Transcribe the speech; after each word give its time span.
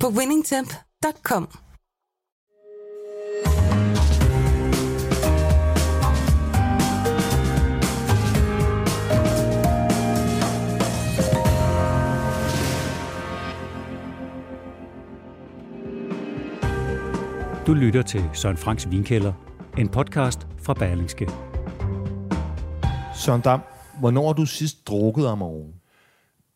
på 0.00 0.08
winningtemp.com. 0.08 1.48
Du 17.66 17.74
lytter 17.74 18.02
til 18.02 18.24
Søren 18.32 18.56
Franks 18.56 18.90
Vinkælder, 18.90 19.32
en 19.78 19.88
podcast 19.88 20.46
fra 20.58 20.74
Berlingske. 20.74 21.30
Søren 23.14 23.40
Dam, 23.40 23.60
hvornår 24.00 24.26
har 24.26 24.32
du 24.32 24.46
sidst 24.46 24.88
drukket 24.88 25.26
Amarone? 25.26 25.72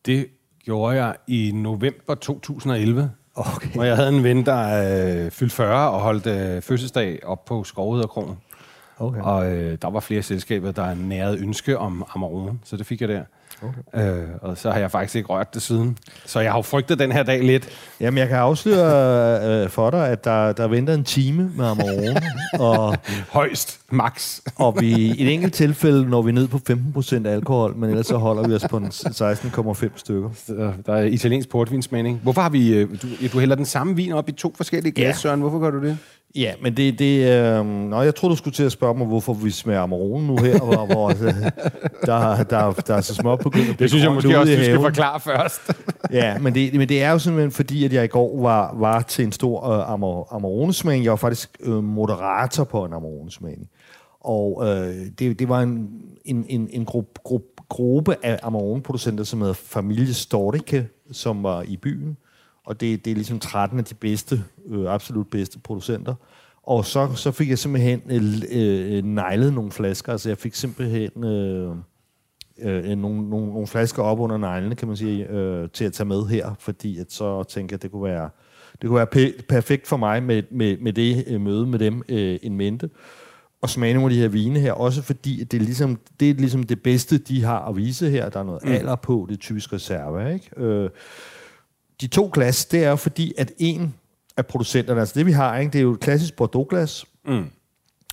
Det 0.05 0.27
gjorde 0.63 1.03
jeg 1.03 1.15
i 1.27 1.51
november 1.51 2.15
2011. 2.15 3.11
Okay. 3.55 3.69
Hvor 3.69 3.83
jeg 3.83 3.95
havde 3.95 4.09
en 4.09 4.23
ven, 4.23 4.45
der 4.45 5.25
øh, 5.25 5.31
fyldte 5.31 5.55
40 5.55 5.91
og 5.91 5.99
holdt 5.99 6.27
øh, 6.27 6.61
fødselsdag 6.61 7.19
op 7.25 7.45
på 7.45 7.63
Skovhederkronen. 7.63 8.37
Okay. 8.99 9.21
Og 9.21 9.51
øh, 9.51 9.77
der 9.81 9.89
var 9.89 9.99
flere 9.99 10.21
selskaber, 10.21 10.71
der 10.71 10.93
nærede 10.93 11.39
ønske 11.39 11.77
om 11.77 12.05
Amarone, 12.15 12.59
så 12.63 12.77
det 12.77 12.85
fik 12.85 13.01
jeg 13.01 13.09
der. 13.09 13.23
Okay. 13.63 14.09
Øh, 14.21 14.27
og 14.41 14.57
så 14.57 14.71
har 14.71 14.79
jeg 14.79 14.91
faktisk 14.91 15.15
ikke 15.15 15.29
rørt 15.29 15.53
det 15.53 15.61
siden. 15.61 15.97
Så 16.25 16.39
jeg 16.39 16.51
har 16.51 16.57
jo 16.57 16.61
frygtet 16.61 16.99
den 16.99 17.11
her 17.11 17.23
dag 17.23 17.43
lidt. 17.43 17.69
Jamen, 17.99 18.17
jeg 18.17 18.27
kan 18.27 18.37
afsløre 18.37 19.63
øh, 19.63 19.69
for 19.69 19.89
dig, 19.89 20.07
at 20.09 20.23
der, 20.23 20.51
der 20.53 20.67
venter 20.67 20.93
en 20.93 21.03
time 21.03 21.51
med 21.55 21.65
Amarone, 21.65 22.21
og, 22.67 22.97
Højst, 23.29 23.79
max. 23.91 24.39
og 24.55 24.77
vi, 24.79 24.87
i 24.91 25.21
et 25.27 25.33
enkelt 25.33 25.53
tilfælde 25.53 26.09
når 26.09 26.21
vi 26.21 26.31
ned 26.31 26.47
på 26.47 26.59
15% 26.69 27.27
alkohol, 27.27 27.75
men 27.75 27.89
ellers 27.89 28.07
så 28.07 28.17
holder 28.17 28.47
vi 28.47 28.53
os 28.55 28.65
på 28.69 28.77
en 28.77 28.85
16,5 28.87 29.89
stykker. 29.95 30.29
Så 30.47 30.71
Der 30.85 30.93
er 30.93 31.03
italiensk 31.03 31.49
portvinsmagning. 31.49 32.19
Hvorfor 32.23 32.41
har 32.41 32.49
vi... 32.49 32.73
øh, 32.73 32.89
Du, 33.01 33.07
du 33.33 33.39
hælder 33.39 33.55
den 33.55 33.65
samme 33.65 33.95
vin 33.95 34.11
op 34.11 34.29
i 34.29 34.31
to 34.31 34.53
forskellige 34.57 34.93
glas, 34.93 35.05
Ja. 35.05 35.13
Søren. 35.13 35.39
Hvorfor 35.39 35.59
gør 35.59 35.69
du 35.71 35.83
det? 35.83 35.97
Ja, 36.35 36.53
men 36.61 36.77
det... 36.77 36.99
det 36.99 37.41
øh, 37.43 37.65
nå, 37.65 38.01
jeg 38.01 38.15
tror 38.15 38.29
du 38.29 38.35
skulle 38.35 38.53
til 38.53 38.63
at 38.63 38.71
spørge 38.71 38.97
mig, 38.97 39.07
hvorfor 39.07 39.33
vi 39.33 39.51
smager 39.51 39.81
Amarone 39.81 40.27
nu 40.27 40.37
her, 40.37 40.59
hvor, 40.59 40.85
hvor 40.85 41.09
øh, 41.09 41.17
der, 42.05 42.43
der, 42.43 42.71
der 42.71 42.95
er 42.95 43.01
så 43.01 43.15
småt 43.15 43.39
begyndt 43.39 43.69
at 43.69 43.79
Det 43.79 43.89
synes 43.89 44.03
jeg 44.03 44.13
måske 44.13 44.39
også, 44.39 44.55
du 44.55 44.63
skal 44.63 44.79
forklare 44.79 45.19
først. 45.19 45.61
Ja, 46.11 46.37
men 46.37 46.55
det, 46.55 46.73
men 46.73 46.89
det 46.89 47.03
er 47.03 47.11
jo 47.11 47.19
simpelthen 47.19 47.51
fordi, 47.51 47.85
at 47.85 47.93
jeg 47.93 48.03
i 48.03 48.07
går 48.07 48.41
var, 48.41 48.75
var 48.79 49.01
til 49.01 49.25
en 49.25 49.31
stor 49.31 49.59
uh, 49.59 49.93
Amar- 49.93 50.35
Amarone-smagning. 50.35 51.03
Jeg 51.03 51.11
var 51.11 51.17
faktisk 51.17 51.57
uh, 51.67 51.83
moderator 51.83 52.63
på 52.63 52.85
en 52.85 52.93
Amarone-smagning. 52.93 53.69
Og 54.21 54.57
uh, 54.57 54.67
det, 55.19 55.39
det 55.39 55.49
var 55.49 55.61
en, 55.61 55.89
en, 56.25 56.45
en, 56.49 56.69
en 56.71 56.85
gruppe, 56.85 57.19
gruppe, 57.23 57.63
gruppe 57.69 58.15
af 58.23 58.39
Amarone-producenter, 58.43 59.23
som 59.23 59.39
hedder 59.39 59.53
Familie 59.53 60.13
Storike, 60.13 60.87
som 61.11 61.43
var 61.43 61.61
i 61.61 61.77
byen. 61.77 62.17
Og 62.71 62.81
det, 62.81 63.05
det 63.05 63.11
er 63.11 63.15
ligesom 63.15 63.39
13 63.39 63.79
af 63.79 63.85
de 63.85 63.93
bedste, 63.93 64.43
øh, 64.67 64.93
absolut 64.93 65.27
bedste 65.27 65.59
producenter. 65.59 66.15
Og 66.63 66.85
så, 66.85 67.09
så 67.15 67.31
fik 67.31 67.49
jeg 67.49 67.59
simpelthen 67.59 68.01
øh, 68.09 68.41
øh, 68.51 69.03
neglet 69.03 69.53
nogle 69.53 69.71
flasker. 69.71 70.11
Altså 70.11 70.29
jeg 70.29 70.37
fik 70.37 70.55
simpelthen... 70.55 71.23
Øh, 71.23 71.75
øh, 72.61 72.83
nogle, 72.83 73.29
nogle, 73.29 73.47
nogle 73.47 73.67
flasker 73.67 74.03
op 74.03 74.19
under 74.19 74.37
neglene, 74.37 74.75
kan 74.75 74.87
man 74.87 74.97
sige, 74.97 75.27
øh, 75.27 75.69
til 75.73 75.85
at 75.85 75.93
tage 75.93 76.07
med 76.07 76.25
her, 76.25 76.55
fordi 76.59 76.99
at 76.99 77.11
så 77.11 77.43
tænker 77.43 77.73
jeg, 77.73 77.77
at 77.77 77.83
det 77.83 77.91
kunne 77.91 78.03
være, 78.03 78.29
det 78.81 78.89
kunne 78.89 78.97
være 78.97 79.15
pe- 79.15 79.41
perfekt 79.49 79.87
for 79.87 79.97
mig 79.97 80.23
med, 80.23 80.43
med, 80.51 80.77
med 80.77 80.93
det 80.93 81.23
øh, 81.27 81.41
møde 81.41 81.65
med 81.67 81.79
dem 81.79 82.03
øh, 82.09 82.39
en 82.43 82.57
mente. 82.57 82.89
Og 83.61 83.69
smage 83.69 83.93
nogle 83.93 84.09
af 84.09 84.15
de 84.15 84.21
her 84.21 84.27
vine 84.27 84.59
her, 84.59 84.73
også 84.73 85.01
fordi 85.01 85.41
at 85.41 85.51
det, 85.51 85.61
er 85.61 85.65
ligesom, 85.65 85.99
det 86.19 86.29
er 86.29 86.33
ligesom 86.33 86.63
det 86.63 86.83
bedste, 86.83 87.17
de 87.17 87.43
har 87.43 87.67
at 87.69 87.75
vise 87.75 88.09
her. 88.09 88.29
Der 88.29 88.39
er 88.39 88.43
noget 88.43 88.65
mm. 88.65 88.71
alder 88.71 88.95
på, 88.95 89.25
det 89.29 89.35
er 89.35 89.39
typisk 89.39 89.73
reserve. 89.73 90.33
Ikke? 90.33 90.49
Øh, 90.57 90.89
de 92.01 92.07
to 92.07 92.31
glas, 92.33 92.65
det 92.65 92.83
er 92.83 92.89
jo 92.89 92.95
fordi, 92.95 93.33
at 93.37 93.51
en 93.57 93.93
af 94.37 94.45
producenterne, 94.45 94.99
altså 94.99 95.13
det 95.17 95.25
vi 95.25 95.31
har, 95.31 95.57
ikke, 95.57 95.71
det 95.73 95.79
er 95.79 95.83
jo 95.83 95.91
et 95.93 95.99
klassisk 95.99 96.35
Bordeaux-glas, 96.35 97.05
Mm. 97.25 97.45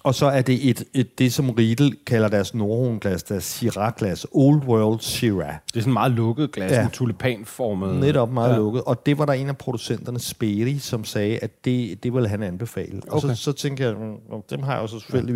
og 0.04 0.14
så 0.14 0.26
er 0.26 0.42
det 0.42 0.68
et, 0.70 0.84
et, 0.94 1.18
det, 1.18 1.32
som 1.32 1.50
Riedel 1.50 1.96
kalder 2.06 2.28
deres 2.28 2.54
Nordhorn-glas, 2.54 3.22
deres 3.22 3.44
Shiraz-glas, 3.44 4.26
Old 4.32 4.62
World 4.62 5.00
Shiraz. 5.00 5.54
Det 5.66 5.76
er 5.76 5.80
sådan 5.80 5.92
meget 5.92 6.12
lukket 6.12 6.52
glas, 6.52 6.70
Ja. 6.70 6.80
ja. 6.80 6.88
tulipanformet. 6.92 7.96
Netop 8.00 8.32
meget 8.32 8.48
ja. 8.48 8.52
Ja. 8.54 8.58
lukket. 8.60 8.82
Og 8.82 9.06
det 9.06 9.18
var 9.18 9.26
der 9.26 9.32
en 9.32 9.48
af 9.48 9.56
producenterne, 9.58 10.18
Speri, 10.18 10.78
som 10.78 11.04
sagde, 11.04 11.38
at 11.38 11.64
det, 11.64 12.02
det 12.02 12.14
ville 12.14 12.28
han 12.28 12.42
anbefale. 12.42 13.00
Og 13.08 13.16
Okay. 13.24 13.28
så, 13.34 13.42
så 13.42 13.52
tænkte 13.52 13.82
jeg, 13.84 13.94
"Mm, 13.94 14.00
nå, 14.30 14.44
dem 14.50 14.62
har 14.62 14.72
jeg 14.74 14.82
jo 14.82 14.86
så 14.86 14.98
selvfølgelig 15.00 15.34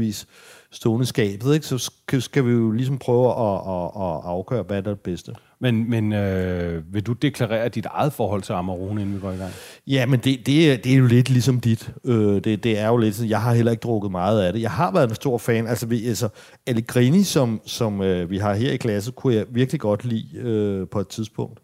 stående 0.73 1.07
skabet, 1.07 1.55
ikke? 1.55 1.67
så 1.67 1.79
skal, 1.79 2.23
skal 2.23 2.47
vi 2.47 2.51
jo 2.51 2.71
ligesom 2.71 2.99
prøve 2.99 3.27
at, 3.27 3.55
at, 3.55 3.85
at 3.85 4.21
afgøre, 4.25 4.63
hvad 4.63 4.83
der 4.83 4.91
er 4.91 4.95
det 4.95 5.03
bedste. 5.03 5.33
Men, 5.61 5.91
men 5.91 6.13
øh, 6.13 6.95
vil 6.95 7.03
du 7.07 7.13
deklarere 7.13 7.69
dit 7.69 7.87
eget 7.87 8.13
forhold 8.13 8.43
til 8.43 8.53
Amarone, 8.53 9.01
inden 9.01 9.15
vi 9.15 9.21
går 9.21 9.31
i 9.31 9.37
gang? 9.37 9.53
Ja, 9.87 10.07
men 10.07 10.21
det, 10.21 10.47
det, 10.47 10.73
er, 10.73 10.77
det 10.77 10.93
er 10.93 10.97
jo 10.97 11.07
lidt 11.07 11.31
ligesom 11.31 11.61
dit. 11.61 11.93
Øh, 12.05 12.45
det, 12.45 12.65
det 12.65 12.79
er 12.79 12.89
jo 12.89 12.97
lidt 12.97 13.15
sådan, 13.15 13.31
jeg 13.31 13.43
har 13.43 13.55
heller 13.55 13.73
ikke 13.73 13.81
drukket 13.83 14.11
meget 14.11 14.43
af 14.43 14.53
det. 14.53 14.63
Jeg 14.63 14.71
har 14.71 14.93
været 14.93 15.09
en 15.09 15.15
stor 15.15 15.39
fan. 15.39 15.67
Altså, 15.67 15.87
vi, 15.87 16.09
altså 16.09 16.29
Allegrini, 16.67 17.23
som, 17.23 17.61
som 17.67 18.03
øh, 18.03 18.31
vi 18.31 18.39
har 18.39 18.55
her 18.55 18.73
i 18.73 18.77
klasse, 18.77 19.13
kunne 19.13 19.35
jeg 19.35 19.47
virkelig 19.51 19.81
godt 19.81 20.05
lide 20.05 20.39
øh, 20.39 20.89
på 20.89 21.01
et 21.01 21.09
tidspunkt. 21.09 21.61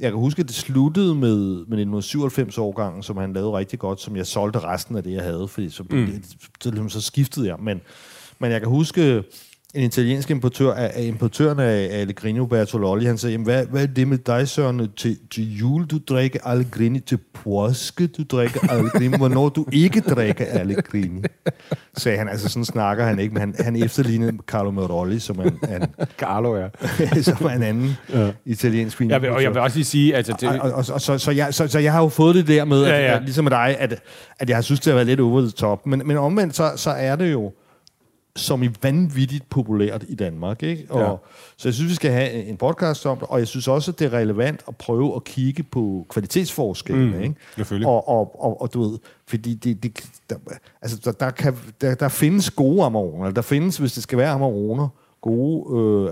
Jeg 0.00 0.10
kan 0.10 0.18
huske, 0.18 0.40
at 0.40 0.48
det 0.48 0.54
sluttede 0.54 1.14
med, 1.14 1.64
med 1.66 2.02
1997-årgangen, 2.02 3.02
som 3.02 3.16
han 3.16 3.32
lavede 3.32 3.52
rigtig 3.52 3.78
godt, 3.78 4.00
som 4.00 4.16
jeg 4.16 4.26
solgte 4.26 4.58
resten 4.58 4.96
af 4.96 5.02
det, 5.02 5.12
jeg 5.12 5.22
havde, 5.22 5.48
fordi 5.48 5.70
så, 5.70 5.82
mm. 5.82 6.06
det, 6.06 6.24
så, 6.60 6.88
så 6.88 7.00
skiftede 7.00 7.46
jeg. 7.46 7.56
Men, 7.60 7.80
men 8.40 8.50
jeg 8.52 8.60
kan 8.60 8.68
huske, 8.68 9.22
en 9.74 9.82
italiensk 9.84 10.30
importør 10.30 10.72
af, 10.72 10.90
af 10.94 11.02
importøren 11.02 11.58
af, 11.58 11.88
Allegrini 12.00 12.46
Bertololli, 12.46 13.06
han 13.06 13.18
sagde, 13.18 13.32
"Jamen, 13.32 13.44
hvad, 13.44 13.66
hvad 13.66 13.82
er 13.82 13.86
det 13.86 14.08
med 14.08 14.18
dig, 14.18 14.48
Søren? 14.48 14.88
Til, 14.96 15.18
til 15.30 15.56
jul, 15.58 15.86
du 15.86 15.98
drikker 16.08 16.38
Allegrini. 16.44 17.00
Til 17.00 17.18
påske, 17.44 18.06
du 18.06 18.22
drikker 18.22 18.72
Allegrini. 18.72 19.16
Hvornår 19.16 19.48
du 19.48 19.66
ikke 19.72 20.00
drikker 20.00 20.44
Allegrini? 20.44 21.22
Sagde 21.96 22.18
han, 22.18 22.28
altså 22.28 22.48
sådan 22.48 22.64
snakker 22.64 23.04
han 23.04 23.18
ikke, 23.18 23.34
men 23.34 23.40
han, 23.40 23.54
han 23.60 23.76
efterlignede 23.76 24.32
Carlo 24.46 24.70
Merolli, 24.70 25.18
som 25.18 25.38
er 25.38 25.42
en, 25.42 25.58
en, 25.82 25.88
Carlo, 26.18 26.56
ja. 26.56 26.68
som 27.22 27.46
er 27.46 27.50
en 27.50 27.62
anden 27.62 27.96
ja. 28.14 28.30
italiensk 28.44 29.00
Jeg 29.00 29.22
vil, 29.22 29.30
og 29.30 29.42
jeg 29.42 29.50
vil 29.50 29.60
også 29.60 29.76
lige 29.76 29.84
sige, 29.84 30.16
altså, 30.16 30.34
det, 30.40 30.48
og, 30.48 30.70
og, 30.72 30.84
og, 30.94 31.00
så, 31.00 31.18
så, 31.18 31.30
jeg, 31.30 31.54
så, 31.54 31.68
så 31.68 31.78
jeg 31.78 31.92
har 31.92 32.02
jo 32.02 32.08
fået 32.08 32.34
det 32.34 32.48
der 32.48 32.64
med, 32.64 32.84
Ja, 32.84 32.96
at, 32.96 33.02
ja. 33.04 33.16
at, 33.16 33.22
ligesom 33.22 33.44
med 33.44 33.50
dig, 33.50 33.76
at, 33.78 34.02
at 34.38 34.48
jeg 34.48 34.56
har 34.56 34.62
synes, 34.62 34.80
det 34.80 34.90
har 34.90 34.94
været 34.94 35.06
lidt 35.06 35.20
over 35.20 35.40
the 35.40 35.50
top. 35.50 35.86
Men, 35.86 36.02
men 36.04 36.16
omvendt, 36.16 36.56
så, 36.56 36.72
så 36.76 36.90
er 36.90 37.16
det 37.16 37.32
jo 37.32 37.52
som 38.36 38.62
i 38.62 38.68
vanvittigt 38.82 39.50
populært 39.50 40.04
i 40.08 40.14
Danmark. 40.14 40.62
Ikke? 40.62 40.86
Og, 40.90 41.00
Ja. 41.00 41.14
Så 41.56 41.68
jeg 41.68 41.74
synes, 41.74 41.90
vi 41.90 41.94
skal 41.94 42.10
have 42.10 42.32
en 42.32 42.56
podcast 42.56 43.06
om 43.06 43.18
det, 43.18 43.26
og 43.28 43.38
jeg 43.38 43.48
synes 43.48 43.68
også, 43.68 43.90
at 43.90 43.98
det 43.98 44.04
er 44.04 44.12
relevant 44.12 44.60
at 44.68 44.76
prøve 44.76 45.16
at 45.16 45.24
kigge 45.24 45.62
på 45.62 46.06
kvalitetsforskellene. 46.10 47.16
Mm, 47.16 47.22
ikke? 47.22 47.34
selvfølgelig. 47.54 47.88
Og, 47.88 48.08
og, 48.08 48.44
og, 48.44 48.62
og 48.62 48.74
du 48.74 48.82
ved, 48.82 48.98
fordi 49.26 49.54
det, 49.54 49.82
det, 49.82 50.10
der, 50.30 50.36
altså, 50.82 51.00
der, 51.04 51.12
der, 51.12 51.30
kan, 51.30 51.54
der, 51.80 51.94
der 51.94 52.08
findes 52.08 52.50
gode 52.50 52.84
amaroner. 52.84 53.30
Der 53.30 53.42
findes, 53.42 53.76
hvis 53.76 53.92
det 53.92 54.02
skal 54.02 54.18
være 54.18 54.30
amaroner, 54.30 54.88
gode, 55.20 55.78
øh, 55.80 56.06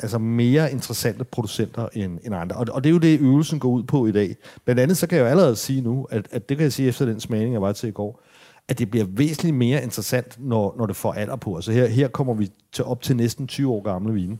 altså 0.00 0.18
mere 0.18 0.72
interessante 0.72 1.24
producenter 1.24 1.88
end, 1.92 2.18
end 2.24 2.34
andre. 2.34 2.56
Og, 2.56 2.66
og 2.70 2.84
det 2.84 2.90
er 2.90 2.92
jo 2.92 2.98
det, 2.98 3.20
øvelsen 3.20 3.58
går 3.58 3.68
ud 3.68 3.82
på 3.82 4.06
i 4.06 4.12
dag. 4.12 4.36
Blandt 4.64 4.80
andet 4.80 4.96
så 4.96 5.06
kan 5.06 5.18
jeg 5.18 5.24
jo 5.24 5.28
allerede 5.28 5.56
sige 5.56 5.80
nu, 5.80 6.06
at, 6.10 6.28
at 6.30 6.48
det 6.48 6.56
kan 6.56 6.64
jeg 6.64 6.72
sige 6.72 6.88
efter 6.88 7.04
den 7.06 7.20
smagning, 7.20 7.52
jeg 7.52 7.62
var 7.62 7.72
til 7.72 7.88
i 7.88 7.92
går, 7.92 8.20
at 8.68 8.78
det 8.78 8.90
bliver 8.90 9.06
væsentligt 9.08 9.56
mere 9.56 9.82
interessant, 9.82 10.36
når, 10.40 10.74
når 10.78 10.86
det 10.86 10.96
får 10.96 11.12
alder 11.12 11.36
på. 11.36 11.54
Altså 11.56 11.72
her, 11.72 11.86
her 11.86 12.08
kommer 12.08 12.34
vi 12.34 12.50
til 12.72 12.84
op 12.84 13.02
til 13.02 13.16
næsten 13.16 13.46
20 13.46 13.70
år 13.72 13.82
gamle 13.82 14.12
vine. 14.12 14.38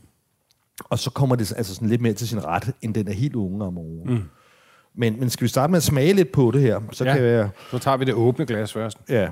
Og 0.83 0.99
så 0.99 1.11
kommer 1.11 1.35
det 1.35 1.53
altså 1.57 1.75
sådan 1.75 1.89
lidt 1.89 2.01
mere 2.01 2.13
til 2.13 2.27
sin 2.27 2.45
ret, 2.45 2.71
end 2.81 2.93
den 2.93 3.07
er 3.07 3.11
helt 3.13 3.35
unge 3.35 3.65
Amarone. 3.65 4.13
Mm. 4.13 4.21
Men, 4.95 5.19
men 5.19 5.29
skal 5.29 5.43
vi 5.43 5.49
starte 5.49 5.71
med 5.71 5.77
at 5.77 5.83
smage 5.83 6.13
lidt 6.13 6.31
på 6.31 6.51
det 6.51 6.61
her? 6.61 6.79
Så 6.91 7.03
Ja. 7.05 7.13
kan 7.13 7.23
jeg... 7.23 7.49
så 7.71 7.77
tager 7.79 7.97
vi 7.97 8.05
det 8.05 8.13
åbne 8.13 8.45
glas 8.45 8.73
først. 8.73 8.97
Ja. 9.09 9.29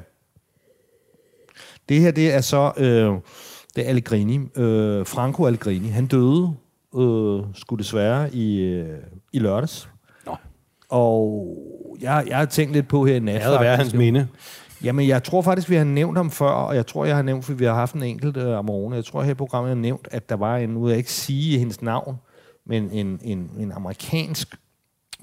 Det 1.89 1.99
her, 2.01 2.11
det 2.11 2.33
er 2.33 2.41
så... 2.41 2.71
Øh, 2.77 3.13
det 3.75 3.85
er 3.85 3.89
Allegrini. 3.89 4.39
Øh, 4.55 5.05
Franco 5.05 5.45
Allegrini. 5.45 5.87
Han 5.87 6.05
døde, 6.07 6.53
øh, 6.97 7.39
skulle 7.55 7.83
desværre, 7.83 8.33
i, 8.35 8.59
øh, 8.61 8.97
i 9.33 9.39
lørdags. 9.39 9.89
Nå. 10.25 10.35
Og 10.89 11.57
jeg, 12.01 12.23
jeg 12.27 12.37
har 12.37 12.45
tænkt 12.45 12.73
lidt 12.73 12.87
på 12.87 13.05
her 13.05 13.15
i 13.15 13.19
nat. 13.19 13.35
Været 13.41 13.57
faktisk. 13.59 13.77
hans 13.77 13.93
minde. 13.93 14.27
Jamen, 14.83 15.07
jeg 15.07 15.23
tror 15.23 15.41
faktisk, 15.41 15.69
vi 15.69 15.75
har 15.75 15.83
nævnt 15.83 16.17
ham 16.17 16.31
før, 16.31 16.49
og 16.49 16.75
jeg 16.75 16.87
tror, 16.87 17.05
jeg 17.05 17.15
har 17.15 17.21
nævnt, 17.23 17.45
for 17.45 17.53
vi 17.53 17.65
har 17.65 17.73
haft 17.73 17.95
en 17.95 18.03
enkelt 18.03 18.37
uh, 18.37 18.57
Amorone. 18.57 18.95
Jeg 18.95 19.05
tror, 19.05 19.23
her 19.23 19.31
i 19.31 19.33
programmet 19.33 19.69
har 19.69 19.75
nævnt, 19.75 20.07
at 20.11 20.29
der 20.29 20.35
var 20.35 20.57
en, 20.57 20.69
nu 20.69 20.81
vil 20.81 20.89
jeg 20.89 20.97
ikke 20.97 21.11
sige 21.11 21.59
hendes 21.59 21.81
navn, 21.81 22.15
men 22.65 22.91
en, 22.91 23.19
en, 23.23 23.51
en 23.59 23.71
amerikansk 23.71 24.55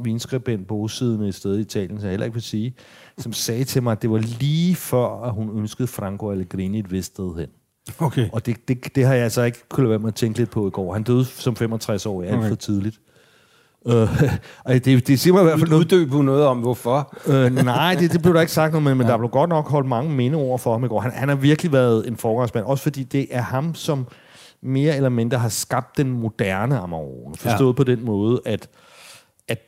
vinskribent 0.00 0.66
bosiddende 0.66 1.28
et 1.28 1.34
sted 1.34 1.58
i 1.58 1.60
Italien, 1.60 2.00
så 2.00 2.06
jeg 2.06 2.10
heller 2.10 2.26
ikke 2.26 2.34
vil 2.34 2.42
sige, 2.42 2.74
som 3.18 3.32
sagde 3.32 3.64
til 3.64 3.82
mig, 3.82 3.92
at 3.92 4.02
det 4.02 4.10
var 4.10 4.18
lige 4.18 4.74
før, 4.74 5.22
at 5.22 5.32
hun 5.32 5.58
ønskede 5.58 5.88
Franco 5.88 6.30
Allegrini 6.30 6.78
et 6.78 6.92
vist 6.92 7.06
sted 7.06 7.36
hen. 7.38 7.48
Okay. 7.98 8.28
Og 8.32 8.46
det, 8.46 8.68
det, 8.68 8.94
det 8.94 9.06
har 9.06 9.14
jeg 9.14 9.24
altså 9.24 9.42
ikke 9.42 9.68
kunnet 9.68 9.90
være 9.90 9.98
med 9.98 10.08
at 10.08 10.14
tænke 10.14 10.38
lidt 10.38 10.50
på 10.50 10.66
i 10.66 10.70
går. 10.70 10.92
Han 10.92 11.02
døde 11.02 11.24
som 11.24 11.56
65 11.56 12.06
år, 12.06 12.22
alt 12.22 12.34
Okay. 12.34 12.48
for 12.48 12.54
tidligt. 12.56 13.00
Øh, 13.88 14.08
det, 14.84 15.06
det 15.06 15.20
siger 15.20 15.34
mig 15.34 15.40
i 15.40 15.44
hvert 15.44 15.58
fald 15.58 15.70
noget. 15.70 15.84
Uddybe 15.84 16.22
noget 16.24 16.46
om, 16.46 16.58
hvorfor. 16.58 17.16
Øh, 17.26 17.54
nej, 17.54 17.94
det, 17.94 18.12
det 18.12 18.22
blev 18.22 18.34
der 18.34 18.40
ikke 18.40 18.52
sagt 18.52 18.72
noget, 18.72 18.84
men, 18.84 18.96
men 18.98 19.06
der 19.06 19.16
blev 19.16 19.30
godt 19.30 19.50
nok 19.50 19.70
holdt 19.70 19.88
mange 19.88 20.10
mindeord 20.12 20.58
for 20.58 20.72
ham 20.72 20.84
i 20.84 20.88
går. 20.88 21.00
Han, 21.00 21.12
han 21.12 21.28
har 21.28 21.36
virkelig 21.36 21.72
været 21.72 22.08
en 22.08 22.16
forgangsmand, 22.16 22.64
også 22.66 22.82
fordi 22.82 23.02
det 23.02 23.26
er 23.30 23.42
ham, 23.42 23.74
som 23.74 24.06
mere 24.62 24.96
eller 24.96 25.08
mindre 25.08 25.38
har 25.38 25.48
skabt 25.48 25.96
den 25.96 26.10
moderne 26.10 26.78
Amarone. 26.78 27.34
Forstået 27.36 27.72
ja. 27.72 27.76
på 27.76 27.84
den 27.84 28.04
måde, 28.04 28.40
at, 28.46 28.68
at 29.48 29.58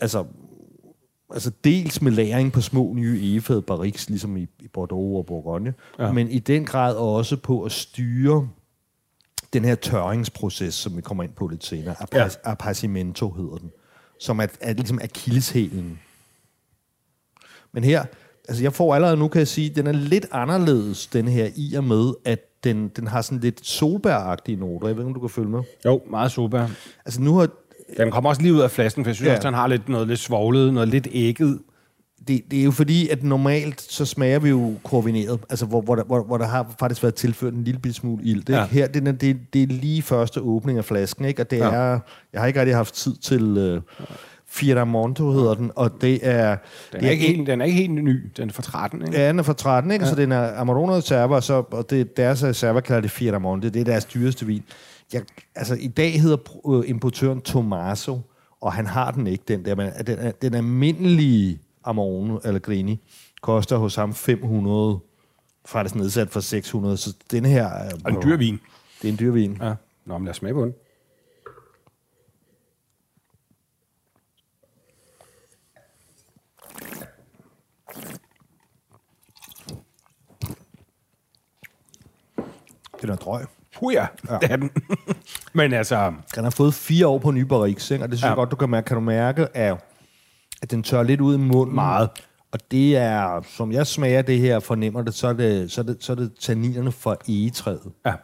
altså, 0.00 0.24
altså 1.32 1.50
dels 1.64 2.02
med 2.02 2.12
læring 2.12 2.52
på 2.52 2.60
små 2.60 2.92
nye 2.96 3.20
egefad 3.22 3.60
barriques, 3.62 4.08
ligesom 4.08 4.36
i, 4.36 4.46
i 4.60 4.68
Bordeaux 4.72 5.18
og 5.18 5.26
Bourgogne, 5.26 5.74
Ja. 5.98 6.06
ja. 6.06 6.12
men 6.12 6.30
i 6.30 6.38
den 6.38 6.64
grad 6.64 6.94
også 6.94 7.36
på 7.36 7.62
at 7.62 7.72
styre 7.72 8.48
den 9.52 9.64
her 9.64 9.74
tørringsproces, 9.74 10.74
som 10.74 10.96
vi 10.96 11.00
kommer 11.00 11.22
ind 11.22 11.32
på 11.32 11.46
lidt 11.46 11.64
senere. 11.64 11.94
Appas, 11.98 12.38
ja. 12.44 12.50
Appassimento 12.50 13.30
hedder 13.30 13.56
den. 13.56 13.70
Som 14.20 14.38
er, 14.38 14.46
er 14.60 14.72
ligesom 14.72 14.98
akilleshælen. 15.02 16.00
Men 17.72 17.84
her, 17.84 18.04
altså 18.48 18.62
jeg 18.62 18.72
får 18.72 18.94
allerede 18.94 19.16
nu, 19.16 19.28
kan 19.28 19.38
jeg 19.38 19.48
sige, 19.48 19.70
den 19.70 19.86
er 19.86 19.92
lidt 19.92 20.26
anderledes, 20.32 21.06
den 21.06 21.28
her, 21.28 21.48
i 21.56 21.74
og 21.74 21.84
med, 21.84 22.12
at 22.24 22.64
den, 22.64 22.88
den 22.88 23.06
har 23.06 23.22
sådan 23.22 23.40
lidt 23.40 23.66
solbæragtige 23.66 24.56
noter. 24.56 24.88
Jeg 24.88 24.96
ved 24.96 25.02
ikke, 25.02 25.08
om 25.08 25.14
du 25.14 25.20
kan 25.20 25.30
følge 25.30 25.48
med. 25.48 25.62
Jo, 25.84 26.02
meget 26.10 26.32
super. 26.32 26.68
Altså 27.04 27.20
nu 27.20 27.34
har, 27.34 27.48
Den 27.96 28.10
kommer 28.10 28.30
også 28.30 28.42
lige 28.42 28.54
ud 28.54 28.60
af 28.60 28.70
flasken, 28.70 29.04
for 29.04 29.08
jeg 29.08 29.16
synes 29.16 29.28
ja. 29.28 29.36
også, 29.36 29.46
den 29.48 29.54
har 29.54 29.66
lidt, 29.66 29.88
noget 29.88 30.08
lidt 30.08 30.20
svoglet, 30.20 30.74
noget 30.74 30.88
lidt 30.88 31.08
ægget. 31.12 31.60
Det, 32.28 32.42
det 32.50 32.60
er 32.60 32.64
jo 32.64 32.70
fordi, 32.70 33.08
at 33.08 33.22
normalt 33.22 33.80
så 33.80 34.04
smager 34.04 34.38
vi 34.38 34.48
jo 34.48 34.74
koordineret, 34.84 35.40
altså 35.50 35.66
hvor, 35.66 35.80
hvor, 35.80 35.94
der, 35.94 36.04
hvor, 36.04 36.22
hvor 36.24 36.38
der 36.38 36.46
har 36.46 36.74
faktisk 36.78 37.02
været 37.02 37.14
tilført 37.14 37.52
en 37.54 37.64
lille 37.64 37.92
smule 37.94 38.24
ild. 38.24 38.38
Ikke? 38.38 38.52
Ja. 38.54 38.64
Her, 38.66 38.86
det, 38.86 39.08
er- 39.08 39.12
det, 39.12 39.36
det 39.52 39.62
er 39.62 39.66
lige 39.66 40.02
første 40.02 40.40
åbning 40.40 40.78
af 40.78 40.84
flasken, 40.84 41.24
ikke? 41.24 41.42
og 41.42 41.50
det 41.50 41.56
Ja. 41.58 41.70
er, 41.74 41.98
jeg 42.32 42.40
har 42.40 42.46
ikke 42.46 42.60
rigtig 42.60 42.76
haft 42.76 42.94
tid 42.94 43.16
til 43.16 43.74
uh, 43.76 43.82
Firamonto 44.46 45.30
hedder 45.32 45.54
den, 45.54 45.70
og 45.76 45.90
det 46.00 46.18
er... 46.22 46.56
Den 46.92 47.00
det 47.00 47.06
er, 47.06 47.10
ikke 47.10 47.26
helt, 47.26 47.46
den 47.46 47.60
er 47.60 47.64
ikke 47.64 47.76
helt 47.78 47.92
ny. 48.04 48.30
Den 48.36 48.48
er 48.48 48.52
fra 48.52 48.62
13, 48.62 49.02
ikke? 49.02 49.20
Ja, 49.20 49.28
den 49.28 49.38
er 49.38 49.42
fra 49.42 49.52
13, 49.52 49.90
ikke? 49.90 50.04
Ja. 50.04 50.10
Så 50.10 50.16
den 50.16 50.32
er 50.32 50.60
Amarone 50.60 50.92
Reserva, 50.92 51.34
og, 51.34 51.42
så, 51.42 51.54
og 51.70 51.90
det, 51.90 52.16
deres 52.16 52.44
reserva 52.44 52.80
kalder 52.80 53.00
det 53.00 53.10
Firamonte. 53.10 53.70
Det 53.70 53.80
er 53.80 53.84
deres 53.84 54.04
dyreste 54.04 54.46
vin. 54.46 54.62
Jeg, 55.12 55.22
altså, 55.54 55.74
i 55.80 55.86
dag 55.88 56.20
hedder 56.20 56.36
øh, 56.70 56.90
importøren 56.90 57.40
Tommaso, 57.40 58.20
og 58.60 58.72
han 58.72 58.86
har 58.86 59.10
den 59.10 59.26
ikke, 59.26 59.44
den 59.48 59.64
der. 59.64 59.74
Men 59.74 59.90
den, 60.06 60.18
er- 60.18 60.30
den 60.42 60.54
almindelige 60.54 61.58
Amarone 61.84 62.40
Allegrini 62.44 63.00
koster 63.40 63.76
hos 63.76 63.94
ham 63.96 64.14
500, 64.14 64.98
faktisk 65.66 65.94
nedsat 65.94 66.30
for 66.30 66.40
600, 66.40 66.96
så 66.96 67.14
den 67.30 67.44
her... 67.44 67.66
Er, 67.66 67.90
Og 68.04 68.10
en 68.12 68.22
dyr 68.22 68.36
vin. 68.36 68.60
Det 69.02 69.08
er 69.08 69.12
en 69.12 69.18
dyr 69.18 69.30
vin. 69.32 69.58
Ja. 69.62 69.74
Nå, 70.06 70.18
men 70.18 70.24
lad 70.24 70.30
os 70.30 70.36
smage 70.36 70.54
på 70.54 70.64
den. 70.64 70.74
Den 83.02 83.10
er 83.10 83.16
drøg. 83.16 83.46
Puh 83.78 83.92
ja, 83.94 84.06
ja. 84.30 84.38
det 84.38 84.50
er 84.52 84.56
den. 84.56 84.70
men 85.54 85.72
altså, 85.72 86.12
Den 86.34 86.44
har 86.44 86.50
fået 86.50 86.74
fire 86.74 87.06
år 87.06 87.18
på 87.18 87.30
nye 87.30 87.44
barriques, 87.44 87.90
og 87.90 87.98
det 87.98 88.08
synes 88.08 88.22
Ja. 88.22 88.26
jeg 88.26 88.36
godt, 88.36 88.50
du 88.50 88.56
kan 88.56 88.70
mærke. 88.70 88.84
Kan 88.86 88.94
du 88.94 89.00
mærke, 89.00 89.56
at, 89.56 89.76
at 90.62 90.70
den 90.70 90.82
tør 90.82 91.02
lidt 91.02 91.20
ud 91.20 91.34
i 91.34 91.38
munden? 91.38 91.74
Meget. 91.74 92.10
Og 92.52 92.58
det 92.70 92.96
er, 92.96 93.42
som 93.56 93.72
jeg 93.72 93.86
smager 93.86 94.22
det 94.22 94.38
her, 94.38 94.60
fornemmer 94.60 95.02
det, 95.02 95.14
så 95.14 95.28
er 95.28 95.32
det, 95.32 95.70
så 95.70 95.80
er 95.80 95.84
det, 95.84 95.96
så 96.00 96.12
er 96.12 96.16
det 96.16 96.32
tanninerne 96.40 96.92
fra 96.92 97.16
egetræet. 97.28 97.92
ja. 98.06 98.14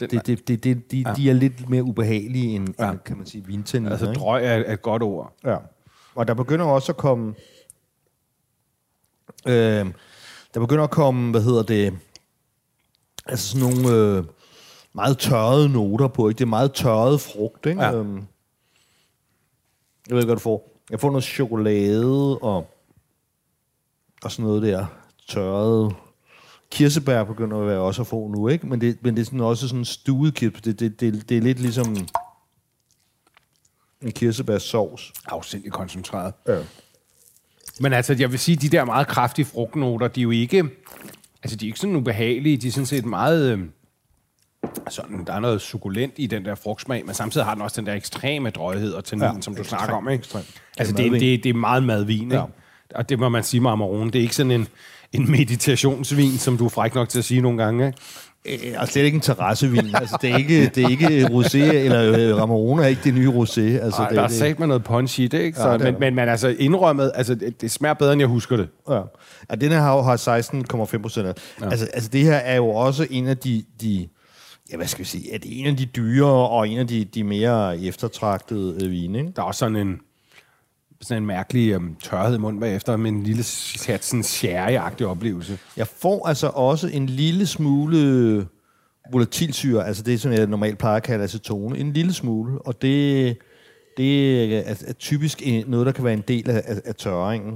Den, 0.00 0.10
Det, 0.10 0.26
det, 0.26 0.48
det, 0.48 0.64
det, 0.64 0.92
de, 0.92 1.04
ja. 1.06 1.14
de 1.14 1.30
er 1.30 1.34
lidt 1.34 1.68
mere 1.68 1.82
ubehagelige 1.82 2.56
end, 2.56 2.68
ja. 2.78 2.90
End 2.90 2.98
kan 2.98 3.16
man 3.16 3.26
sige, 3.26 3.46
vintanniner. 3.46 3.90
altså, 3.90 4.08
ikke? 4.08 4.20
drøg 4.20 4.44
er 4.44 4.48
er 4.48 4.72
et 4.72 4.82
godt 4.82 5.02
ord. 5.02 5.32
Ja. 5.44 5.56
Og 6.14 6.28
der 6.28 6.34
begynder 6.34 6.66
også 6.66 6.92
at 6.92 6.96
komme... 6.96 7.34
Øh, 9.46 9.86
der 10.54 10.60
begynder 10.60 10.84
at 10.84 10.90
komme, 10.90 11.30
hvad 11.30 11.42
hedder 11.42 11.62
det... 11.62 11.98
Altså 13.26 13.48
sådan 13.48 13.68
nogle 13.68 13.96
øh, 13.96 14.24
meget 14.94 15.18
tørrede 15.18 15.68
noter 15.68 16.08
på, 16.08 16.28
ikke? 16.28 16.38
Det 16.38 16.44
er 16.44 16.48
meget 16.48 16.72
tørret 16.72 17.20
frugt, 17.20 17.66
ikke? 17.66 17.82
Ja. 17.82 17.94
Øhm, 17.94 18.16
jeg 18.16 18.24
ved 20.08 20.18
ikke, 20.18 20.26
hvad 20.26 20.36
du 20.36 20.40
får. 20.40 20.71
Jeg 20.90 21.00
får 21.00 21.10
noget 21.10 21.24
chokolade 21.24 22.38
og, 22.38 22.70
og 24.22 24.32
sådan 24.32 24.44
noget 24.44 24.62
der 24.62 24.86
tørret. 25.28 25.94
Kirsebær 26.70 27.24
begynder 27.24 27.60
at 27.60 27.66
være 27.66 27.80
også 27.80 28.02
at 28.02 28.06
få 28.06 28.28
nu, 28.28 28.48
ikke? 28.48 28.66
Men 28.66 28.80
det, 28.80 28.98
men 29.02 29.14
det 29.14 29.20
er 29.20 29.24
sådan 29.24 29.40
også 29.40 29.68
sådan 29.68 29.84
stuet 29.84 30.34
kirsebær. 30.34 30.60
Det, 30.60 30.80
det, 30.80 31.00
det, 31.00 31.28
det 31.28 31.36
er 31.36 31.40
lidt 31.40 31.60
ligesom 31.60 31.96
en 34.02 34.12
kirsebærsovs. 34.12 35.12
Afsindig 35.26 35.72
koncentreret. 35.72 36.34
Ja. 36.48 36.58
Men 37.80 37.92
altså, 37.92 38.16
jeg 38.18 38.30
vil 38.30 38.38
sige, 38.38 38.56
de 38.56 38.68
der 38.68 38.84
meget 38.84 39.08
kraftige 39.08 39.44
frugtnoter, 39.44 40.08
de 40.08 40.20
er 40.20 40.22
jo 40.22 40.30
ikke... 40.30 40.64
Altså, 41.42 41.56
de 41.56 41.64
er 41.64 41.68
ikke 41.68 41.78
sådan 41.78 41.96
ubehagelige. 41.96 42.56
De 42.56 42.68
er 42.68 42.72
sådan 42.72 42.86
set 42.86 43.04
meget... 43.04 43.52
Øh, 43.52 43.64
sådan, 44.90 45.24
der 45.26 45.32
er 45.32 45.40
noget 45.40 45.60
sukulent 45.60 46.12
i 46.16 46.26
den 46.26 46.44
der 46.44 46.54
frugtsmag, 46.54 47.02
men 47.06 47.14
samtidig 47.14 47.46
har 47.46 47.54
den 47.54 47.62
også 47.62 47.80
den 47.80 47.86
der 47.86 47.94
ekstreme 47.94 48.50
drøjhed 48.50 48.92
og 48.92 49.04
tannin, 49.04 49.24
Ja, 49.24 49.40
som 49.40 49.54
du 49.54 49.60
ekstrem, 49.60 49.78
snakker 49.78 49.96
om, 49.96 50.08
ikke? 50.08 50.20
ekstrem. 50.20 50.42
Altså, 50.78 50.94
Det 50.94 51.06
er 51.06 51.10
det, 51.10 51.44
det 51.44 51.46
er 51.50 51.54
meget 51.54 51.82
madvin, 51.82 52.22
ikke? 52.22 52.36
Ja. 52.36 52.42
Og 52.94 53.08
det 53.08 53.18
må 53.18 53.28
man 53.28 53.42
sige 53.42 53.60
med 53.60 53.70
Amarone. 53.70 54.10
Det 54.10 54.18
er 54.18 54.22
ikke 54.22 54.36
sådan 54.36 54.50
en, 54.52 54.68
en 55.12 55.30
meditationsvin, 55.30 56.38
som 56.38 56.58
du 56.58 56.64
er 56.64 56.68
fræk 56.68 56.94
nok 56.94 57.08
til 57.08 57.18
at 57.18 57.24
sige 57.24 57.40
nogle 57.40 57.64
gange, 57.64 57.86
ikke? 57.86 57.98
Øh, 58.66 58.80
altså, 58.80 58.94
det 58.94 59.00
er 59.00 59.04
ikke 59.04 59.16
en 59.16 59.20
terrassevin. 59.20 59.94
altså, 59.94 60.18
det 60.22 60.30
er 60.30 60.36
ikke, 60.36 60.66
det 60.66 60.84
er 60.84 60.88
ikke 60.88 61.26
rosé, 61.26 61.58
eller 61.58 62.02
øh, 62.30 62.36
Ramarone 62.40 62.82
er 62.82 62.86
ikke 62.86 63.00
det 63.04 63.14
nye 63.14 63.28
rosé. 63.30 63.60
Altså, 63.60 64.02
Ej, 64.02 64.08
det, 64.08 64.16
der 64.16 64.22
er 64.22 64.28
sat 64.28 64.58
med 64.58 64.66
noget 64.66 64.84
punch 64.84 65.20
i 65.20 65.26
det, 65.26 65.40
ikke? 65.40 65.58
Så, 65.58 65.68
Ja, 65.68 65.72
det 65.72 65.82
men, 65.82 65.94
men, 66.00 66.14
men 66.14 66.28
altså 66.28 66.48
indrømmet, 66.48 67.12
altså, 67.14 67.34
det, 67.34 67.60
det 67.60 67.70
smager 67.70 67.94
bedre, 67.94 68.12
end 68.12 68.20
jeg 68.20 68.28
husker 68.28 68.56
det. 68.56 68.68
Ja. 68.90 69.00
ja 69.50 69.54
den 69.54 69.70
her 69.72 69.80
har 69.80 69.94
jo 69.96 70.02
har 70.02 70.16
16,5 70.96 71.02
procent. 71.02 71.26
Ja. 71.60 71.70
Altså, 71.70 71.86
altså, 71.94 72.08
det 72.12 72.20
her 72.20 72.36
er 72.36 72.56
jo 72.56 72.68
også 72.68 73.06
en 73.10 73.28
af 73.28 73.36
de, 73.36 73.64
de 73.80 74.08
ja, 74.72 74.76
hvad 74.76 74.86
skal 74.86 75.04
vi 75.04 75.08
sige, 75.08 75.34
er 75.34 75.38
det 75.38 75.60
en 75.60 75.66
af 75.66 75.76
de 75.76 75.86
dyre 75.86 76.48
og 76.48 76.68
en 76.68 76.78
af 76.78 76.86
de, 76.86 77.04
de 77.04 77.24
mere 77.24 77.80
eftertragtede 77.80 78.84
øh, 78.84 78.90
vine, 78.90 79.18
ikke? 79.18 79.32
Der 79.36 79.42
er 79.42 79.46
også 79.46 79.58
sådan 79.58 79.76
en, 79.76 80.00
sådan 81.00 81.22
en 81.22 81.26
mærkelig 81.26 81.76
um, 81.76 81.96
tørhed 82.02 82.36
i 82.36 82.38
munden 82.38 82.60
bagefter, 82.60 82.96
med 82.96 83.10
en 83.10 83.22
lille 83.22 83.42
sat, 83.42 84.04
sådan 84.04 84.22
oplevelse. 85.06 85.58
Jeg 85.76 85.86
får 85.86 86.28
altså 86.28 86.46
også 86.46 86.88
en 86.88 87.06
lille 87.06 87.46
smule 87.46 88.46
volatilsyre, 89.12 89.86
altså 89.86 90.02
det, 90.02 90.20
som 90.20 90.32
jeg 90.32 90.46
normalt 90.46 90.78
plejer 90.78 90.96
at 90.96 91.02
kalde 91.02 91.24
acetone, 91.24 91.78
en 91.78 91.92
lille 91.92 92.12
smule, 92.12 92.58
og 92.58 92.82
det, 92.82 93.36
det 93.96 94.44
er, 94.54 94.74
er, 94.86 94.92
typisk 94.92 95.42
noget, 95.66 95.86
der 95.86 95.92
kan 95.92 96.04
være 96.04 96.14
en 96.14 96.24
del 96.28 96.50
af, 96.50 96.62
af, 96.66 96.80
af 96.84 96.94
tørringen. 96.94 97.52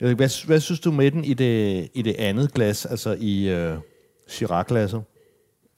Jeg 0.00 0.06
ved 0.06 0.10
ikke, 0.10 0.16
Hvad, 0.16 0.46
hvad 0.46 0.60
synes 0.60 0.80
du 0.80 0.92
med 0.92 1.10
den 1.10 1.24
i 1.24 1.34
det, 1.34 1.88
i 1.94 2.02
det 2.02 2.14
andet 2.18 2.54
glas, 2.54 2.86
altså 2.86 3.16
i 3.20 3.48
øh, 3.48 3.78
Chirac-glasset? 4.28 5.02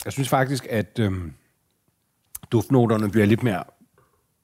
Jeg 0.05 0.13
synes 0.13 0.29
faktisk, 0.29 0.67
at 0.71 0.99
øhm, 0.99 1.33
duftnoterne 2.53 3.11
bliver 3.11 3.27
lidt 3.27 3.43
mere 3.43 3.65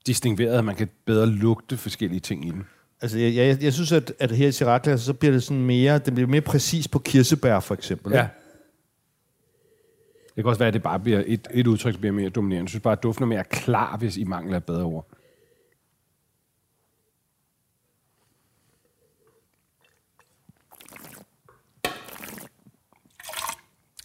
distingueret, 0.07 0.59
at 0.59 0.65
man 0.65 0.77
kan 0.77 0.89
bedre 1.05 1.27
lugte 1.27 1.77
forskellige 1.77 2.21
ting 2.21 2.47
i 2.47 2.51
den. 2.51 2.67
Altså, 3.01 3.19
jeg, 3.19 3.35
jeg, 3.35 3.63
jeg 3.63 3.73
synes, 3.73 3.93
at, 3.93 4.13
at 4.19 4.31
her 4.31 4.49
i 4.49 4.53
Chirac-glasset, 4.53 5.07
så 5.07 5.15
bliver 5.15 5.33
det 5.33 5.43
sådan 5.43 5.63
mere, 5.63 5.99
det 5.99 6.15
bliver 6.15 6.29
mere 6.29 6.41
præcis 6.41 6.89
på 6.89 6.99
kirsebær, 6.99 7.61
for 7.61 7.75
eksempel. 7.75 8.13
ikke? 8.13 8.29
Det 10.37 10.45
kan 10.45 10.49
også 10.49 10.59
være, 10.59 10.69
at 10.69 10.75
det 10.75 10.83
bare 10.83 11.01
bliver 11.01 11.23
et, 11.27 11.49
et 11.55 11.67
udtryk, 11.67 11.95
der 11.95 11.99
bliver 11.99 12.13
mere 12.13 12.29
dominerende. 12.29 12.65
Jeg 12.65 12.69
synes 12.69 12.83
bare, 12.83 12.93
at 12.93 13.03
duften 13.03 13.23
er 13.23 13.27
mere 13.27 13.45
klar, 13.45 13.97
hvis 13.97 14.17
I 14.17 14.25
mangler 14.25 14.57
et 14.57 14.65
bedre 14.65 14.83
ord. 14.83 15.07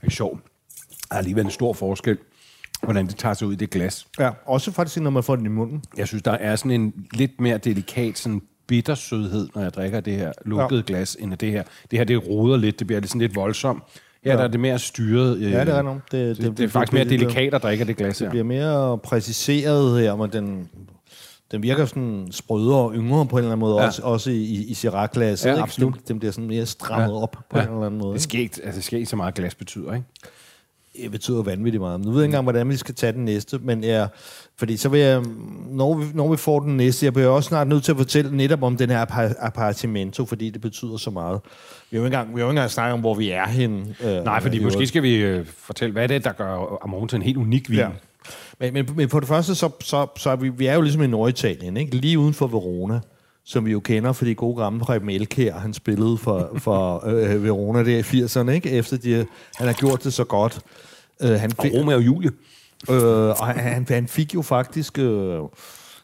Det 0.02 0.08
er 0.08 0.10
sjovt. 0.10 0.53
Der 1.14 1.18
er 1.18 1.22
alligevel 1.22 1.46
en 1.46 1.52
stor 1.52 1.74
forskel, 1.74 2.18
hvordan 2.84 3.08
det 3.08 3.16
tager 3.16 3.34
sig 3.34 3.48
ud 3.48 3.54
i 3.54 3.56
det 3.56 3.70
glas. 3.70 4.08
ja. 4.20 4.30
Også 4.46 4.72
faktisk, 4.72 5.00
når 5.02 5.10
man 5.10 5.24
får 5.24 5.36
den 5.36 5.46
i 5.46 5.50
munden. 5.50 5.84
Jeg 5.98 6.08
synes, 6.08 6.24
der 6.24 6.32
er 6.32 6.56
sådan 6.56 6.72
en 6.72 6.94
lidt 7.14 7.42
mere 7.42 7.58
delikat 7.58 8.18
sådan 8.18 8.42
bittersødhed, 8.68 9.48
når 9.56 9.62
jeg 9.62 9.74
drikker 9.74 10.00
det 10.00 10.14
her 10.14 10.32
lukkede 10.46 10.80
ja. 10.80 10.94
glas, 10.94 11.18
end 11.20 11.32
af 11.32 11.38
det 11.38 11.52
her. 11.52 11.64
Det 11.92 12.00
her, 12.00 12.04
det 12.06 12.28
roder 12.28 12.58
lidt, 12.58 12.80
det 12.80 12.88
bliver 12.88 13.00
lidt 13.00 13.10
sådan 13.10 13.22
lidt 13.22 13.36
voldsomt. 13.36 13.84
Her 14.24 14.32
ja. 14.32 14.38
der 14.38 14.44
er 14.44 14.48
det 14.48 14.60
mere 14.60 14.80
styret. 14.80 15.38
øh, 15.38 15.52
Ja, 15.52 15.66
det 15.66 15.70
er 15.74 15.78
rigtigt. 15.90 16.12
Det, 16.12 16.38
Det, 16.38 16.46
det, 16.46 16.58
det 16.58 16.64
er 16.64 16.68
faktisk 16.70 16.94
mere 16.94 17.04
delikat 17.06 17.54
at 17.54 17.64
drikke 17.64 17.86
det 17.86 17.98
glas 17.98 18.20
her. 18.20 18.26
Det 18.26 18.32
bliver 18.32 18.44
mere 18.44 18.98
præciseret 18.98 20.00
her, 20.02 20.16
men 20.16 20.30
den, 20.34 20.70
den 21.52 21.64
virker 21.64 21.86
sådan 21.86 22.28
sprødere 22.32 22.78
og 22.80 22.94
yngre 22.96 23.26
på 23.26 23.36
en 23.36 23.40
eller 23.40 23.52
anden 23.52 23.60
måde, 23.60 23.82
ja. 23.82 23.86
Også, 23.88 24.02
også 24.02 24.32
i, 24.32 24.44
i 24.44 24.74
Chirac-glasset. 24.74 25.50
Ja, 25.50 25.62
absolut. 25.62 25.94
Den, 25.94 26.02
den 26.08 26.20
bliver 26.20 26.32
sådan 26.32 26.48
mere 26.48 26.66
strammet 26.66 27.08
ja. 27.08 27.22
op 27.22 27.38
på 27.50 27.58
Ja. 27.58 27.64
en 27.64 27.70
eller 27.74 27.86
anden 27.86 28.00
måde. 28.00 28.14
Det 28.14 28.22
sker 28.22 28.40
ikke, 28.40 28.60
altså, 28.64 28.76
det 28.78 28.84
sker 28.84 28.98
ikke 28.98 29.10
så 29.10 29.16
meget, 29.16 29.34
glas 29.36 29.56
betyder, 29.56 29.94
ikke? 29.94 30.06
Det 31.02 31.12
betyder 31.12 31.44
vanvittigt 31.44 31.82
meget. 31.82 32.00
Nu 32.00 32.12
ved 32.12 32.20
jeg 32.20 32.24
ikke 32.24 32.30
engang, 32.30 32.44
hvordan 32.44 32.70
vi 32.70 32.78
skal 32.78 32.96
tage 32.96 33.14
den 33.14 33.26
næste, 33.26 33.60
men 33.62 33.84
ja, 33.84 34.08
fordi 34.58 34.78
så 34.78 34.90
vil 34.90 35.00
jeg, 35.00 35.24
når 35.70 35.98
vi, 35.98 36.06
når 36.14 36.32
vi 36.32 36.38
får 36.38 36.60
den 36.60 36.78
næste, 36.78 37.06
jeg 37.06 37.14
bliver 37.14 37.28
også 37.28 37.48
snart 37.48 37.68
nødt 37.68 37.84
til 37.84 37.92
at 37.92 37.98
fortælle 37.98 38.38
netop 38.38 38.64
om 38.64 38.78
den 38.78 38.90
her 38.90 39.06
appartamento, 39.40 40.26
fordi 40.26 40.50
det 40.50 40.62
betyder 40.62 40.98
så 40.98 41.10
meget. 41.10 41.40
Vi 41.92 41.98
har 41.98 42.02
jo 42.02 42.06
ikke 42.06 42.18
engang, 42.18 42.36
vi 42.36 42.40
har 42.40 42.46
jo 42.46 42.52
ikke 42.52 42.58
engang 42.58 42.72
snakket 42.72 42.94
om, 42.94 43.00
hvor 43.00 43.14
vi 43.14 43.30
er 43.30 43.48
henne. 43.48 43.96
Øh, 44.04 44.24
Nej, 44.24 44.42
fordi 44.42 44.64
måske 44.64 44.88
skal 44.88 45.04
vi 45.04 45.16
øh, 45.16 45.46
fortælle, 45.46 45.94
hvad 45.94 46.04
er 46.04 46.08
det, 46.08 46.24
der 46.24 46.32
gør 46.32 46.84
Amon 46.84 47.08
til 47.08 47.16
en 47.16 47.22
helt 47.22 47.38
unik 47.38 47.70
vin? 47.70 47.80
Ja. 47.80 47.88
Men, 48.60 48.74
men, 48.74 48.90
men 48.96 49.10
på 49.10 49.20
det 49.20 49.28
første, 49.28 49.56
så, 49.56 49.70
så, 49.80 50.08
så 50.18 50.30
er 50.30 50.36
vi, 50.36 50.50
vi 50.50 50.66
er 50.66 50.74
jo 50.74 50.82
ligesom 50.82 51.04
i 51.04 51.08
Norditalien, 51.08 51.78
ikke? 51.78 51.96
lige 51.96 52.20
uden 52.20 52.34
for 52.34 52.48
Verona 52.48 53.00
som 53.46 53.66
vi 53.66 53.72
jo 53.72 53.80
kender, 53.80 54.14
fordi 54.14 54.34
gode 54.34 54.62
gamle 54.62 54.80
Preben 54.80 55.10
Elkær, 55.10 55.54
han 55.54 55.74
spillede 55.74 56.18
for, 56.18 56.52
for 56.58 57.08
øh, 57.08 57.44
Verona 57.44 57.84
der 57.84 57.98
i 57.98 58.02
80'erne, 58.02 58.50
ikke? 58.50 58.70
efter 58.70 58.98
de, 58.98 59.26
han 59.56 59.68
har 59.68 59.74
gjort 59.74 60.04
det 60.04 60.14
så 60.14 60.24
godt. 60.24 60.60
Øh, 61.22 61.30
han 61.30 61.52
og 61.58 61.66
Romeo 61.74 61.96
og 61.96 62.06
Julie. 62.06 62.32
Øh, 62.90 63.30
og 63.30 63.48
han, 63.48 63.86
han 63.90 64.08
fik 64.08 64.36
jo 64.36 64.42
faktisk... 64.42 65.00
Øh, 65.00 65.40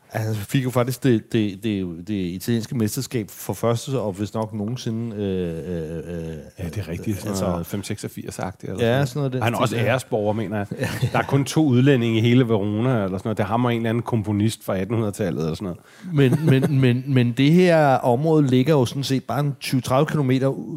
han 0.10 0.36
fik 0.36 0.64
jo 0.64 0.70
faktisk 0.70 1.04
det, 1.04 1.34
det, 1.34 1.64
det, 1.64 2.08
det 2.08 2.14
italienske 2.14 2.78
mesterskab 2.78 3.30
for 3.30 3.54
første 3.54 4.00
og 4.00 4.14
hvis 4.14 4.34
nok 4.34 4.54
nogensinde. 4.54 5.16
Øh, 5.16 5.98
øh, 5.98 6.38
ja, 6.60 6.64
det 6.64 6.78
er 6.78 6.88
rigtigt. 6.88 7.26
Altså, 7.28 7.46
586-agtigt. 7.46 8.72
Eller 8.72 8.88
ja, 8.88 9.06
sådan 9.06 9.20
noget. 9.20 9.34
Den 9.34 9.42
han 9.42 9.54
er 9.54 9.58
også 9.58 9.76
æresborger, 9.76 10.34
mener 10.34 10.58
jeg. 10.58 10.68
Der 11.14 11.20
er 11.20 11.24
kun 11.24 11.46
to 11.46 11.66
udlændinge 11.66 12.18
i 12.18 12.22
hele 12.22 12.50
Verona, 12.50 13.04
eller 13.04 13.18
sådan 13.18 13.22
noget. 13.24 13.38
Det 13.38 13.46
har 13.46 13.58
man 13.58 13.72
en 13.72 13.78
eller 13.78 13.90
anden 13.90 14.04
komponist 14.04 14.64
fra 14.64 14.82
1800-tallet, 14.82 15.42
eller 15.42 15.56
sådan 15.56 15.64
noget. 15.64 15.80
Men, 16.14 16.46
men, 16.46 16.82
men, 16.82 17.04
men 17.08 17.32
det 17.32 17.52
her 17.52 17.96
område 17.96 18.48
ligger 18.48 18.74
jo 18.74 18.86
sådan 18.86 19.04
set 19.04 19.24
bare 19.24 19.54
20-30 19.64 20.04
km 20.04 20.32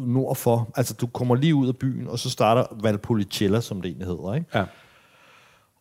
nord 0.07 0.35
for. 0.35 0.71
Altså, 0.75 0.93
du 0.93 1.07
kommer 1.07 1.35
lige 1.35 1.55
ud 1.55 1.67
af 1.67 1.77
byen, 1.77 2.07
og 2.07 2.19
så 2.19 2.29
starter 2.29 2.63
Valpolicella, 2.83 3.61
som 3.61 3.81
det 3.81 3.89
egentlig 3.89 4.07
hedder, 4.07 4.33
ikke? 4.33 4.47
Ja. 4.55 4.63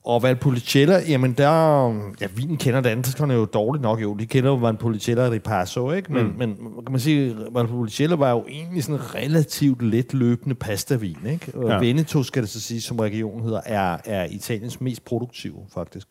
Og 0.04 0.23
Valpolicella, 0.23 1.00
jamen 1.09 1.32
der... 1.32 1.87
Ja, 2.21 2.26
vinen 2.37 2.56
kender 2.56 2.80
danskerne 2.80 3.35
jo 3.35 3.44
dårligt 3.44 3.82
nok, 3.82 4.02
jo. 4.02 4.14
De 4.14 4.26
kender 4.26 4.50
jo 4.50 4.56
Valpolicella 4.56 5.30
Ripasso, 5.30 5.92
ikke? 5.92 6.12
Men, 6.12 6.26
mm. 6.26 6.35
men 6.38 6.56
kan 6.56 6.90
man 6.92 7.00
sige, 7.00 7.37
Valpolicella 7.52 8.16
var 8.16 8.30
jo 8.30 8.44
egentlig 8.49 8.85
sådan 8.85 9.00
en 9.00 9.14
relativt 9.14 9.82
let 9.82 10.14
løbende 10.14 10.54
pastavin, 10.54 11.18
ikke? 11.26 11.52
Og 11.54 11.68
ja. 11.71 11.78
Veneto, 11.78 12.23
skal 12.23 12.42
det 12.42 12.50
så 12.50 12.61
sige, 12.61 12.80
som 12.80 12.99
regionen 12.99 13.44
hedder, 13.44 13.61
er, 13.64 13.99
er 14.04 14.25
Italiens 14.25 14.80
mest 14.80 15.04
produktive, 15.04 15.56
faktisk. 15.75 16.09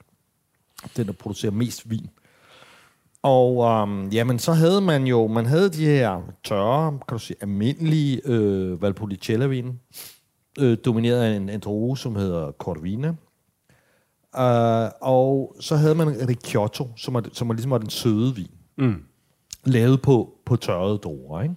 Den, 0.98 1.08
der 1.08 1.14
producerer 1.14 1.52
mest 1.52 1.90
vin. 1.90 2.10
Og 3.24 3.58
um, 3.58 4.10
jamen, 4.10 4.40
så 4.40 4.54
havde 4.54 4.82
man 4.82 5.08
jo, 5.08 5.28
man 5.28 5.46
havde 5.46 5.70
de 5.70 5.86
her 5.86 6.22
tørre, 6.44 6.92
kan 6.92 7.18
du 7.18 7.20
sige, 7.20 7.38
almindelige 7.42 8.22
øh, 8.26 8.82
Valpolicella-vin, 8.82 9.80
øh, 10.60 10.78
domineret 10.86 11.24
af 11.24 11.36
en, 11.36 11.50
en 11.50 11.60
droge, 11.60 11.98
som 11.98 12.16
hedder 12.16 12.52
Corvina, 12.52 13.14
Uh, 14.38 14.90
og 15.02 15.56
så 15.60 15.76
havde 15.76 15.96
man 15.96 16.30
Ricciotto, 16.30 16.90
som 16.98 17.16
er, 17.16 17.22
som 17.34 17.50
er 17.50 17.54
ligesom 17.54 17.72
var 17.72 17.78
den 17.78 17.90
søde 17.90 18.36
vin. 18.36 18.52
Mm. 18.78 19.04
Lavet 19.64 20.02
på, 20.02 20.34
på 20.46 20.56
tørrede 20.56 20.98
druer, 20.98 21.42
ikke? 21.42 21.56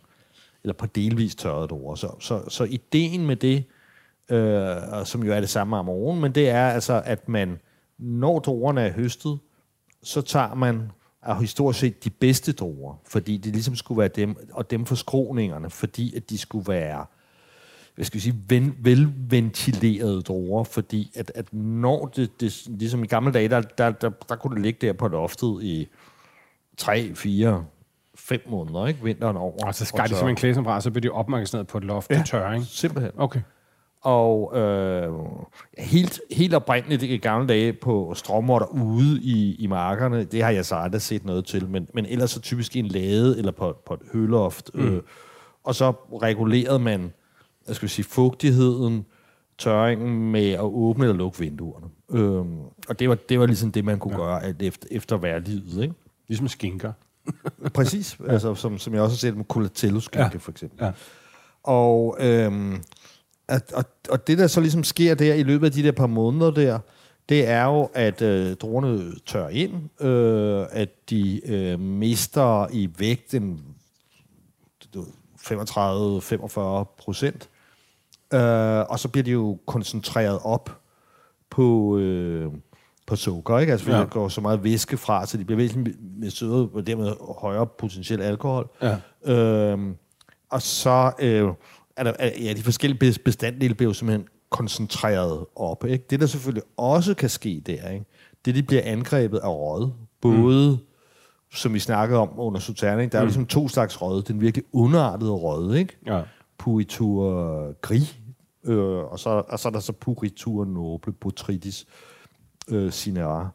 Eller 0.62 0.74
på 0.74 0.86
delvis 0.86 1.34
tørrede 1.34 1.68
druer. 1.68 1.94
Så, 1.94 2.14
så, 2.20 2.42
så 2.48 2.64
ideen 2.64 3.26
med 3.26 3.36
det, 3.36 3.64
uh, 4.32 5.04
som 5.04 5.22
jo 5.22 5.32
er 5.32 5.40
det 5.40 5.48
samme 5.48 5.76
Amarone, 5.76 6.20
men 6.20 6.32
det 6.32 6.48
er 6.48 6.68
altså, 6.68 7.02
at 7.04 7.28
man, 7.28 7.58
når 7.98 8.38
druerne 8.38 8.80
er 8.80 8.92
høstet, 8.92 9.38
så 10.02 10.22
tager 10.22 10.54
man 10.54 10.90
af 11.22 11.40
historisk 11.40 11.80
set 11.80 12.04
de 12.04 12.10
bedste 12.10 12.52
druer, 12.52 12.94
fordi 13.08 13.36
det 13.36 13.52
ligesom 13.52 13.76
skulle 13.76 13.98
være 13.98 14.08
dem, 14.08 14.36
og 14.52 14.70
dem 14.70 14.86
for 14.86 14.94
skroningerne, 14.94 15.70
fordi 15.70 16.16
at 16.16 16.30
de 16.30 16.38
skulle 16.38 16.72
være 16.72 17.06
hvad 17.94 18.04
skal 18.04 18.14
vi 18.14 18.20
sige, 18.20 18.36
ven, 18.48 18.74
velventilerede 18.78 20.22
druer, 20.22 20.64
fordi 20.64 21.10
at, 21.14 21.32
at 21.34 21.54
når 21.54 22.06
det, 22.06 22.40
det, 22.40 22.62
ligesom 22.66 23.04
i 23.04 23.06
gamle 23.06 23.32
dage, 23.32 23.48
der, 23.48 23.60
der, 23.60 23.90
der, 23.90 24.10
der 24.28 24.36
kunne 24.36 24.54
det 24.54 24.62
ligge 24.62 24.86
der 24.86 24.92
på 24.92 25.08
loftet 25.08 25.58
i 25.62 25.88
3, 26.76 27.14
4, 27.14 27.64
5 28.14 28.40
måneder, 28.48 28.86
ikke? 28.86 29.04
Vinteren 29.04 29.36
over. 29.36 29.66
Altså 29.66 29.84
skar 29.84 30.02
de 30.02 30.08
simpelthen 30.08 30.36
klæsen 30.36 30.64
fra, 30.64 30.80
så 30.80 30.90
blev 30.90 31.02
de 31.02 31.10
opmagasineret 31.10 31.66
på 31.66 31.78
et 31.78 31.84
loft 31.84 32.10
ja, 32.10 32.16
til 32.16 32.24
tørring? 32.24 32.64
simpelthen. 32.64 33.12
Okay. 33.16 33.40
Og 34.00 34.58
øh, 34.58 35.12
helt, 35.78 36.20
helt 36.30 36.54
oprindeligt 36.54 37.02
i 37.02 37.16
gamle 37.16 37.48
dage 37.48 37.72
på 37.72 38.12
strømmer 38.14 38.72
ude 38.72 39.20
i, 39.22 39.54
i 39.54 39.66
markerne, 39.66 40.24
det 40.24 40.42
har 40.42 40.50
jeg 40.50 40.64
så 40.64 40.74
aldrig 40.74 41.02
set 41.02 41.24
noget 41.24 41.44
til, 41.44 41.68
men, 41.68 41.88
men 41.94 42.06
ellers 42.06 42.30
så 42.30 42.40
typisk 42.40 42.76
i 42.76 42.78
en 42.78 42.86
lade 42.86 43.38
eller 43.38 43.52
på, 43.52 43.76
på 43.86 43.94
et 43.94 44.00
høloft. 44.12 44.70
Mm. 44.74 44.86
Øh, 44.86 45.02
og 45.64 45.74
så 45.74 45.90
regulerede 46.22 46.78
man 46.78 47.12
jeg 47.68 47.76
skal 47.76 47.88
sige, 47.88 48.04
fugtigheden, 48.04 49.06
tørringen 49.58 50.32
med 50.32 50.50
at 50.50 50.60
åbne 50.60 51.04
eller 51.04 51.16
lukke 51.16 51.38
vinduerne. 51.38 51.86
Øhm, 52.10 52.58
og 52.88 52.98
det 52.98 53.08
var, 53.08 53.14
det 53.14 53.40
var 53.40 53.46
ligesom 53.46 53.72
det, 53.72 53.84
man 53.84 53.98
kunne 53.98 54.14
ja. 54.14 54.20
gøre 54.20 54.44
alt 54.44 54.62
efter, 54.62 54.88
efter 54.90 55.16
værlivet, 55.16 55.82
ikke? 55.82 55.94
Ligesom 56.28 56.48
skinker. 56.48 56.92
Præcis, 57.74 58.16
ja. 58.26 58.32
altså, 58.32 58.54
som, 58.54 58.78
som 58.78 58.94
jeg 58.94 59.02
også 59.02 59.14
har 59.14 59.18
set 59.18 59.36
med 59.36 59.44
colatello-skinke, 59.44 60.30
ja. 60.32 60.38
for 60.38 60.50
eksempel. 60.50 60.84
Ja. 60.84 60.92
Og, 61.62 62.16
øhm, 62.20 62.82
at, 63.48 63.72
og, 63.72 63.84
og 64.08 64.26
det, 64.26 64.38
der 64.38 64.46
så 64.46 64.60
ligesom 64.60 64.84
sker 64.84 65.14
der 65.14 65.34
i 65.34 65.42
løbet 65.42 65.66
af 65.66 65.72
de 65.72 65.82
der 65.82 65.92
par 65.92 66.06
måneder 66.06 66.50
der, 66.50 66.78
det 67.28 67.48
er 67.48 67.64
jo, 67.64 67.90
at 67.94 68.22
øh, 68.22 68.56
druerne 68.56 69.12
tør 69.26 69.48
ind, 69.48 70.02
øh, 70.06 70.66
at 70.70 71.10
de 71.10 71.40
øh, 71.46 71.80
mister 71.80 72.66
i 72.72 72.90
vægt 72.98 73.34
en 73.34 73.60
35-45 74.96 75.00
procent, 76.98 77.48
Øh, 78.32 78.84
og 78.90 78.98
så 78.98 79.08
bliver 79.08 79.24
de 79.24 79.30
jo 79.30 79.58
koncentreret 79.66 80.38
op 80.42 80.80
på, 81.50 81.98
øh, 81.98 82.52
på 83.06 83.16
sukker, 83.16 83.58
ikke? 83.58 83.72
Altså, 83.72 83.84
fordi 83.84 83.96
ja. 83.96 84.02
der 84.02 84.08
går 84.08 84.28
så 84.28 84.40
meget 84.40 84.64
væske 84.64 84.96
fra, 84.96 85.26
så 85.26 85.36
de 85.36 85.44
bliver 85.44 85.56
væsentligt 85.56 85.96
med 86.20 86.30
søde, 86.30 86.68
og 86.72 86.86
dermed 86.86 87.12
højere 87.40 87.66
potentiel 87.66 88.22
alkohol. 88.22 88.68
Ja. 88.82 88.96
Øh, 89.32 89.78
og 90.50 90.62
så 90.62 91.12
øh, 91.18 91.48
er 91.96 92.04
der, 92.04 92.12
ja, 92.20 92.52
de 92.52 92.62
forskellige 92.62 93.18
bestanddele 93.24 93.74
bliver 93.74 93.90
jo 93.90 93.94
simpelthen 93.94 94.28
koncentreret 94.50 95.46
op. 95.56 95.84
Ikke? 95.84 96.04
Det, 96.10 96.20
der 96.20 96.26
selvfølgelig 96.26 96.62
også 96.76 97.14
kan 97.14 97.28
ske 97.28 97.62
der, 97.66 97.88
ikke? 97.88 98.04
det 98.44 98.54
de 98.54 98.62
bliver 98.62 98.82
angrebet 98.84 99.38
af 99.38 99.48
råd. 99.48 99.90
Både, 100.20 100.70
mm. 100.70 100.78
som 101.54 101.74
vi 101.74 101.78
snakkede 101.78 102.20
om 102.20 102.30
under 102.36 102.60
Soterning, 102.60 103.12
der 103.12 103.18
er 103.18 103.22
mm. 103.22 103.26
ligesom 103.26 103.46
to 103.46 103.68
slags 103.68 104.02
råd. 104.02 104.22
Den 104.22 104.40
virkelig 104.40 104.64
underartede 104.72 105.30
råd, 105.30 105.74
ikke? 105.74 105.96
Ja. 106.06 106.22
Puitur 106.58 107.72
gris, 107.80 108.18
øh, 108.64 108.78
og, 109.12 109.18
så, 109.18 109.42
og 109.48 109.58
så 109.58 109.68
er 109.68 109.72
der 109.72 109.80
så 109.80 109.92
Puritur 109.92 110.64
Noble 110.64 111.12
Botrytis 111.12 111.86
øh, 112.68 112.90
Cinera. 112.92 113.48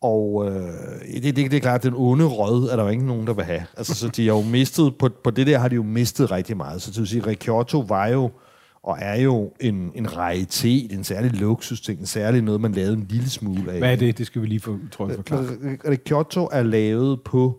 Og 0.00 0.46
øh, 0.46 0.72
det, 1.14 1.36
det, 1.36 1.36
det 1.36 1.54
er 1.54 1.60
klart, 1.60 1.74
at 1.74 1.82
den 1.82 1.94
onde 1.96 2.24
rød 2.24 2.68
er 2.68 2.76
der 2.76 2.82
jo 2.82 2.88
ikke 2.88 3.06
nogen, 3.06 3.26
der 3.26 3.32
vil 3.32 3.44
have. 3.44 3.62
Altså, 3.76 3.94
så 3.94 4.08
de 4.08 4.28
har 4.28 4.34
jo 4.34 4.42
mistet, 4.42 4.96
på, 4.98 5.08
på 5.24 5.30
det 5.30 5.46
der 5.46 5.58
har 5.58 5.68
de 5.68 5.74
jo 5.74 5.82
mistet 5.82 6.30
rigtig 6.30 6.56
meget. 6.56 6.82
Så 6.82 6.92
til 6.92 7.02
at 7.02 7.08
sige, 7.08 7.26
Ricciotto 7.26 7.80
var 7.80 8.06
jo, 8.06 8.30
og 8.82 8.96
er 9.00 9.20
jo 9.20 9.52
en, 9.60 9.92
en 9.94 10.16
raritet, 10.16 10.92
en 10.92 11.04
særlig 11.04 11.32
luksusting, 11.32 12.00
en 12.00 12.06
særlig 12.06 12.42
noget, 12.42 12.60
man 12.60 12.72
lavede 12.72 12.92
en 12.92 13.06
lille 13.08 13.30
smule 13.30 13.72
af. 13.72 13.78
Hvad 13.78 13.92
er 13.92 13.96
det? 13.96 14.18
Det 14.18 14.26
skal 14.26 14.42
vi 14.42 14.46
lige 14.46 14.60
få, 14.60 14.78
tror 14.92 15.06
jeg, 15.06 15.16
forklare. 15.16 15.44
Ricciotto 15.88 16.48
er 16.52 16.62
lavet 16.62 17.22
på, 17.22 17.58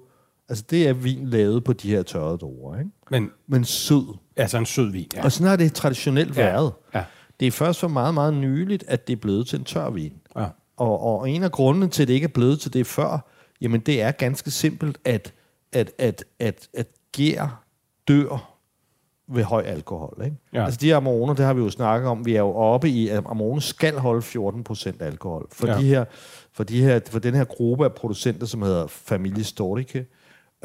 altså 0.50 0.64
det 0.70 0.88
er 0.88 0.94
vin 0.94 1.28
lavet 1.28 1.64
på 1.64 1.74
de 1.74 1.90
her 1.90 2.04
tørrede 2.04 2.38
druer, 2.38 2.80
ikke? 2.80 2.92
Men, 3.12 3.32
Men 3.48 3.64
sød. 3.64 4.18
Altså 4.40 4.58
en 4.58 4.66
sød 4.66 4.92
vin, 4.92 5.08
ja. 5.16 5.24
Og 5.24 5.32
sådan 5.32 5.48
har 5.48 5.56
det 5.56 5.74
traditionelt 5.74 6.38
ja. 6.38 6.44
været. 6.44 6.74
Ja. 6.94 7.04
Det 7.40 7.48
er 7.48 7.52
først 7.52 7.80
for 7.80 7.88
meget, 7.88 8.14
meget 8.14 8.34
nyligt, 8.34 8.84
at 8.88 9.08
det 9.08 9.14
er 9.14 9.18
blevet 9.18 9.48
til 9.48 9.60
en 9.60 9.66
tør 9.66 9.90
vin. 9.90 10.14
Ja. 10.38 10.46
Og, 10.78 11.02
og 11.02 11.30
en 11.30 11.44
af 11.44 11.52
grundene 11.52 11.88
til, 11.88 12.02
at 12.02 12.08
det 12.08 12.14
ikke 12.14 12.26
er 12.26 12.34
blevet 12.34 12.60
til 12.60 12.74
det 12.74 12.88
før, 12.88 13.30
jamen 13.62 13.82
det 13.82 14.02
er 14.02 14.12
ganske 14.12 14.52
simpelt, 14.52 14.98
at, 15.06 15.34
at, 15.74 15.92
at, 15.98 16.24
at, 16.40 16.68
at 16.74 16.88
gær 17.12 17.64
dør 18.08 18.56
ved 19.28 19.44
høj 19.44 19.62
alkohol. 19.62 20.22
Ikke? 20.26 20.38
Ja. 20.54 20.66
Altså 20.66 20.80
de 20.82 20.88
her 20.88 20.98
amoner, 20.98 21.34
det 21.34 21.46
har 21.46 21.54
vi 21.54 21.62
jo 21.62 21.70
snakket 21.70 22.10
om, 22.10 22.26
vi 22.26 22.36
er 22.36 22.40
jo 22.40 22.56
oppe 22.56 22.90
i, 22.90 23.08
at 23.08 23.24
amoner 23.26 23.62
skal 23.62 23.98
holde 23.98 24.22
14% 24.22 25.04
alkohol. 25.04 25.48
For, 25.52 25.68
ja. 25.68 25.78
de 25.78 25.84
her, 25.84 26.06
for, 26.54 26.64
de 26.64 26.84
her, 26.84 27.00
for 27.10 27.20
den 27.20 27.36
her 27.36 27.44
gruppe 27.44 27.86
af 27.86 27.94
producenter, 27.94 28.48
som 28.48 28.62
hedder 28.62 28.88
Familie 28.88 29.44
Storike, 29.44 30.06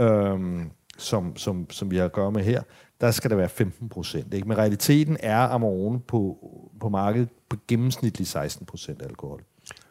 øhm, 0.01 0.71
som, 0.99 1.37
som, 1.37 1.71
som 1.71 1.91
vi 1.91 1.97
har 1.97 2.05
at 2.05 2.13
gøre 2.13 2.33
med 2.33 2.45
her, 2.45 2.63
der 3.05 3.11
skal 3.11 3.31
der 3.31 3.37
være 3.37 3.49
15 3.49 3.89
procent. 3.89 4.47
Men 4.47 4.59
realiteten 4.59 5.17
er 5.21 5.39
Amarone 5.39 6.01
på, 6.01 6.39
på 6.81 6.89
markedet 6.89 7.29
på 7.49 7.57
gennemsnitlig 7.69 8.27
16 8.27 8.67
procent 8.67 9.03
alkohol. 9.03 9.43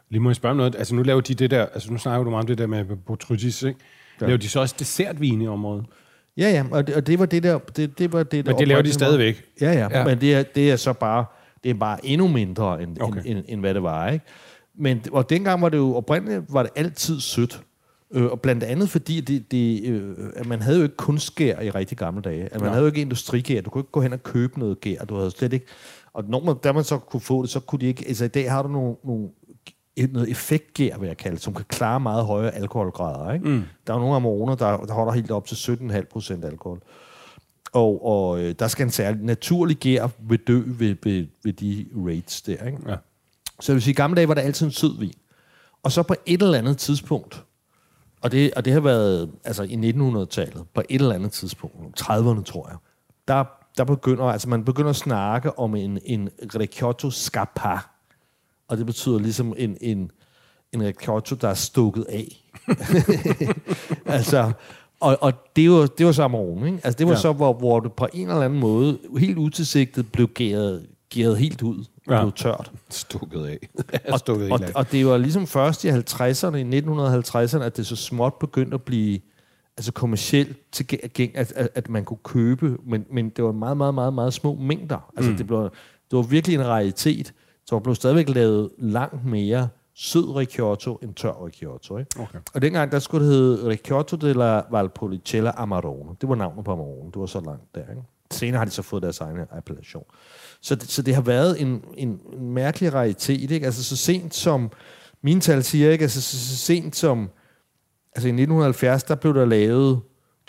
Lige 0.09 0.21
må 0.21 0.29
jeg 0.29 0.35
spørge 0.35 0.51
om 0.51 0.57
noget. 0.57 0.75
Altså 0.75 0.95
nu 0.95 1.03
laver 1.03 1.21
de 1.21 1.33
det 1.33 1.51
der, 1.51 1.65
altså 1.65 1.91
nu 1.91 1.97
snakker 1.97 2.23
du 2.23 2.29
meget 2.29 2.43
om 2.43 2.47
det 2.47 2.57
der 2.57 2.67
med 2.67 2.85
botrytis, 2.85 3.63
ikke? 3.63 3.79
Ja. 4.21 4.25
Laver 4.25 4.37
de 4.37 4.49
så 4.49 4.59
også 4.59 4.75
dessertvin 4.79 5.41
i 5.41 5.47
området? 5.47 5.85
Ja, 6.37 6.49
ja, 6.49 6.65
og 6.71 6.87
det, 6.87 6.95
og 6.95 7.07
det 7.07 7.19
var 7.19 7.25
det 7.25 7.43
der... 7.43 7.57
Det, 7.57 7.99
det 7.99 8.13
var 8.13 8.23
det, 8.23 8.45
der 8.45 8.51
men 8.51 8.59
det 8.59 8.67
laver 8.67 8.81
de 8.81 8.93
stadigvæk? 8.93 9.43
Ja, 9.61 9.71
ja, 9.71 9.87
ja, 9.91 10.05
men 10.05 10.21
det 10.21 10.35
er, 10.35 10.43
det 10.43 10.71
er 10.71 10.75
så 10.75 10.93
bare, 10.93 11.25
det 11.63 11.69
er 11.69 11.73
bare 11.73 12.05
endnu 12.05 12.27
mindre, 12.27 12.83
end, 12.83 12.97
okay. 13.01 13.21
end, 13.25 13.37
end, 13.37 13.45
end 13.47 13.59
hvad 13.59 13.73
det 13.73 13.83
var, 13.83 14.09
ikke? 14.09 14.25
Men, 14.75 15.01
og 15.11 15.29
dengang 15.29 15.61
var 15.61 15.69
det 15.69 15.77
jo 15.77 15.95
oprindeligt, 15.95 16.43
var 16.49 16.63
det 16.63 16.71
altid 16.75 17.19
sødt. 17.19 17.61
Øh, 18.13 18.25
og 18.25 18.41
blandt 18.41 18.63
andet 18.63 18.89
fordi, 18.89 19.21
det, 19.21 19.51
det, 19.51 19.89
øh, 19.89 20.15
at 20.35 20.45
man 20.45 20.61
havde 20.61 20.77
jo 20.77 20.83
ikke 20.83 20.97
kun 20.97 21.19
skær 21.19 21.59
i 21.59 21.69
rigtig 21.69 21.97
gamle 21.97 22.21
dage. 22.21 22.43
At 22.43 22.61
man 22.61 22.63
ja. 22.63 22.69
havde 22.69 22.81
jo 22.81 22.87
ikke 22.87 23.01
industrigær. 23.01 23.61
Du 23.61 23.69
kunne 23.69 23.79
ikke 23.79 23.91
gå 23.91 24.01
hen 24.01 24.13
og 24.13 24.23
købe 24.23 24.59
noget 24.59 24.81
gær. 24.81 25.05
Du 25.05 25.15
havde 25.15 25.31
slet 25.31 25.53
ikke... 25.53 25.65
Og 26.13 26.23
når 26.27 26.43
man, 26.43 26.55
da 26.63 26.71
man 26.71 26.83
så 26.83 26.97
kunne 26.97 27.21
få 27.21 27.41
det, 27.41 27.49
så 27.49 27.59
kunne 27.59 27.79
de 27.79 27.85
ikke... 27.85 28.05
Altså 28.07 28.25
i 28.25 28.27
dag 28.27 28.51
har 28.51 28.63
du 28.63 28.69
nogle, 28.69 28.95
nogle 29.03 29.29
et, 29.95 30.13
noget 30.13 30.31
effektgær, 30.31 30.97
vil 30.97 31.07
jeg 31.07 31.17
kalde 31.17 31.39
som 31.39 31.53
kan 31.53 31.65
klare 31.69 31.99
meget 31.99 32.25
højere 32.25 32.55
alkoholgrader. 32.55 33.33
Ikke? 33.33 33.49
Mm. 33.49 33.63
Der 33.87 33.93
er 33.93 33.97
jo 33.97 34.01
nogle 34.01 34.15
amoner, 34.15 34.55
der, 34.55 34.77
der 34.77 34.93
holder 34.93 35.13
helt 35.13 35.31
op 35.31 35.45
til 35.47 35.55
17,5 35.55 36.05
procent 36.11 36.45
alkohol. 36.45 36.81
Og, 37.73 38.05
og 38.05 38.41
øh, 38.41 38.55
der 38.59 38.67
skal 38.67 38.83
en 38.85 38.91
særlig 38.91 39.23
naturlig 39.23 39.77
gær 39.77 40.07
ved 40.19 40.37
dø 40.37 40.61
ved, 40.65 40.95
ved, 41.03 41.27
ved 41.43 41.53
de 41.53 41.85
rates 41.95 42.41
der. 42.41 42.65
Ikke? 42.65 42.77
Ja. 42.87 42.95
Så 43.59 43.79
sige, 43.79 43.91
i 43.91 43.95
gamle 43.95 44.15
dage 44.15 44.27
var 44.27 44.33
der 44.33 44.41
altid 44.41 44.65
en 44.65 44.71
sød 44.71 44.99
vin. 44.99 45.13
Og 45.83 45.91
så 45.91 46.03
på 46.03 46.15
et 46.25 46.41
eller 46.41 46.57
andet 46.57 46.77
tidspunkt, 46.77 47.43
og 48.23 48.31
det, 48.31 48.53
og 48.53 48.65
det 48.65 48.73
har 48.73 48.79
været 48.79 49.31
altså 49.43 49.63
i 49.63 49.91
1900-tallet, 49.91 50.63
på 50.73 50.81
et 50.89 51.01
eller 51.01 51.15
andet 51.15 51.31
tidspunkt, 51.31 52.01
30'erne 52.01 52.43
tror 52.43 52.67
jeg, 52.69 52.77
der, 53.27 53.43
der 53.77 53.83
begynder, 53.83 54.23
altså 54.23 54.49
man 54.49 54.65
begynder 54.65 54.89
at 54.89 54.95
snakke 54.95 55.59
om 55.59 55.75
en, 55.75 55.99
en 56.05 56.29
Ricciotto 56.59 57.11
Scapa. 57.11 57.77
Og 58.67 58.77
det 58.77 58.85
betyder 58.85 59.19
ligesom 59.19 59.53
en, 59.57 59.77
en, 59.81 60.11
en 60.71 60.83
Ricciotto, 60.83 61.35
der 61.35 61.47
er 61.47 61.53
stukket 61.53 62.05
af. 62.09 62.51
altså, 64.05 64.51
og, 64.99 65.17
og 65.21 65.33
det 65.55 65.71
var, 65.71 65.85
det 65.85 66.05
var 66.05 66.11
så 66.11 66.23
Amarone, 66.23 66.65
ikke? 66.65 66.79
Altså 66.83 66.97
det 66.97 67.07
var 67.07 67.13
ja. 67.13 67.19
så, 67.19 67.33
hvor, 67.33 67.53
hvor 67.53 67.79
det 67.79 67.93
på 67.93 68.07
en 68.13 68.29
eller 68.29 68.41
anden 68.41 68.59
måde, 68.59 68.99
helt 69.17 69.37
utilsigtet, 69.37 70.11
blev 70.11 70.27
gæret, 70.27 70.87
gæret 71.09 71.37
helt 71.37 71.61
ud. 71.61 71.85
Ja. 72.09 72.21
Blev 72.21 72.31
tørt. 72.31 72.71
Stukket 72.89 73.45
af. 73.45 73.69
Stukket 74.17 74.51
Og, 74.51 74.59
helt 74.59 74.69
af. 74.69 74.79
og 74.79 74.91
det 74.91 75.05
var 75.05 75.17
ligesom 75.17 75.47
først 75.47 75.83
i 75.83 75.89
50'erne, 75.89 76.55
i 76.55 76.79
1950'erne, 76.79 77.63
at 77.63 77.77
det 77.77 77.87
så 77.87 77.95
småt 77.95 78.33
begyndte 78.33 78.75
at 78.75 78.81
blive 78.81 79.19
altså 79.77 79.91
kommercielt 79.91 80.71
tilgæng, 80.71 81.37
at, 81.37 81.53
at, 81.55 81.69
at 81.75 81.89
man 81.89 82.05
kunne 82.05 82.17
købe, 82.23 82.77
men, 82.85 83.05
men 83.11 83.29
det 83.29 83.43
var 83.43 83.51
meget, 83.51 83.77
meget, 83.77 83.93
meget, 83.93 84.13
meget 84.13 84.33
små 84.33 84.55
mængder. 84.55 85.11
Altså 85.17 85.31
mm. 85.31 85.37
det, 85.37 85.47
blev, 85.47 85.63
det 86.11 86.17
var 86.17 86.21
virkelig 86.21 86.55
en 86.55 86.67
raritet. 86.67 87.33
Så 87.65 87.75
der 87.75 87.79
blev 87.79 87.95
stadigvæk 87.95 88.29
lavet 88.29 88.69
langt 88.77 89.25
mere 89.25 89.67
sød 89.95 90.35
Ricciotto 90.35 90.99
end 91.01 91.13
tør 91.13 91.45
Ricciotto. 91.45 91.97
Ikke? 91.97 92.19
Okay. 92.19 92.39
Og 92.53 92.61
dengang, 92.61 92.91
der 92.91 92.99
skulle 92.99 93.25
det 93.25 93.33
hedde 93.33 93.69
Ricciotto 93.69 94.15
della 94.15 94.61
Valpolicella 94.71 95.51
Amarone. 95.57 96.15
Det 96.21 96.29
var 96.29 96.35
navnet 96.35 96.65
på 96.65 96.71
Amarone. 96.71 97.11
Det 97.11 97.19
var 97.19 97.25
så 97.25 97.39
langt 97.39 97.75
der. 97.75 97.81
Ikke? 97.81 98.01
Senere 98.33 98.57
har 98.57 98.65
de 98.65 98.71
så 98.71 98.81
fået 98.81 99.03
deres 99.03 99.19
egen 99.19 99.37
appellation. 99.51 100.05
Så 100.61 100.75
det, 100.75 100.89
så 100.89 101.01
det 101.01 101.15
har 101.15 101.21
været 101.21 101.61
en, 101.61 101.83
en, 101.97 102.19
en 102.33 102.49
mærkelig 102.49 102.93
raritet. 102.93 103.51
Ikke? 103.51 103.65
Altså 103.65 103.83
så 103.83 103.97
sent 103.97 104.35
som, 104.35 104.71
mine 105.21 105.41
tal 105.41 105.63
siger 105.63 105.91
ikke, 105.91 106.03
altså 106.03 106.21
så, 106.21 106.49
så 106.49 106.55
sent 106.55 106.95
som, 106.95 107.29
altså 108.15 108.27
i 108.27 108.31
1970, 108.31 109.03
der 109.03 109.15
blev 109.15 109.33
der 109.33 109.45
lavet 109.45 110.01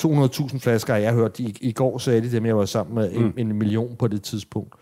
200.000 0.02 0.58
flasker, 0.58 0.94
jeg 0.94 1.10
har 1.10 1.16
hørt, 1.16 1.40
i, 1.40 1.56
i 1.60 1.72
går 1.72 1.98
sagde 1.98 2.20
de 2.20 2.32
dem, 2.32 2.46
jeg 2.46 2.56
var 2.56 2.64
sammen 2.64 2.94
med, 2.94 3.12
en, 3.12 3.34
en 3.36 3.58
million 3.58 3.96
på 3.96 4.08
det 4.08 4.22
tidspunkt. 4.22 4.74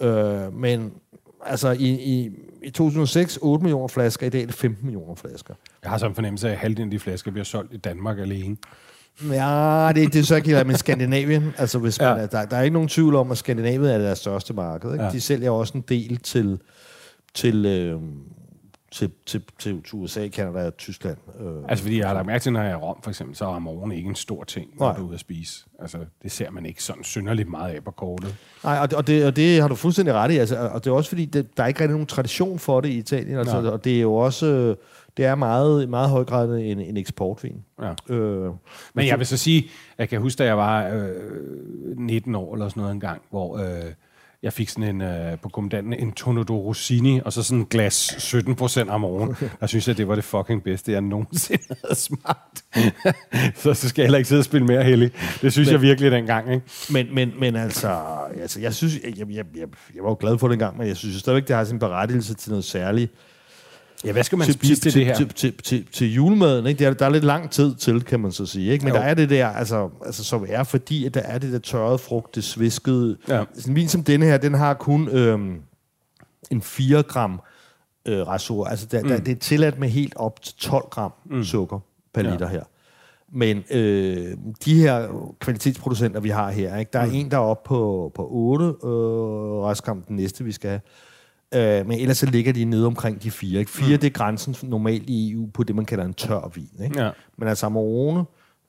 Øh, 0.00 0.54
men 0.54 0.92
altså 1.44 1.70
i, 1.70 1.88
i, 1.88 2.30
i 2.62 2.70
2006, 2.70 3.38
8 3.42 3.62
millioner 3.62 3.88
flasker, 3.88 4.26
i 4.26 4.30
dag 4.30 4.42
er 4.42 4.46
det 4.46 4.54
15 4.54 4.86
millioner 4.86 5.14
flasker. 5.14 5.54
Jeg 5.82 5.90
har 5.90 5.98
så 5.98 6.06
en 6.06 6.14
fornemmelse 6.14 6.48
af, 6.48 6.52
at 6.52 6.58
halvdelen 6.58 6.88
af 6.88 6.90
de 6.90 6.98
flasker 6.98 7.30
bliver 7.30 7.44
solgt 7.44 7.74
i 7.74 7.76
Danmark 7.76 8.18
alene. 8.18 8.56
Ja, 9.22 9.92
det, 9.94 10.12
det 10.12 10.20
er 10.20 10.24
så 10.24 10.36
ikke 10.36 10.54
helt 10.54 10.66
med 10.66 10.74
Skandinavien. 10.74 11.54
Altså, 11.58 11.78
hvis 11.78 12.00
man, 12.00 12.18
Ja. 12.18 12.26
der, 12.26 12.44
der 12.44 12.56
er 12.56 12.62
ikke 12.62 12.72
nogen 12.74 12.88
tvivl 12.88 13.14
om, 13.14 13.30
at 13.30 13.38
Skandinavien 13.38 13.84
er 13.84 13.98
deres 13.98 14.18
største 14.18 14.54
marked. 14.54 14.92
Ikke? 14.92 15.04
Ja. 15.04 15.10
De 15.10 15.20
sælger 15.20 15.50
også 15.50 15.72
en 15.78 15.84
del 15.88 16.16
til, 16.16 16.60
til, 17.34 17.66
øh, 17.66 18.00
til, 18.92 19.10
til, 19.26 19.42
til, 19.58 19.82
til 19.82 19.94
USA, 19.94 20.28
Canada 20.28 20.66
og 20.66 20.76
Tyskland. 20.76 21.16
Øh. 21.40 21.46
Altså, 21.68 21.82
fordi 21.84 21.98
jeg 21.98 22.06
har 22.06 22.14
lagt 22.14 22.26
mærke 22.26 22.42
til, 22.42 22.52
når 22.52 22.60
jeg 22.62 22.70
er 22.70 22.74
i 22.74 22.80
Rom, 22.80 22.96
for 23.02 23.10
eksempel, 23.10 23.36
så 23.36 23.44
er 23.46 23.58
morgen 23.58 23.92
ikke 23.92 24.08
en 24.08 24.14
stor 24.14 24.44
ting, 24.44 24.66
når 24.78 24.86
Nej. 24.86 24.96
du 24.96 25.02
er 25.02 25.06
ude 25.06 25.14
at 25.14 25.20
spise. 25.20 25.64
Altså, 25.80 25.98
det 26.22 26.32
ser 26.32 26.50
man 26.50 26.66
ikke 26.66 26.82
sådan 26.82 27.04
synderligt 27.04 27.48
meget 27.50 27.74
af 27.74 27.84
på 27.84 27.90
kortet. 27.90 28.34
Nej, 28.64 28.78
og 28.82 28.90
det, 28.90 28.98
og, 28.98 29.06
det, 29.06 29.26
og 29.26 29.36
det 29.36 29.60
har 29.60 29.68
du 29.68 29.74
fuldstændig 29.74 30.14
ret 30.14 30.30
i. 30.32 30.36
Altså, 30.36 30.56
og 30.72 30.84
det 30.84 30.90
er 30.90 30.94
også 30.94 31.08
fordi, 31.08 31.24
det, 31.24 31.56
der 31.56 31.62
er 31.62 31.66
ikke 31.66 31.80
rigtig 31.80 31.92
nogen 31.92 32.06
tradition 32.06 32.58
for 32.58 32.80
det 32.80 32.88
i 32.88 32.98
Italien. 32.98 33.38
Altså, 33.38 33.60
Nej. 33.62 33.70
og 33.70 33.84
det 33.84 33.96
er 33.96 34.00
jo 34.00 34.14
også... 34.14 34.46
øh, 34.46 34.76
Det 35.18 35.26
er 35.26 35.34
meget, 35.34 35.88
meget 35.88 36.10
høj 36.10 36.24
grad 36.24 36.58
en, 36.58 36.80
en 36.80 36.96
eksportvin. 36.96 37.64
Ja. 37.82 38.14
Øh, 38.14 38.52
Men 38.94 39.06
jeg 39.06 39.18
vil 39.18 39.26
så 39.26 39.36
sige, 39.36 39.70
jeg 39.98 40.08
kan 40.08 40.20
huske, 40.20 40.38
da 40.38 40.44
jeg 40.44 40.56
var 40.58 40.88
øh, 40.88 41.10
19 41.96 42.34
år 42.34 42.54
eller 42.54 42.68
sådan 42.68 42.80
noget 42.80 42.94
en 42.94 43.00
gang, 43.00 43.22
hvor 43.30 43.58
øh, 43.58 43.92
jeg 44.42 44.52
fik 44.52 44.68
sådan 44.68 44.94
en, 44.94 45.00
øh, 45.02 45.38
på 45.38 45.48
kommandanten 45.48 45.92
en 45.92 46.12
Tono 46.12 46.42
do 46.42 46.56
Rossini, 46.56 47.20
og 47.24 47.32
så 47.32 47.42
sådan 47.42 47.58
en 47.58 47.66
glas 47.66 48.14
17 48.18 48.54
procent 48.54 48.90
Amarone. 48.90 49.36
Der 49.60 49.66
synes 49.66 49.88
jeg, 49.88 49.96
det 49.96 50.08
var 50.08 50.14
det 50.14 50.24
fucking 50.24 50.62
bedste, 50.62 50.92
jeg 50.92 51.00
nogensinde 51.00 51.62
havde 51.84 51.94
smagt. 52.00 52.64
så, 53.62 53.74
så 53.74 53.88
skal 53.88 54.02
jeg 54.02 54.06
heller 54.06 54.18
ikke 54.18 54.28
sidde 54.28 54.40
og 54.40 54.44
spille 54.44 54.66
mere 54.66 54.84
heldig. 54.84 55.10
Det 55.42 55.52
synes 55.52 55.70
jeg 55.70 55.82
virkelig 55.82 56.10
dengang, 56.10 56.52
ikke? 56.52 56.66
Men, 56.90 57.14
men, 57.14 57.32
men 57.38 57.56
altså, 57.56 57.98
altså, 58.40 58.60
jeg 58.60 58.74
synes, 58.74 58.94
jeg, 59.04 59.18
jeg, 59.18 59.28
jeg, 59.28 59.66
jeg 59.94 60.02
var 60.02 60.08
jo 60.08 60.16
glad 60.20 60.38
for 60.38 60.48
det 60.48 60.52
engang, 60.52 60.78
men 60.78 60.88
jeg 60.88 60.96
synes 60.96 61.16
stadigvæk, 61.16 61.48
det 61.48 61.56
har 61.56 61.64
sin 61.64 61.78
berettigelse 61.78 62.34
til 62.34 62.50
noget 62.50 62.64
særligt. 62.64 63.12
Ja, 64.04 64.12
hvad 64.12 64.24
skal 64.24 64.38
man 64.38 64.52
spise 64.52 64.80
til, 64.80 64.94
det 64.94 65.06
her? 65.06 65.14
Til, 65.14 65.28
til, 65.28 65.56
til, 65.62 65.86
til 65.92 66.14
julemaden, 66.14 66.66
ikke? 66.66 66.78
Det 66.78 66.86
er, 66.86 66.92
der 66.92 67.06
er 67.06 67.10
lidt 67.10 67.24
lang 67.24 67.50
tid 67.50 67.74
til, 67.74 68.02
kan 68.04 68.20
man 68.20 68.32
så 68.32 68.46
sige. 68.46 68.72
Ikke? 68.72 68.84
Men 68.84 68.94
Jo. 68.94 69.00
der 69.00 69.04
er 69.06 69.14
det 69.14 69.30
der, 69.30 69.46
altså, 69.48 69.90
altså, 70.06 70.24
som 70.24 70.46
er 70.48 70.62
fordi, 70.64 71.04
at 71.06 71.14
der 71.14 71.20
er 71.20 71.38
det 71.38 71.52
der 71.52 71.58
tørrede 71.58 71.98
frugt, 71.98 72.34
det 72.34 72.44
sviskede. 72.44 73.16
Ja. 73.28 73.44
Sådan 73.54 73.72
en 73.72 73.76
vin 73.76 73.88
som 73.88 74.04
denne 74.04 74.26
her, 74.26 74.36
den 74.36 74.54
har 74.54 74.74
kun 74.74 75.08
øhm, 75.08 75.56
en 76.50 76.62
4 76.62 77.02
gram 77.02 77.40
øh, 78.08 78.26
rasur. 78.26 78.64
Altså, 78.66 78.86
der, 78.86 79.02
mm. 79.02 79.08
der, 79.08 79.18
det 79.20 79.32
er 79.32 79.36
tilladt 79.40 79.78
med 79.78 79.88
helt 79.88 80.16
op 80.16 80.42
til 80.42 80.54
12 80.56 80.84
gram 80.90 81.12
mm. 81.30 81.44
sukker 81.44 81.78
per 82.14 82.22
Ja. 82.22 82.30
liter 82.32 82.48
her. 82.48 82.62
Men 83.32 83.64
øh, 83.70 84.36
de 84.64 84.74
her 84.80 85.08
kvalitetsproducenter, 85.40 86.20
vi 86.20 86.28
har 86.28 86.50
her, 86.50 86.76
ikke? 86.76 86.90
der 86.92 86.98
er 86.98 87.06
mm. 87.06 87.14
en, 87.14 87.30
der 87.30 87.36
er 87.36 87.40
oppe 87.40 87.68
på, 87.68 88.12
på 88.14 88.28
8 88.30 88.64
øh, 88.64 88.70
restgram, 88.84 90.02
den 90.02 90.16
næste, 90.16 90.44
vi 90.44 90.52
skal 90.52 90.70
have. 90.70 90.80
Øh, 91.54 91.86
men 91.86 91.98
ellers 92.00 92.18
så 92.18 92.26
ligger 92.26 92.52
de 92.52 92.64
nede 92.64 92.86
omkring 92.86 93.22
de 93.22 93.30
fire. 93.30 93.58
Ikke? 93.58 93.70
Fire, 93.70 93.94
mm. 93.94 94.00
det 94.00 94.06
er 94.06 94.10
grænsen 94.10 94.56
normalt 94.62 95.10
i 95.10 95.32
EU 95.32 95.46
på 95.54 95.62
det, 95.62 95.76
man 95.76 95.84
kalder 95.84 96.04
en 96.04 96.14
tør 96.14 96.50
vin. 96.54 96.84
Ikke? 96.84 97.02
Ja. 97.04 97.10
Men 97.38 97.48
altså 97.48 97.66
Amarone 97.66 98.24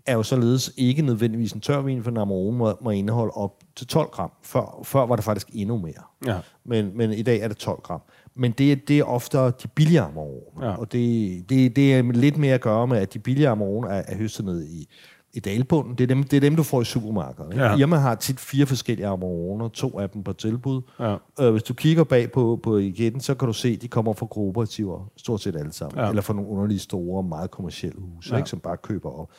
er 0.05 0.13
jo 0.13 0.23
således 0.23 0.71
ikke 0.77 1.01
nødvendigvis 1.01 1.51
en 1.51 1.61
tør 1.61 1.81
vin, 1.81 2.03
for 2.03 2.11
en 2.11 2.17
Amarone 2.17 2.57
må, 2.57 2.77
må 2.81 2.89
indeholde 2.89 3.31
op 3.31 3.51
til 3.75 3.87
12 3.87 4.09
gram. 4.11 4.31
Før, 4.43 4.79
før 4.83 5.05
var 5.05 5.15
det 5.15 5.25
faktisk 5.25 5.47
endnu 5.53 5.77
mere. 5.77 6.03
Ja. 6.25 6.37
Men, 6.65 6.91
men 6.97 7.13
i 7.13 7.21
dag 7.21 7.39
er 7.39 7.47
det 7.47 7.57
12 7.57 7.79
gram. 7.83 8.01
Men 8.35 8.51
det, 8.51 8.71
er- 8.71 8.75
det 8.87 8.99
er 8.99 9.03
ofte 9.03 9.37
de 9.37 9.67
billige 9.75 9.99
Amarone. 10.01 10.65
Ja. 10.65 10.75
Og 10.75 10.91
det, 10.91 11.49
det, 11.49 11.75
det 11.75 11.93
er 11.95 12.01
lidt 12.01 12.37
mere 12.37 12.53
at 12.53 12.61
gøre 12.61 12.87
med, 12.87 12.97
at 12.97 13.13
de 13.13 13.19
billige 13.19 13.47
Amarone 13.49 13.87
er, 13.89 14.03
er 14.07 14.15
høstet 14.17 14.45
ned 14.45 14.67
i, 14.67 14.87
i 15.33 15.39
dalbunden. 15.39 15.95
Det 15.95 16.03
er, 16.03 16.07
dem, 16.07 16.23
det 16.23 16.37
er 16.37 16.41
dem, 16.41 16.55
du 16.55 16.63
får 16.63 16.81
i 16.81 16.85
supermarkedet. 16.85 17.51
Ikke? 17.51 17.63
Ja. 17.63 17.75
Irma 17.75 17.95
har 17.95 18.15
tit 18.15 18.39
fire 18.39 18.65
forskellige 18.65 19.07
Amaroner, 19.07 19.67
to 19.67 19.99
af 19.99 20.09
dem 20.09 20.23
på 20.23 20.33
tilbud. 20.33 20.81
Ja. 20.99 21.15
Øh, 21.39 21.51
hvis 21.51 21.63
du 21.63 21.73
kigger 21.73 22.03
bag 22.03 22.31
på, 22.31 22.59
på 22.63 22.77
igen, 22.77 23.21
så 23.21 23.35
kan 23.35 23.47
du 23.47 23.53
se, 23.53 23.69
at 23.69 23.81
de 23.81 23.87
kommer 23.87 24.13
fra 24.13 24.25
kooperativer, 24.25 25.09
stort 25.17 25.41
set 25.41 25.55
alle 25.55 25.73
sammen. 25.73 25.99
Ja. 25.99 26.09
Eller 26.09 26.21
fra 26.21 26.33
nogle 26.33 26.49
underlige 26.49 26.79
store, 26.79 27.23
meget 27.23 27.51
kommersielle 27.51 27.99
huse, 27.99 28.31
ja. 28.31 28.37
ikke, 28.37 28.49
som 28.49 28.59
bare 28.59 28.77
køber 28.77 29.09
op. 29.19 29.29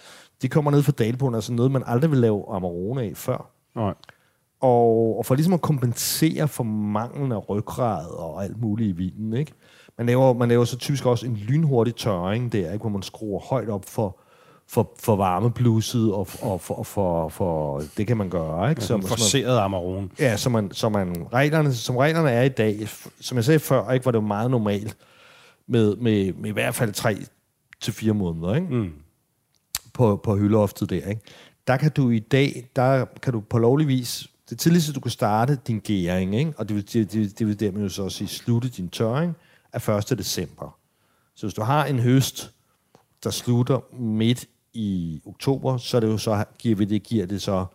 De 0.42 0.48
kommer 0.48 0.70
ned 0.70 0.82
fra 0.82 0.92
dalbunden, 0.92 1.34
altså 1.34 1.52
noget, 1.52 1.72
man 1.72 1.82
aldrig 1.86 2.10
vil 2.10 2.18
lave 2.18 2.44
Amarone 2.48 3.02
af 3.02 3.12
før. 3.14 3.50
Nej. 3.76 3.94
Og, 4.60 5.18
og 5.18 5.26
for 5.26 5.34
ligesom 5.34 5.54
at 5.54 5.60
kompensere 5.60 6.48
for 6.48 6.64
manglen 6.64 7.32
af 7.32 7.48
ryggrad 7.48 8.06
og 8.06 8.44
alt 8.44 8.60
muligt 8.60 8.88
i 8.88 8.92
vinen, 8.92 9.32
ikke? 9.32 9.52
Man 9.98 10.06
laver, 10.06 10.34
man 10.34 10.48
laver 10.48 10.64
så 10.64 10.78
typisk 10.78 11.06
også 11.06 11.26
en 11.26 11.36
lynhurtig 11.36 11.94
tørring 11.94 12.52
der, 12.52 12.72
ikke? 12.72 12.80
hvor 12.80 12.90
man 12.90 13.02
skruer 13.02 13.40
højt 13.40 13.68
op 13.68 13.84
for, 13.84 14.20
for, 14.72 14.92
for 14.98 15.16
varmeblusset, 15.16 16.12
og, 16.12 16.28
og 16.40 16.60
for, 16.60 16.82
for, 16.82 17.28
for, 17.28 17.82
det 17.96 18.06
kan 18.06 18.16
man 18.16 18.30
gøre. 18.30 18.70
Ikke? 18.70 18.82
Som 18.82 19.02
forseret 19.02 19.58
Amarone. 19.58 20.08
Ja, 20.18 20.36
som, 20.36 20.52
man, 20.52 20.72
som, 20.72 20.92
man, 20.92 21.26
reglerne, 21.32 21.74
som 21.74 21.96
reglerne 21.96 22.30
er 22.30 22.42
i 22.42 22.48
dag, 22.48 22.88
som 23.20 23.36
jeg 23.36 23.44
sagde 23.44 23.60
før, 23.60 23.90
ikke, 23.90 24.04
var 24.04 24.12
det 24.12 24.16
jo 24.16 24.26
meget 24.26 24.50
normalt 24.50 24.96
med, 25.66 25.96
med, 25.96 26.32
med 26.32 26.50
i 26.50 26.52
hvert 26.52 26.74
fald 26.74 26.92
tre 26.92 27.16
til 27.80 27.92
fire 27.92 28.14
måneder 28.14 28.54
ikke? 28.54 28.66
Mm. 28.66 28.92
på, 29.92 30.16
på 30.16 30.36
hyldeoftet 30.36 30.90
der. 30.90 31.08
Ikke? 31.08 31.20
Der 31.66 31.76
kan 31.76 31.90
du 31.90 32.10
i 32.10 32.18
dag, 32.18 32.70
der 32.76 33.04
kan 33.22 33.32
du 33.32 33.40
på 33.40 33.58
lovlig 33.58 33.88
vis, 33.88 34.28
det 34.50 34.58
tidligste 34.58 34.92
du 34.92 35.00
kan 35.00 35.10
starte 35.10 35.58
din 35.66 35.80
gæring, 35.80 36.36
ikke? 36.36 36.52
og 36.56 36.68
det 36.68 36.76
vil, 36.76 36.92
det, 36.92 37.12
det, 37.12 37.38
det 37.38 37.46
vil 37.46 37.60
dermed 37.60 37.82
jo 37.82 37.88
så 37.88 38.08
sige 38.08 38.28
slutte 38.28 38.68
din 38.68 38.88
tørring, 38.88 39.36
er 39.72 39.88
1. 40.10 40.18
december. 40.18 40.78
Så 41.34 41.46
hvis 41.46 41.54
du 41.54 41.62
har 41.62 41.84
en 41.84 41.98
høst, 41.98 42.52
der 43.24 43.30
slutter 43.30 43.80
midt 44.00 44.46
i 44.74 45.20
oktober, 45.26 45.76
så 45.76 45.96
er 45.96 46.00
det 46.00 46.08
jo 46.08 46.18
så, 46.18 46.44
giver 46.58 46.76
vi 46.76 46.84
det, 46.84 47.02
giver 47.02 47.26
det 47.26 47.42
så 47.42 47.66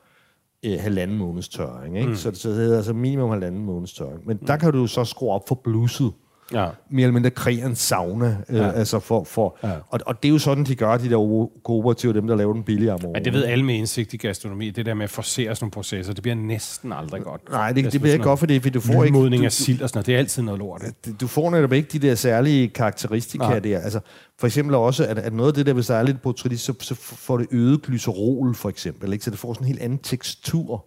øh, 0.65 0.79
halvanden 0.79 1.17
måneds 1.17 1.49
tørring. 1.49 1.97
Ikke? 1.97 2.09
Mm. 2.09 2.15
Så, 2.15 2.31
så 2.33 2.49
det 2.49 2.57
hedder 2.57 2.77
altså 2.77 2.93
minimum 2.93 3.29
halvanden 3.29 3.65
måneds 3.65 3.93
tørring. 3.93 4.27
Men 4.27 4.37
mm. 4.37 4.47
der 4.47 4.57
kan 4.57 4.73
du 4.73 4.87
så 4.87 5.03
skrue 5.03 5.31
op 5.31 5.47
for 5.47 5.55
blusset. 5.63 6.13
Ja. 6.53 6.67
Mere 6.89 7.03
eller 7.03 7.13
mindre 7.13 7.29
kræge 7.29 7.65
en 7.65 7.75
sauna. 7.75 8.37
Øh, 8.49 8.55
Ja. 8.55 8.71
altså 8.71 8.99
for, 8.99 9.23
for, 9.23 9.57
Ja. 9.63 9.71
og, 9.89 9.99
og 10.05 10.23
det 10.23 10.29
er 10.29 10.33
jo 10.33 10.39
sådan, 10.39 10.63
de 10.63 10.75
gør, 10.75 10.97
de 10.97 11.09
der 11.09 11.47
kooperativer, 11.63 12.13
dem 12.13 12.27
der 12.27 12.35
laver 12.35 12.53
den 12.53 12.63
billige 12.63 12.91
amore. 12.91 13.13
Men 13.13 13.25
det 13.25 13.33
ved 13.33 13.45
alle 13.45 13.65
med 13.65 13.75
indsigt 13.75 14.13
i 14.13 14.17
gastronomi. 14.17 14.69
Det 14.69 14.85
der 14.85 14.93
med 14.93 15.03
at 15.03 15.09
forsere 15.09 15.55
sådan 15.55 15.63
nogle 15.65 15.71
processer, 15.71 16.13
det 16.13 16.21
bliver 16.21 16.35
næsten 16.35 16.93
aldrig 16.93 17.21
godt. 17.23 17.41
Nej, 17.51 17.67
det, 17.71 17.75
det 17.83 17.93
sådan 17.93 18.01
bliver 18.01 18.13
ikke 18.13 18.23
godt, 18.23 18.39
for 18.39 18.45
det, 18.45 18.61
for 18.63 18.69
du 18.69 18.79
får 18.79 19.03
ikke... 19.03 19.37
Du, 19.37 19.43
af 19.43 19.51
sild 19.51 19.81
og 19.81 19.89
sådan 19.89 19.97
noget. 19.97 20.05
Det 20.05 20.15
er 20.15 20.19
altid 20.19 20.43
noget 20.43 20.59
lort. 20.59 20.81
du, 21.21 21.27
får 21.27 21.49
netop 21.51 21.73
ikke 21.73 21.89
de 21.91 21.99
der 22.07 22.15
særlige 22.15 22.67
karakteristika 22.67 23.43
Nej. 23.43 23.59
der. 23.59 23.79
Altså, 23.79 23.99
for 24.39 24.47
eksempel 24.47 24.75
også, 24.75 25.05
at, 25.05 25.17
at 25.17 25.33
noget 25.33 25.47
af 25.49 25.53
det 25.53 25.65
der, 25.65 25.73
hvis 25.73 25.87
der 25.87 25.95
er 25.95 26.03
lidt 26.03 26.21
botrytis, 26.21 26.61
så, 26.61 26.73
så 26.79 26.95
får 26.95 27.37
det 27.37 27.47
øget 27.51 27.81
glycerol, 27.81 28.55
for 28.55 28.69
eksempel. 28.69 29.13
Ikke? 29.13 29.25
Så 29.25 29.31
det 29.31 29.39
får 29.39 29.53
sådan 29.53 29.63
en 29.63 29.67
helt 29.67 29.81
anden 29.81 29.97
tekstur, 29.99 30.85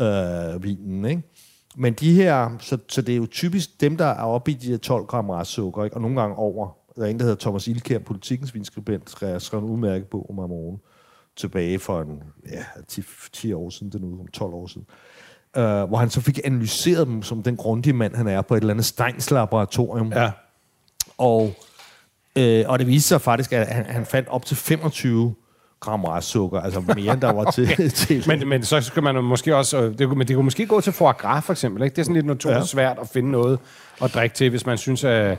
øh, 0.00 0.62
vinen. 0.62 1.04
Ikke? 1.04 1.22
Men 1.78 1.92
de 1.92 2.14
her, 2.14 2.56
så, 2.60 2.78
så 2.88 3.02
det 3.02 3.12
er 3.12 3.16
jo 3.16 3.26
typisk 3.26 3.80
dem, 3.80 3.96
der 3.96 4.04
er 4.04 4.22
oppe 4.22 4.50
i 4.50 4.54
de 4.54 4.70
her 4.70 4.76
12 4.76 5.06
gram 5.06 5.30
restsukker, 5.30 5.84
ikke? 5.84 5.96
og 5.96 6.02
nogle 6.02 6.20
gange 6.20 6.36
over. 6.36 6.76
Der 6.96 7.02
er 7.02 7.06
en, 7.06 7.18
der 7.18 7.24
hedder 7.24 7.38
Thomas 7.40 7.68
Ilkær, 7.68 7.98
politikens 7.98 8.54
vinskribent, 8.54 9.10
skrev, 9.10 9.40
skrev 9.40 9.60
en 9.60 9.66
udmærket 9.66 10.08
bog 10.08 10.30
om 10.30 10.38
Amarone 10.38 10.78
tilbage 11.36 11.78
for 11.78 12.00
en, 12.00 12.22
ja, 12.50 12.64
10, 12.88 13.02
10 13.32 13.52
år 13.52 13.70
siden, 13.70 13.92
den 13.92 14.04
ude 14.04 14.20
om 14.20 14.26
12 14.26 14.54
år 14.54 14.66
siden. 14.66 14.86
Uh, 15.56 15.62
hvor 15.62 15.96
han 15.96 16.10
så 16.10 16.20
fik 16.20 16.40
analyseret 16.44 17.06
dem 17.06 17.22
som 17.22 17.42
den 17.42 17.56
grundige 17.56 17.92
mand, 17.92 18.14
han 18.14 18.26
er 18.26 18.42
på 18.42 18.54
et 18.54 18.60
eller 18.60 18.74
andet 18.74 18.84
Steins 18.84 19.30
laboratorium. 19.30 20.12
Ja. 20.12 20.30
Og, 21.18 21.52
øh, 22.36 22.64
og 22.68 22.78
det 22.78 22.86
viste 22.86 23.08
sig 23.08 23.20
faktisk, 23.20 23.52
at 23.52 23.66
han, 23.66 23.84
han 23.86 24.06
fandt 24.06 24.28
op 24.28 24.44
til 24.44 24.56
25 24.56 25.34
gram 25.80 26.04
restsukker, 26.04 26.60
altså 26.60 26.80
mere 26.80 27.12
end 27.12 27.20
der 27.20 27.32
var 27.32 27.50
til. 27.50 27.90
til 27.90 28.24
Men, 28.28 28.48
men 28.48 28.64
så 28.64 28.80
skal 28.80 29.02
man 29.02 29.24
måske 29.24 29.56
også... 29.56 29.82
øh, 29.82 29.98
Det, 29.98 30.08
men 30.16 30.28
det 30.28 30.36
kunne 30.36 30.44
måske 30.44 30.66
gå 30.66 30.80
til 30.80 30.92
foie 30.92 31.12
gras, 31.12 31.44
for 31.44 31.52
eksempel. 31.52 31.82
Ikke? 31.82 31.94
Det 31.94 32.00
er 32.00 32.04
sådan 32.04 32.14
lidt 32.14 32.26
notorisk 32.26 32.58
Ja. 32.58 32.64
svært 32.64 32.98
at 33.00 33.08
finde 33.08 33.30
noget 33.30 33.58
at 34.02 34.14
drikke 34.14 34.34
til, 34.36 34.50
hvis 34.50 34.66
man 34.66 34.78
synes, 34.78 35.04
at, 35.04 35.38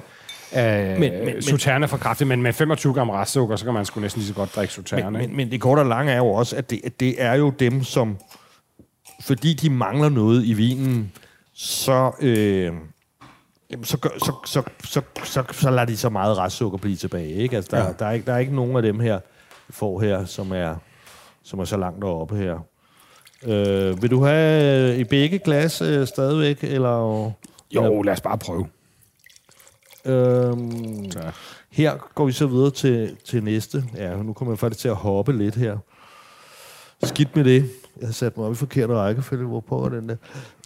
at 0.51 0.99
Men- 0.99 1.11
men, 1.25 1.83
er 1.83 1.87
for 1.87 1.97
kraftigt. 1.97 2.27
Men 2.27 2.41
med 2.43 2.53
25 2.53 2.93
gram 2.93 3.09
restsukker, 3.09 3.55
så 3.55 3.65
kan 3.65 3.73
man 3.73 3.85
sgu 3.85 3.99
næsten 3.99 4.19
lige 4.19 4.27
så 4.27 4.33
godt 4.33 4.55
drikke 4.55 4.73
Sauterne. 4.73 5.11
men, 5.11 5.27
men, 5.27 5.37
men 5.37 5.51
det 5.51 5.61
korte 5.61 5.79
og 5.79 5.85
lange 5.85 6.11
er 6.11 6.17
jo 6.17 6.27
også, 6.27 6.55
at 6.55 6.69
det, 6.69 6.79
at 6.83 6.99
det 6.99 7.15
er 7.23 7.33
jo 7.33 7.49
dem, 7.49 7.83
som, 7.83 8.17
fordi 9.21 9.53
de 9.53 9.69
mangler 9.69 10.09
noget 10.09 10.45
i 10.45 10.53
vinen, 10.53 11.11
så, 11.53 12.11
øh, 12.21 12.63
jamen, 13.71 13.83
så, 13.85 13.97
gør, 13.97 14.09
så, 14.19 14.31
så, 14.45 14.61
så, 14.83 15.01
så, 15.23 15.43
så 15.51 15.69
lader 15.69 15.85
de 15.85 15.97
så 15.97 16.09
meget 16.09 16.37
restsukker 16.37 16.77
blive 16.77 16.95
tilbage. 16.95 17.33
Ikke? 17.33 17.55
Altså, 17.55 17.69
der, 17.75 17.83
ja. 17.85 17.91
Der, 17.99 18.05
er 18.05 18.11
ikke, 18.11 18.25
der 18.25 18.33
er 18.33 18.37
ikke 18.37 18.55
nogen 18.55 18.75
af 18.75 18.81
dem 18.81 18.99
her, 18.99 19.19
får 19.69 20.01
her, 20.01 20.25
som 20.25 20.51
er, 20.51 20.75
som 21.43 21.59
er 21.59 21.65
så 21.65 21.77
langt 21.77 22.01
deroppe 22.01 22.35
her. 22.35 22.59
Øh, 23.43 24.01
vil 24.01 24.11
du 24.11 24.23
have 24.23 24.97
i 24.99 25.03
begge 25.03 25.39
glas 25.39 25.81
øh, 25.81 26.07
stadigvæk, 26.07 26.63
eller... 26.63 27.31
Jo, 27.75 28.01
lad 28.01 28.13
os 28.13 28.21
bare 28.21 28.37
prøve. 28.37 28.67
Øhm, 30.05 31.11
Så. 31.11 31.19
her 31.69 31.93
går 32.15 32.25
vi 32.25 32.31
så 32.31 32.47
videre 32.47 32.71
til, 32.71 33.17
til 33.25 33.43
næste. 33.43 33.83
Ja, 33.95 34.15
nu 34.15 34.33
kommer 34.33 34.51
jeg 34.51 34.59
faktisk 34.59 34.81
til 34.81 34.89
at 34.89 34.95
hoppe 34.95 35.37
lidt 35.37 35.55
her. 35.55 35.77
Skidt 37.03 37.35
med 37.35 37.43
det. 37.43 37.69
Jeg 37.99 38.07
har 38.07 38.13
sat 38.13 38.37
mig 38.37 38.45
op 38.45 38.51
i 38.51 38.55
forkerte 38.55 38.93
rækkefølge. 38.93 39.45
Hvor 39.45 39.59
på 39.59 39.89
den 39.89 40.09
der? 40.09 40.15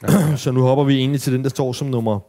så 0.37 0.51
nu 0.51 0.61
hopper 0.61 0.83
vi 0.83 0.97
egentlig 0.97 1.21
til 1.21 1.33
den, 1.33 1.43
der 1.43 1.49
står 1.49 1.73
som 1.73 1.87
nummer... 1.87 2.19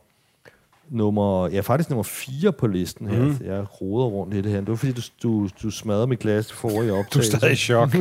Nummer, 0.90 1.49
ja, 1.49 1.61
faktisk 1.61 1.90
nummer 1.90 2.03
4 2.03 2.53
på 2.53 2.66
listen 2.66 3.07
her. 3.09 3.25
Mm. 3.25 3.37
Jeg 3.44 3.81
roder 3.81 4.07
rundt 4.07 4.35
i 4.35 4.40
det 4.40 4.53
her. 4.53 4.59
Det 4.59 4.68
var 4.68 4.77
fordi, 4.77 4.92
du, 4.92 5.03
du, 5.23 5.49
du 5.62 5.70
smadrede 5.70 6.07
mit 6.07 6.18
glas 6.18 6.53
forrige 6.53 6.90
Du 6.90 6.94
er 6.94 6.99
optagelse. 6.99 7.31
stadig 7.37 7.53
i 7.53 7.57
chok. 7.57 7.90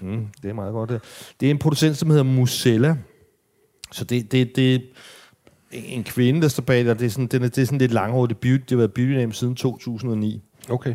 Mm, 0.00 0.26
det 0.42 0.48
er 0.48 0.54
meget 0.54 0.72
godt. 0.72 0.90
Det. 0.90 1.00
det 1.40 1.46
er 1.46 1.50
en 1.50 1.58
producent, 1.58 1.96
som 1.96 2.10
hedder 2.10 2.22
Musella. 2.24 2.96
Så 3.92 4.04
det, 4.04 4.32
det, 4.32 4.56
det 4.56 4.74
er 4.74 4.80
en 5.72 6.04
kvinde, 6.04 6.42
der 6.42 6.48
står 6.48 6.62
bag 6.62 6.84
der. 6.84 6.94
Det 6.94 7.06
er 7.06 7.10
sådan, 7.10 7.26
den 7.26 7.42
er, 7.42 7.48
det 7.48 7.58
er 7.62 7.64
sådan 7.66 7.78
lidt 7.78 7.92
langhåret. 7.92 8.30
Det, 8.30 8.38
beauty, 8.38 8.60
det 8.60 8.70
har 8.70 8.76
været 8.76 8.92
beauty 8.94 9.12
name 9.12 9.32
siden 9.32 9.54
2009. 9.54 10.42
Okay. 10.70 10.94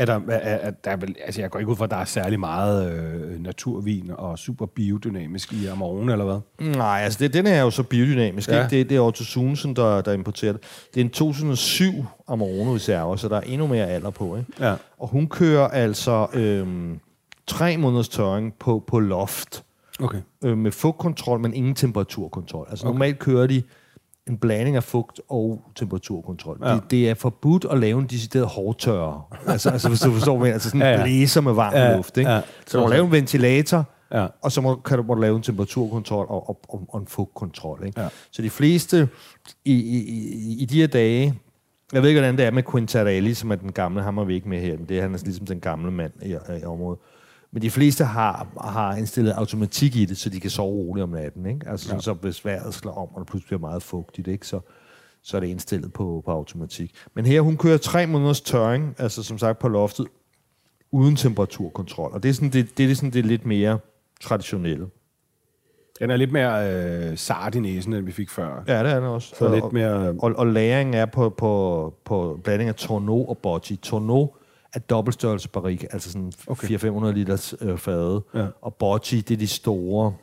Er 0.00 0.04
der, 0.04 0.20
er, 0.28 0.38
er, 0.38 0.70
der 0.70 0.90
er 0.90 0.96
vel, 0.96 1.16
altså 1.24 1.40
jeg 1.40 1.50
går 1.50 1.58
ikke 1.58 1.70
ud 1.70 1.76
fra, 1.76 1.84
at 1.84 1.90
der 1.90 1.96
er 1.96 2.04
særlig 2.04 2.40
meget 2.40 2.92
øh, 2.92 3.42
naturvin 3.42 4.10
og 4.14 4.38
super 4.38 4.66
biodynamisk 4.66 5.52
i 5.52 5.66
Amarone, 5.66 6.12
eller 6.12 6.24
hvad? 6.24 6.68
Nej, 6.76 7.00
altså 7.04 7.18
det, 7.18 7.32
den 7.32 7.46
er 7.46 7.62
jo 7.62 7.70
så 7.70 7.82
biodynamisk. 7.82 8.48
Ja. 8.48 8.64
Ikke? 8.64 8.76
Det, 8.76 8.90
det 8.90 8.96
er 8.96 9.00
Otto 9.00 9.24
Sunesen, 9.24 9.76
der, 9.76 10.00
der 10.00 10.12
importerer 10.12 10.52
det. 10.52 10.62
Det 10.94 11.00
er 11.00 11.04
en 11.04 11.10
2007 11.10 11.92
Amarone 12.28 12.74
reserve, 12.74 13.18
så 13.18 13.28
der 13.28 13.36
er 13.36 13.40
endnu 13.40 13.66
mere 13.66 13.86
alder 13.86 14.10
på. 14.10 14.36
Ikke? 14.36 14.66
Ja. 14.66 14.74
Og 14.98 15.08
hun 15.08 15.28
kører 15.28 15.68
altså 15.68 16.26
øhm, 16.34 17.00
tre 17.46 17.76
måneders 17.76 18.08
tørring 18.08 18.54
på, 18.54 18.84
på 18.86 18.98
loft. 18.98 19.64
Okay. 20.02 20.18
øh, 20.44 20.58
med 20.58 20.72
fugtkontrol, 20.72 21.40
men 21.40 21.54
ingen 21.54 21.74
temperaturkontrol. 21.74 22.66
Altså 22.70 22.86
okay. 22.86 22.92
normalt 22.92 23.18
kører 23.18 23.46
de 23.46 23.62
en 24.30 24.36
blanding 24.38 24.76
af 24.76 24.82
fugt 24.84 25.20
og 25.28 25.62
temperaturkontrol. 25.76 26.58
Ja. 26.64 26.74
Det, 26.74 26.82
det 26.90 27.10
er 27.10 27.14
forbudt 27.14 27.66
at 27.70 27.78
lave 27.78 27.98
en 28.00 28.06
decideret 28.06 28.46
hårdtørre. 28.46 29.22
altså, 29.46 29.70
altså 29.70 29.88
hvis 29.88 30.00
du 30.00 30.12
forstår, 30.12 30.38
mener. 30.38 30.52
altså 30.52 30.68
sådan 30.68 30.82
en 30.82 30.86
ja, 30.86 30.98
Ja, 30.98 31.02
blæser 31.04 31.40
med 31.40 31.52
varm 31.52 31.74
Ja, 31.74 31.96
luft. 31.96 32.16
Ikke? 32.16 32.30
ja. 32.30 32.40
Så 32.66 32.78
du 32.78 32.84
må 32.84 32.90
lave 32.90 33.04
en 33.06 33.12
ventilator, 33.12 33.84
Ja. 34.12 34.26
og 34.42 34.52
så 34.52 34.60
må, 34.60 34.74
kan 34.74 34.96
du, 34.98 35.02
må 35.04 35.14
lave 35.14 35.36
en 35.36 35.42
temperaturkontrol 35.42 36.26
og, 36.28 36.48
og, 36.48 36.60
og, 36.68 36.82
og 36.88 37.00
en 37.00 37.06
fugtkontrol. 37.06 37.82
Ikke? 37.86 38.00
Ja. 38.00 38.08
Så 38.30 38.42
de 38.42 38.50
fleste 38.50 39.08
i, 39.64 39.72
i, 39.74 39.98
i, 40.08 40.62
i 40.62 40.64
de 40.64 40.80
her 40.80 40.86
dage, 40.86 41.34
jeg 41.92 42.02
ved 42.02 42.08
ikke, 42.08 42.20
hvordan 42.20 42.36
det 42.38 42.44
er 42.46 42.50
med 42.50 42.62
Quintarelli, 42.72 43.34
som 43.34 43.50
er 43.50 43.54
den 43.56 43.72
gamle, 43.72 44.02
ham 44.02 44.18
er 44.18 44.24
vi 44.24 44.34
ikke 44.34 44.48
med 44.48 44.60
her, 44.60 44.76
men 44.78 44.86
det 44.88 44.98
er 44.98 45.02
han 45.02 45.14
er 45.14 45.18
ligesom 45.24 45.46
den 45.46 45.60
gamle 45.60 45.90
mand 45.90 46.12
i, 46.22 46.30
i 46.60 46.64
området. 46.64 46.98
Men 47.52 47.62
de 47.62 47.70
fleste 47.70 48.04
har, 48.04 48.46
har 48.70 48.96
indstillet 48.96 49.32
automatik 49.32 49.96
i 49.96 50.04
det, 50.04 50.16
så 50.16 50.30
de 50.30 50.40
kan 50.40 50.50
sove 50.50 50.74
roligt 50.74 51.04
om 51.04 51.10
natten. 51.10 51.46
Ikke? 51.46 51.68
Altså 51.68 51.86
sådan, 51.86 52.00
så 52.00 52.12
hvis 52.12 52.44
vejret 52.44 52.74
slår 52.74 52.92
om, 52.92 53.08
og 53.14 53.20
det 53.20 53.26
pludselig 53.26 53.46
bliver 53.46 53.60
meget 53.60 53.82
fugtigt, 53.82 54.28
ikke? 54.28 54.46
Så, 54.46 54.60
så 55.22 55.36
er 55.36 55.40
det 55.40 55.48
indstillet 55.48 55.92
på, 55.92 56.22
på 56.24 56.30
automatik. 56.30 56.94
Men 57.14 57.26
her, 57.26 57.40
hun 57.40 57.56
kører 57.56 57.78
tre 57.78 58.06
måneders 58.06 58.40
tørring, 58.40 58.94
altså 58.98 59.22
som 59.22 59.38
sagt 59.38 59.58
på 59.58 59.68
loftet, 59.68 60.06
uden 60.90 61.16
temperaturkontrol. 61.16 62.12
Og 62.12 62.22
det 62.22 62.28
er 62.28 62.32
sådan 62.32 62.50
det, 62.50 62.78
det, 62.78 62.90
er 62.90 62.94
sådan 62.94 63.10
det 63.10 63.26
lidt 63.26 63.46
mere 63.46 63.78
traditionelle. 64.20 64.86
Den 66.00 66.10
er 66.10 66.16
lidt 66.16 66.32
mere 66.32 66.72
øh, 66.72 67.18
sart 67.18 67.54
i 67.54 67.60
næsen, 67.60 67.92
end 67.92 68.06
vi 68.06 68.12
fik 68.12 68.30
før. 68.30 68.64
Ja, 68.68 68.82
det 68.82 68.92
er 68.92 69.00
det 69.00 69.08
også. 69.08 69.34
Så 69.38 69.44
og, 69.44 69.54
lidt 69.54 69.72
mere... 69.72 70.14
og, 70.18 70.32
og 70.36 70.46
læringen 70.46 70.94
er 70.94 71.06
på, 71.06 71.30
på, 71.30 71.94
på 72.04 72.40
blanding 72.44 72.68
af 72.68 72.74
Tourneau 72.74 73.28
og 73.28 73.38
Bocci. 73.38 73.76
Tourneau 73.76 74.30
er 74.72 74.78
dobbeltstørrelse 74.78 75.48
barrik, 75.48 75.84
altså 75.90 76.12
sådan 76.12 76.32
okay. 76.46 76.76
Okay. 76.76 76.90
400-500 76.90 77.06
liters 77.12 77.54
øh, 77.60 77.78
fade. 77.78 78.22
Ja. 78.34 78.46
Og 78.62 78.74
Bocci, 78.74 79.20
det 79.20 79.34
er 79.34 79.38
de 79.38 79.46
store... 79.46 80.14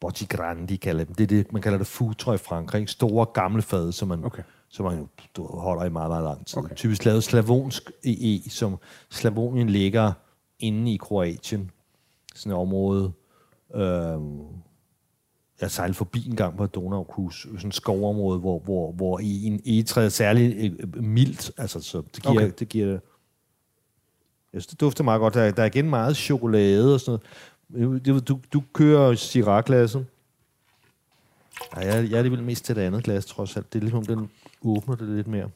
Bocci 0.00 0.24
Grandi 0.24 0.76
kalder 0.76 1.04
dem. 1.04 1.14
Det 1.14 1.22
er 1.22 1.26
det, 1.26 1.52
man 1.52 1.62
kalder 1.62 1.78
det 1.78 1.86
foodtrøj 1.86 2.34
i 2.34 2.38
Frankrig. 2.38 2.88
Store, 2.88 3.26
gamle 3.26 3.62
fade, 3.62 3.92
som 3.92 4.08
man, 4.08 4.24
Okay. 4.24 4.42
som 4.68 4.86
man 4.86 5.08
du, 5.36 5.46
holder 5.46 5.84
i 5.84 5.90
meget, 5.90 6.10
meget 6.10 6.24
lang 6.24 6.46
tid. 6.46 6.58
Okay. 6.58 6.74
Typisk 6.74 7.04
lavet 7.04 7.24
slavonsk 7.24 7.90
i, 8.04 8.42
som 8.48 8.76
Slavonien 9.10 9.68
ligger 9.68 10.12
inde 10.58 10.94
i 10.94 10.96
Kroatien. 10.96 11.70
Sådan 12.34 12.52
et 12.52 12.58
område. 12.58 13.12
Øh, 13.74 14.18
jeg 15.60 15.70
sejlede 15.70 15.94
forbi 15.94 16.28
en 16.28 16.36
gang 16.36 16.56
på 16.56 16.66
Donaukus, 16.66 17.42
sådan 17.42 17.68
et 17.68 17.74
skovområde, 17.74 18.38
hvor, 18.38 18.58
hvor, 18.58 18.92
hvor 18.92 19.18
i 19.18 19.46
en 19.46 19.60
egetræ 19.64 20.04
er 20.04 20.08
særlig 20.08 20.74
øh, 20.80 21.04
mildt, 21.04 21.50
altså 21.56 21.80
så 21.80 22.02
det 22.14 22.22
giver. 22.22 22.34
Okay. 22.34 22.52
det 22.58 22.68
giver 22.68 22.98
jeg 24.52 24.62
synes, 24.62 24.66
det 24.66 24.80
dufter 24.80 25.04
meget 25.04 25.18
godt. 25.20 25.34
Der, 25.34 25.42
er- 25.42 25.50
der 25.50 25.62
er 25.62 25.66
igen 25.66 25.90
meget 25.90 26.16
chokolade 26.16 26.94
og 26.94 27.00
sådan 27.00 27.26
noget. 27.68 28.06
Du, 28.06 28.18
du, 28.18 28.40
du 28.52 28.62
kører 28.72 29.14
Syrah-glasset. 29.14 30.06
Nej, 31.76 31.84
jeg, 31.86 32.04
jeg 32.04 32.12
er 32.12 32.18
alligevel 32.18 32.42
mest 32.42 32.64
til 32.64 32.76
det 32.76 32.82
andet 32.82 33.04
glas, 33.04 33.26
trods 33.26 33.56
alt. 33.56 33.72
Det 33.72 33.78
er 33.78 33.80
ligesom, 33.82 34.04
den 34.06 34.30
åbner 34.62 34.94
det 34.96 35.08
lidt 35.08 35.26
mere. 35.26 35.50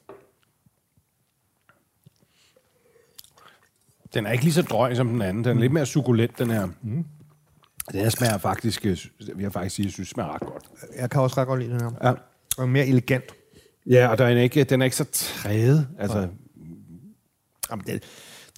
Den 4.14 4.26
er 4.26 4.32
ikke 4.32 4.44
lige 4.44 4.54
så 4.54 4.62
drøg 4.62 4.96
som 4.96 5.08
den 5.08 5.22
anden. 5.22 5.44
Den 5.44 5.56
er 5.56 5.60
lidt 5.60 5.72
mere 5.72 5.86
sukulent, 5.86 6.38
den 6.38 6.50
her. 6.50 6.66
Mm. 6.82 7.04
Den 7.92 8.00
her 8.00 8.08
smager 8.08 8.38
faktisk, 8.38 8.86
øh, 8.86 8.98
vi 9.36 9.42
har 9.42 9.50
faktisk 9.50 9.76
sige, 9.76 9.86
jeg 9.86 9.92
synes, 9.92 10.08
smager 10.08 10.34
ret 10.34 10.40
godt. 10.42 10.64
Jeg 10.96 11.10
kan 11.10 11.20
også 11.20 11.36
ret 11.40 11.46
godt 11.46 11.60
lide 11.60 11.72
den 11.72 11.80
her. 11.80 11.90
Ja. 12.08 12.12
Og 12.58 12.68
mere 12.68 12.86
elegant. 12.86 13.24
Ja, 13.86 14.08
og 14.08 14.18
der 14.18 14.24
er 14.24 14.40
ikke, 14.40 14.64
den 14.64 14.80
er 14.80 14.84
ikke 14.84 14.96
så 14.96 15.04
træet. 15.12 15.88
Altså, 15.98 16.28
Jamen, 17.70 17.84
den, 17.86 18.00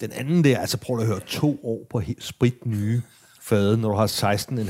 den 0.01 0.11
anden 0.11 0.43
der, 0.43 0.59
altså 0.59 0.77
prøv 0.77 0.99
at 0.99 1.05
høre, 1.05 1.19
to 1.19 1.59
år 1.63 1.79
på 1.89 2.01
sprit 2.19 2.65
nye 2.65 3.01
fade, 3.41 3.77
når 3.77 3.89
du 3.89 3.95
har 3.95 4.07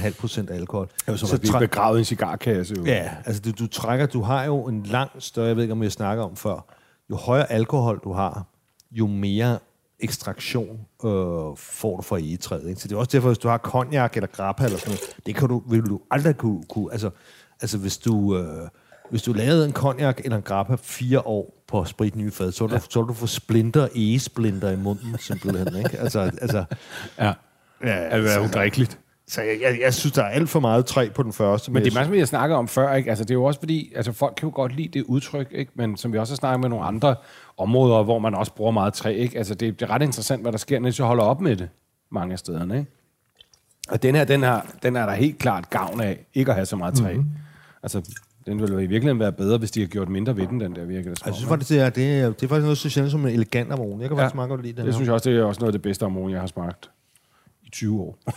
16,5 0.07 0.19
procent 0.19 0.51
alkohol. 0.51 0.87
det 0.87 1.07
er 1.07 1.11
jo 1.11 1.17
som 1.17 1.29
at 1.33 1.41
blive 1.41 1.59
begravet 1.59 1.97
i 1.97 1.99
en 1.99 2.05
cigarkasse. 2.05 2.75
Jo. 2.77 2.85
Ja, 2.85 3.11
altså 3.25 3.41
du, 3.41 3.51
du 3.51 3.67
trækker, 3.67 4.05
du 4.05 4.21
har 4.21 4.45
jo 4.45 4.67
en 4.67 4.83
lang 4.83 5.09
større, 5.19 5.47
jeg 5.47 5.55
ved 5.55 5.63
ikke 5.63 5.71
om 5.71 5.83
jeg 5.83 5.91
snakker 5.91 6.23
om 6.23 6.35
før, 6.35 6.65
jo 7.09 7.15
højere 7.15 7.51
alkohol 7.51 8.01
du 8.03 8.13
har, 8.13 8.45
jo 8.91 9.07
mere 9.07 9.59
ekstraktion 9.99 10.79
øh, 11.05 11.57
får 11.57 11.95
du 11.95 12.01
fra 12.01 12.17
egetræet. 12.17 12.69
Ikke? 12.69 12.81
Så 12.81 12.87
det 12.87 12.95
er 12.95 12.99
også 12.99 13.11
derfor, 13.11 13.29
hvis 13.29 13.37
du 13.37 13.47
har 13.47 13.57
cognac 13.57 14.11
eller 14.15 14.27
grappa 14.27 14.65
eller 14.65 14.77
sådan 14.77 14.89
noget, 14.89 15.25
det 15.25 15.35
kan 15.35 15.47
du, 15.47 15.63
vil 15.69 15.81
du 15.81 16.01
aldrig 16.11 16.37
kunne, 16.37 16.63
kunne 16.69 16.91
altså, 16.91 17.09
altså 17.61 17.77
hvis 17.77 17.97
du, 17.97 18.37
øh, 18.37 18.69
hvis 19.09 19.21
du 19.23 19.33
lavede 19.33 19.65
en 19.65 19.73
cognac 19.73 20.17
eller 20.23 20.37
en 20.37 20.43
grappa 20.43 20.75
fire 20.75 21.27
år 21.27 21.56
på 21.67 21.85
sprit 21.85 22.15
nye 22.15 22.31
fad, 22.31 22.51
så 22.51 22.67
vil 22.67 22.73
ja. 22.73 22.77
du, 22.77 22.85
så 22.89 23.01
du 23.01 23.13
få 23.13 23.27
splinter, 23.27 23.87
egesplinter 23.95 24.69
i 24.71 24.75
munden, 24.75 25.15
simpelthen. 25.19 25.75
Ikke? 25.77 25.99
Altså, 25.99 26.19
altså, 26.19 26.65
ja. 27.19 27.33
ja, 27.83 28.19
Det 28.21 28.35
er 28.35 28.39
udrikkeligt. 28.39 28.99
så 29.27 29.41
jeg, 29.41 29.57
jeg, 29.61 29.79
jeg, 29.81 29.93
synes, 29.93 30.13
der 30.13 30.23
er 30.23 30.29
alt 30.29 30.49
for 30.49 30.59
meget 30.59 30.85
træ 30.85 31.09
på 31.15 31.23
den 31.23 31.33
første. 31.33 31.71
Men 31.71 31.83
det 31.83 31.89
er 31.89 31.93
meget, 31.93 32.07
som 32.07 32.15
jeg 32.15 32.27
snakkede 32.27 32.57
om 32.57 32.67
før, 32.67 32.93
ikke? 32.93 33.09
Altså, 33.09 33.23
det 33.23 33.31
er 33.31 33.35
jo 33.35 33.43
også 33.43 33.59
fordi, 33.59 33.93
altså, 33.95 34.11
folk 34.11 34.33
kan 34.37 34.49
jo 34.49 34.55
godt 34.55 34.75
lide 34.75 34.99
det 34.99 35.03
udtryk, 35.03 35.47
ikke? 35.51 35.71
men 35.75 35.97
som 35.97 36.13
vi 36.13 36.17
også 36.17 36.33
har 36.33 36.37
snakket 36.37 36.59
med 36.59 36.69
nogle 36.69 36.85
andre 36.85 37.15
områder, 37.57 38.03
hvor 38.03 38.19
man 38.19 38.35
også 38.35 38.53
bruger 38.53 38.71
meget 38.71 38.93
træ. 38.93 39.13
Ikke? 39.15 39.37
Altså, 39.37 39.55
det, 39.55 39.79
det 39.79 39.89
er 39.89 39.93
ret 39.93 40.01
interessant, 40.01 40.41
hvad 40.41 40.51
der 40.51 40.57
sker, 40.57 40.79
når 40.79 40.89
de 40.89 40.93
så 40.93 41.05
holder 41.05 41.23
op 41.23 41.41
med 41.41 41.55
det 41.55 41.69
mange 42.11 42.33
af 42.33 42.39
stederne. 42.39 42.77
Ikke? 42.77 42.91
Og 43.89 44.03
den 44.03 44.15
her, 44.15 44.23
den, 44.23 44.43
her, 44.43 44.61
den 44.83 44.95
er 44.95 45.05
der 45.05 45.13
helt 45.13 45.37
klart 45.37 45.69
gavn 45.69 46.01
af, 46.01 46.25
ikke 46.33 46.51
at 46.51 46.55
have 46.55 46.65
så 46.65 46.75
meget 46.75 46.93
træ. 46.93 47.13
Mhm. 47.13 47.17
Mm-hmm. 47.17 47.35
Altså, 47.83 48.01
den 48.47 48.59
ville 48.61 48.75
i 48.75 48.87
virkeligheden 48.87 49.19
være 49.19 49.31
bedre, 49.31 49.57
hvis 49.57 49.71
de 49.71 49.79
har 49.79 49.87
gjort 49.87 50.09
mindre 50.09 50.37
ved 50.37 50.47
den, 50.47 50.59
den 50.59 50.75
der 50.75 50.85
virker 50.85 51.15
som 51.15 51.25
Jeg 51.27 51.35
synes 51.35 51.49
faktisk, 51.49 51.69
det 51.71 51.79
er, 51.79 51.89
det 51.89 52.19
er, 52.19 52.25
det 52.31 52.43
er 52.43 52.47
faktisk 52.47 52.63
noget 52.63 52.77
så 52.77 52.89
sjældent 52.89 53.11
som 53.11 53.25
en 53.25 53.33
elegant 53.33 53.71
amon. 53.71 54.01
Jeg 54.01 54.09
kan 54.09 54.17
Ja. 54.17 54.23
faktisk 54.23 54.35
meget 54.35 54.49
godt 54.49 54.61
lide 54.61 54.73
den 54.73 54.77
Det 54.77 54.85
her. 54.85 54.91
synes 54.93 55.05
jeg 55.07 55.13
også, 55.13 55.29
det 55.29 55.39
er 55.39 55.43
også 55.43 55.59
noget 55.59 55.69
af 55.69 55.73
det 55.73 55.81
bedste 55.81 56.05
ammon, 56.05 56.31
jeg 56.31 56.39
har 56.39 56.47
smagt 56.47 56.89
i 57.63 57.69
20 57.69 58.01
år. 58.01 58.17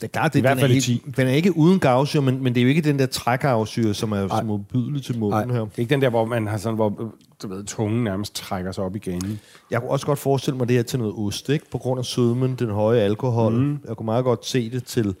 Det 0.00 0.08
er 0.08 0.12
klart, 0.12 0.32
det, 0.32 0.38
I 0.38 0.42
hvert 0.42 0.56
den, 0.56 0.64
er 0.64 0.68
i 0.68 0.74
ikke, 0.74 1.00
den 1.16 1.26
er 1.28 1.32
ikke 1.32 1.56
uden 1.56 1.80
gavsyre, 1.80 2.22
men, 2.22 2.42
men 2.42 2.54
det 2.54 2.60
er 2.60 2.64
jo 2.64 2.68
ikke 2.68 2.80
den 2.82 2.98
der 2.98 3.06
trækgavsyre, 3.06 3.94
som 3.94 4.12
er 4.12 4.28
så 4.28 4.42
modbydelig 4.44 5.02
til 5.02 5.18
munden 5.18 5.50
her. 5.50 5.60
det 5.60 5.68
er 5.76 5.78
ikke 5.78 5.90
den 5.94 6.02
der, 6.02 6.10
hvor 6.10 6.24
man 6.24 6.46
har 6.46 6.56
sådan, 6.56 6.76
hvor 6.76 7.12
du 7.42 7.48
ved, 7.48 7.64
tungen 7.64 8.04
nærmest 8.04 8.34
trækker 8.34 8.72
sig 8.72 8.84
op 8.84 8.96
i 8.96 8.98
ganen. 8.98 9.40
Jeg 9.70 9.80
kunne 9.80 9.90
også 9.90 10.06
godt 10.06 10.18
forestille 10.18 10.56
mig 10.58 10.68
det 10.68 10.76
her 10.76 10.82
til 10.82 10.98
noget 10.98 11.14
ost, 11.18 11.48
ikke? 11.48 11.70
På 11.70 11.78
grund 11.78 11.98
af 11.98 12.04
sødmen, 12.04 12.54
den 12.54 12.70
høje 12.70 13.00
alkohol. 13.00 13.52
Mm. 13.52 13.78
Jeg 13.88 13.96
kunne 13.96 14.04
meget 14.06 14.24
godt 14.24 14.46
se 14.46 14.70
det 14.70 14.84
til... 14.84 15.14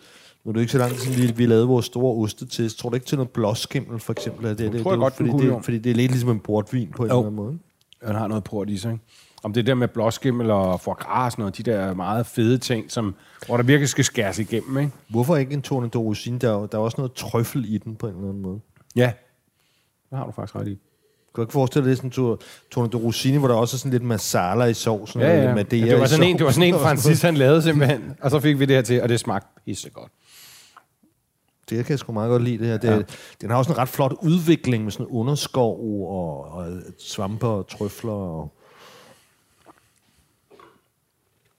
Nu 0.44 0.48
er 0.48 0.52
det 0.52 0.60
ikke 0.60 0.72
så 0.72 0.78
langt 0.78 1.00
siden, 1.00 1.22
vi, 1.28 1.32
vi 1.36 1.46
lavede 1.46 1.66
vores 1.66 1.86
store 1.86 2.14
ostetest. 2.24 2.78
Tror 2.78 2.88
du 2.88 2.94
ikke 2.94 3.06
til 3.06 3.18
noget 3.18 3.30
blåskimmel, 3.30 4.00
for 4.00 4.12
eksempel? 4.12 4.44
Er 4.46 4.54
det, 4.54 4.72
det, 4.72 4.82
tror 4.82 4.90
jeg 4.90 4.96
det, 4.98 5.02
godt, 5.02 5.14
fordi, 5.14 5.30
kunne, 5.30 5.46
jo. 5.46 5.56
det, 5.56 5.64
fordi 5.64 5.78
det 5.78 5.90
er 5.90 5.94
lidt 5.94 6.10
ligesom 6.10 6.30
en 6.30 6.40
portvin 6.40 6.88
på 6.96 7.02
en 7.04 7.10
Jo. 7.10 7.14
eller 7.14 7.20
anden 7.26 7.36
måde. 7.36 7.58
Den 8.06 8.14
har 8.14 8.28
noget 8.28 8.44
port 8.44 8.70
i 8.70 8.76
sig, 8.78 8.92
ikke? 8.92 9.04
Om 9.44 9.52
det 9.52 9.66
der 9.66 9.74
med 9.74 9.88
blåskimmel 9.88 10.50
og 10.50 10.80
foie 10.80 10.94
gras 10.94 11.34
og 11.34 11.38
noget, 11.38 11.56
de 11.56 11.62
der 11.62 11.94
meget 11.94 12.26
fede 12.26 12.58
ting, 12.58 12.90
som, 12.92 13.14
hvor 13.46 13.56
der 13.56 13.64
virkelig 13.64 13.88
skal 13.88 14.04
skæres 14.04 14.38
igennem, 14.38 14.78
ikke? 14.78 14.90
Hvorfor 15.08 15.36
ikke 15.36 15.52
en 15.52 15.62
Torne 15.62 15.88
de 15.92 15.98
Rosine? 15.98 16.38
Der, 16.38 16.48
er 16.48 16.52
jo- 16.52 16.66
der 16.72 16.78
er 16.78 16.82
også 16.82 16.94
noget 16.98 17.12
trøffel 17.12 17.74
i 17.74 17.78
den 17.78 17.96
på 17.96 18.06
en 18.08 18.14
eller 18.14 18.28
anden 18.28 18.42
måde. 18.42 18.60
Ja. 18.96 19.12
Det 20.10 20.18
har 20.18 20.26
du 20.26 20.32
faktisk 20.32 20.56
ret 20.56 20.68
i. 20.68 20.70
Kan 20.70 20.78
du 21.36 21.42
ikke 21.42 21.52
forestille 21.52 21.84
dig 21.84 21.90
det 21.90 21.92
er 21.92 21.96
sådan 21.96 22.08
en 22.08 22.12
Tor- 22.38 22.38
Torne 22.70 22.88
de 22.92 22.96
Rosine, 22.96 23.38
hvor 23.38 23.48
der 23.48 23.54
også 23.54 23.76
er 23.76 23.78
sådan 23.78 23.92
lidt 23.92 24.02
masala 24.02 24.64
i 24.64 24.74
sovsen? 24.74 25.20
Ja, 25.20 25.28
ja. 25.28 25.34
lidt 25.36 25.48
ja 25.48 25.54
Madeira 25.54 25.88
det, 25.90 25.98
var 25.98 26.04
i 26.04 26.08
sådan 26.08 26.26
en, 26.28 26.38
det 26.38 26.44
var 26.44 26.50
sådan 26.52 26.68
en, 26.68 26.72
sovsen. 26.74 26.86
Francis 26.88 27.22
han 27.22 27.34
lavede 27.36 27.62
simpelthen. 27.62 28.00
Og 28.20 28.30
så 28.30 28.40
fik 28.40 28.58
vi 28.58 28.64
det 28.64 28.76
her 28.76 28.82
til, 28.82 29.02
og 29.02 29.08
det 29.08 29.20
smagte 29.20 29.48
pissegodt. 29.64 30.12
Det 31.76 31.86
kan 31.86 31.90
jeg 31.92 31.98
sgu 31.98 32.12
meget 32.12 32.30
godt 32.30 32.42
lide, 32.42 32.58
det 32.58 32.66
her. 32.66 32.76
Det, 32.76 32.88
ja. 32.88 33.02
Den 33.40 33.50
har 33.50 33.56
også 33.56 33.72
en 33.72 33.78
ret 33.78 33.88
flot 33.88 34.12
udvikling 34.22 34.84
med 34.84 34.92
sådan 34.92 35.06
underskov 35.06 35.80
og, 36.08 36.44
og 36.44 36.80
svampe 36.98 37.46
og 37.46 37.68
trøfler. 37.68 38.12
Og... 38.12 38.52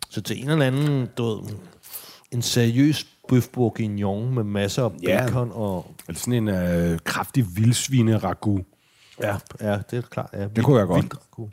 Så 0.09 0.21
til 0.21 0.43
en 0.43 0.49
eller 0.49 0.65
anden, 0.65 1.07
du 1.17 1.23
ved, 1.23 1.43
en 2.31 2.41
seriøs 2.41 3.07
bøf 3.27 3.47
bourguignon 3.47 4.33
med 4.35 4.43
masser 4.43 4.83
af 4.85 4.91
Ja. 5.03 5.25
bacon 5.25 5.51
og... 5.53 5.85
Eller 6.07 6.19
sådan 6.19 6.33
en 6.33 6.47
øh, 6.47 6.99
kraftig 7.03 7.45
vildsvine 7.57 8.17
ragu. 8.17 8.59
Ja, 9.21 9.37
ja, 9.61 9.77
det 9.91 9.97
er 9.97 10.01
klart. 10.01 10.29
Ja. 10.33 10.47
Det 10.47 10.63
kunne 10.63 10.79
jeg 10.79 10.87
godt. 10.87 11.01
Vildt 11.01 11.15
ragu. 11.15 11.49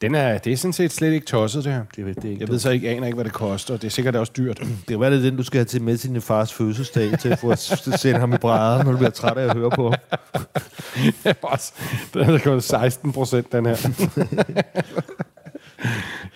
Den 0.00 0.14
er, 0.14 0.38
det 0.38 0.52
er 0.52 0.56
sådan 0.56 0.72
set 0.72 0.92
slet 0.92 1.12
ikke 1.12 1.26
tosset, 1.26 1.64
det 1.64 1.72
her. 1.72 1.82
Det, 1.96 2.16
det, 2.16 2.24
er 2.24 2.28
ikke 2.30 2.40
Jeg 2.40 2.48
ved 2.48 2.58
så 2.58 2.70
ikke, 2.70 2.88
aner 2.90 3.06
ikke, 3.06 3.14
hvad 3.14 3.24
det 3.24 3.32
koster. 3.32 3.76
Det 3.76 3.84
er 3.84 3.90
sikkert 3.90 4.16
også 4.16 4.32
dyrt. 4.36 4.58
Det 4.58 4.86
kan 4.88 5.00
være, 5.00 5.10
det 5.10 5.18
er 5.18 5.22
den, 5.22 5.36
du 5.36 5.42
skal 5.42 5.58
have 5.58 5.64
til 5.64 5.82
med 5.82 5.96
til 5.96 6.10
din 6.10 6.20
fars 6.20 6.52
fødselsdag, 6.52 7.18
til 7.18 7.28
at 7.28 7.38
få 7.38 7.50
at 7.50 7.58
sende 8.00 8.20
ham 8.20 8.32
i 8.32 8.36
brædder, 8.36 8.84
når 8.84 8.92
du 8.92 8.96
bliver 8.96 9.10
træt 9.10 9.38
af 9.38 9.44
at 9.44 9.56
høre 9.56 9.70
på. 9.70 9.94
Også. 11.42 11.72
Den 12.14 12.22
er 12.22 12.44
gået 12.44 12.64
16 12.64 13.12
procent, 13.12 13.52
den 13.52 13.66
her. 13.66 13.76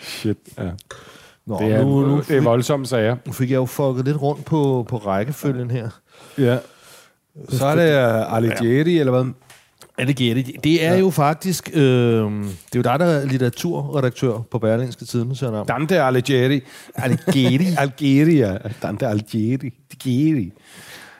Shit, 0.01 0.37
ja. 0.59 0.71
Nå, 1.47 1.59
Det 1.59 1.73
er, 1.73 1.83
nu, 1.83 2.01
nu, 2.07 2.23
det 2.29 2.37
er 2.37 2.41
voldsomme 2.41 2.87
sager. 2.87 3.17
nu 3.27 3.33
fik 3.33 3.51
jeg 3.51 3.57
jo 3.57 3.67
fucket 3.67 4.05
lidt 4.05 4.23
rundt 4.23 4.45
på, 4.45 4.87
på 4.89 4.97
rækkefølgen 4.97 5.71
her. 5.71 5.89
Ja. 6.39 6.59
Så 7.49 7.67
er 7.67 7.75
det 7.75 8.25
uh, 8.25 8.37
Alighieri, 8.37 8.99
eller 8.99 9.13
hvad? 9.13 9.33
Er 10.01 10.05
det? 10.05 10.65
Det 10.65 10.85
er 10.85 10.93
ja. 10.93 10.99
jo 10.99 11.11
faktisk... 11.11 11.71
Øh, 11.75 11.81
det 11.83 11.85
er 11.85 12.77
jo 12.77 12.83
dig, 12.83 12.99
der 12.99 13.05
er 13.05 13.27
litteraturredaktør 13.27 14.39
på 14.51 14.59
Berlingske 14.59 15.05
Tiden, 15.05 15.35
Søren 15.35 15.55
Am. 15.55 15.67
Dante 15.67 16.03
Alighieri. 16.03 16.61
Alighieri. 16.95 17.67
Algeri, 17.79 18.37
ja. 18.37 18.57
Dante 18.83 19.07
Alighieri. 19.07 19.73
Alighieri. 19.91 20.53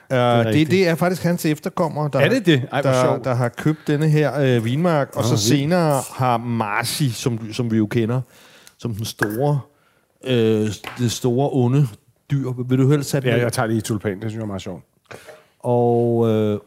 Uh, 0.09 0.17
det, 0.17 0.45
rigtigt. 0.45 0.71
det 0.71 0.87
er 0.87 0.95
faktisk 0.95 1.23
hans 1.23 1.45
efterkommere, 1.45 2.09
der, 2.13 2.19
Er 2.19 2.29
det 2.29 2.45
det? 2.45 2.67
Ej, 2.71 2.81
der, 2.81 3.03
sjovt. 3.03 3.23
der 3.23 3.33
har 3.33 3.49
købt 3.49 3.79
denne 3.87 4.09
her 4.09 4.39
øh, 4.39 4.65
vinmark, 4.65 5.09
og 5.15 5.23
så 5.23 5.29
vildt. 5.29 5.41
senere 5.41 6.01
har 6.13 6.37
Marci, 6.37 7.09
som, 7.09 7.53
som 7.53 7.71
vi 7.71 7.77
jo 7.77 7.85
kender, 7.85 8.21
som 8.77 8.95
den 8.95 9.05
store, 9.05 9.59
øh, 10.23 10.69
det 10.97 11.11
store 11.11 11.49
onde 11.51 11.87
dyr. 12.31 12.51
Vil 12.67 12.77
du 12.77 12.89
helst 12.89 13.09
sætte 13.09 13.29
Ja, 13.29 13.39
jeg 13.39 13.53
tager 13.53 13.67
lige 13.67 13.81
tulipan. 13.81 14.11
Det 14.11 14.21
synes 14.21 14.33
jeg 14.33 14.41
er 14.41 14.45
meget 14.45 14.61
sjovt. 14.61 14.83
Og... 15.59 16.29
Øh, 16.29 16.59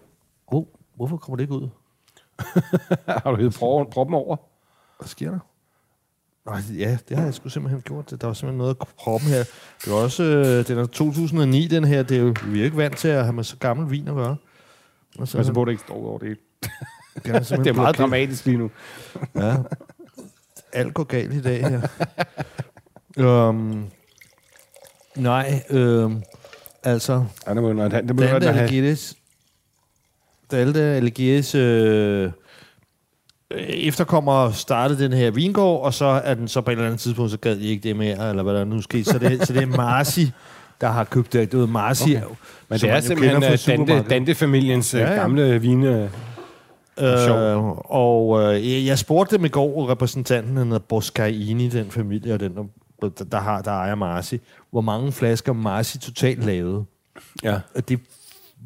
oh, 0.46 0.64
hvorfor 0.96 1.16
kommer 1.16 1.37
det 1.37 1.42
ikke 1.42 1.55
ud? 1.55 1.68
har 3.25 3.31
du 3.31 3.37
hævet 3.37 3.55
pro- 3.55 3.85
proppen 3.85 4.14
over? 4.14 4.37
Hvad 5.01 5.09
sker 5.09 5.31
der? 5.31 5.38
Nej, 6.51 6.61
ja, 6.79 6.99
det 7.09 7.16
har 7.16 7.25
jeg 7.25 7.35
sgu 7.35 7.49
simpelthen 7.49 7.83
gjort. 7.83 8.11
Der 8.20 8.27
var 8.27 8.35
simpelthen 8.35 8.59
noget 8.59 8.77
af 8.81 8.87
proppen 8.99 9.29
her. 9.31 9.44
Det 9.85 9.90
er 9.90 9.94
også, 9.94 10.23
øh, 10.23 10.66
den 10.68 10.79
er 10.79 10.87
2009, 10.87 11.66
den 11.66 11.85
her. 11.85 12.03
Det 12.03 12.16
er 12.16 12.20
jo, 12.20 12.35
vi 12.47 12.55
er 12.55 12.59
jo 12.59 12.64
ikke 12.64 12.77
vant 12.77 12.97
til 12.97 13.09
at 13.09 13.23
have 13.25 13.33
med 13.33 13.44
så 13.44 13.57
gammel 13.57 13.90
vin 13.90 14.09
at 14.09 14.14
gøre. 14.14 14.37
Og 15.18 15.29
så, 15.29 15.38
Altså, 15.38 15.53
på 15.53 15.64
det 15.64 15.70
ikke 15.70 15.83
står 15.83 15.94
over 15.94 16.18
det. 16.18 16.38
den 17.25 17.35
er, 17.35 17.38
Det 17.44 17.51
er 17.51 17.57
meget 17.59 17.75
blokeret. 17.75 17.97
dramatisk 17.99 18.44
lige 18.47 18.57
nu. 18.59 18.70
Ja. 19.35 19.57
Alt 20.73 20.94
går 20.94 21.05
galt 21.05 21.33
i 21.35 21.42
dag 21.42 21.68
her. 23.16 23.49
um, 23.49 23.88
nej, 25.16 25.62
um, 25.75 26.23
altså... 26.83 27.25
Ja, 27.47 27.55
det 27.55 27.62
må, 27.62 27.68
det 27.68 27.77
må, 27.77 27.83
Dante 27.88 28.14
når, 28.14 28.53
han, 28.53 28.68
Dante 30.50 30.80
Alighieri's... 30.98 31.57
Øh, 31.57 32.30
efterkommer 33.68 34.50
startede 34.50 35.04
den 35.04 35.12
her 35.12 35.30
vingård, 35.30 35.85
og 35.85 35.94
så 35.94 36.04
er 36.04 36.35
den 36.35 36.48
så 36.48 36.61
på 36.61 36.70
et 36.70 36.72
eller 36.72 36.87
andet 36.87 37.00
tidspunkt, 37.00 37.30
så 37.30 37.37
gad 37.37 37.57
de 37.57 37.64
ikke 37.66 37.88
det 37.88 37.96
mere, 37.96 38.28
eller 38.30 38.42
hvad 38.42 38.54
der 38.54 38.64
nu 38.64 38.80
skete. 38.83 39.04
Så 39.04 39.18
det, 39.18 39.46
så 39.46 39.52
det 39.52 39.62
er 39.62 39.66
Marci, 39.66 40.33
der 40.80 40.88
har 40.88 41.04
købt 41.04 41.33
det. 41.33 41.52
Du 41.52 41.59
ved, 41.59 41.66
Marci 41.66 42.16
okay. 42.16 42.26
men 42.68 42.78
det 42.80 42.90
er 42.90 43.00
simpelthen 43.00 43.37
uh, 43.37 43.42
Dante. 43.90 44.09
Dante-familiens 44.11 44.94
Ja, 44.94 44.98
ja, 45.00 45.11
ja. 45.12 45.14
gamle 45.20 45.61
vine. 45.61 46.11
Øh, 47.00 47.57
og 47.90 48.42
øh, 48.54 48.87
jeg- 48.87 48.98
spurgte 48.98 49.37
dem 49.37 49.44
i 49.44 49.48
går, 49.48 49.90
repræsentanten 49.90 50.57
hedder 50.57 50.78
Boscaini, 50.78 51.68
den 51.68 51.90
familie, 51.90 52.35
og 52.35 52.40
den, 52.40 52.57
der, 53.02 53.09
der, 53.09 53.40
har, 53.40 53.62
der 53.62 53.70
ejer 53.70 53.94
Marci, 53.94 54.40
hvor 54.70 54.80
mange 54.80 55.12
flasker 55.12 55.52
Marci 55.52 55.98
totalt 55.98 56.44
lavede. 56.46 56.85
Ja. 57.42 57.54
Og 57.74 57.88
det 57.88 58.00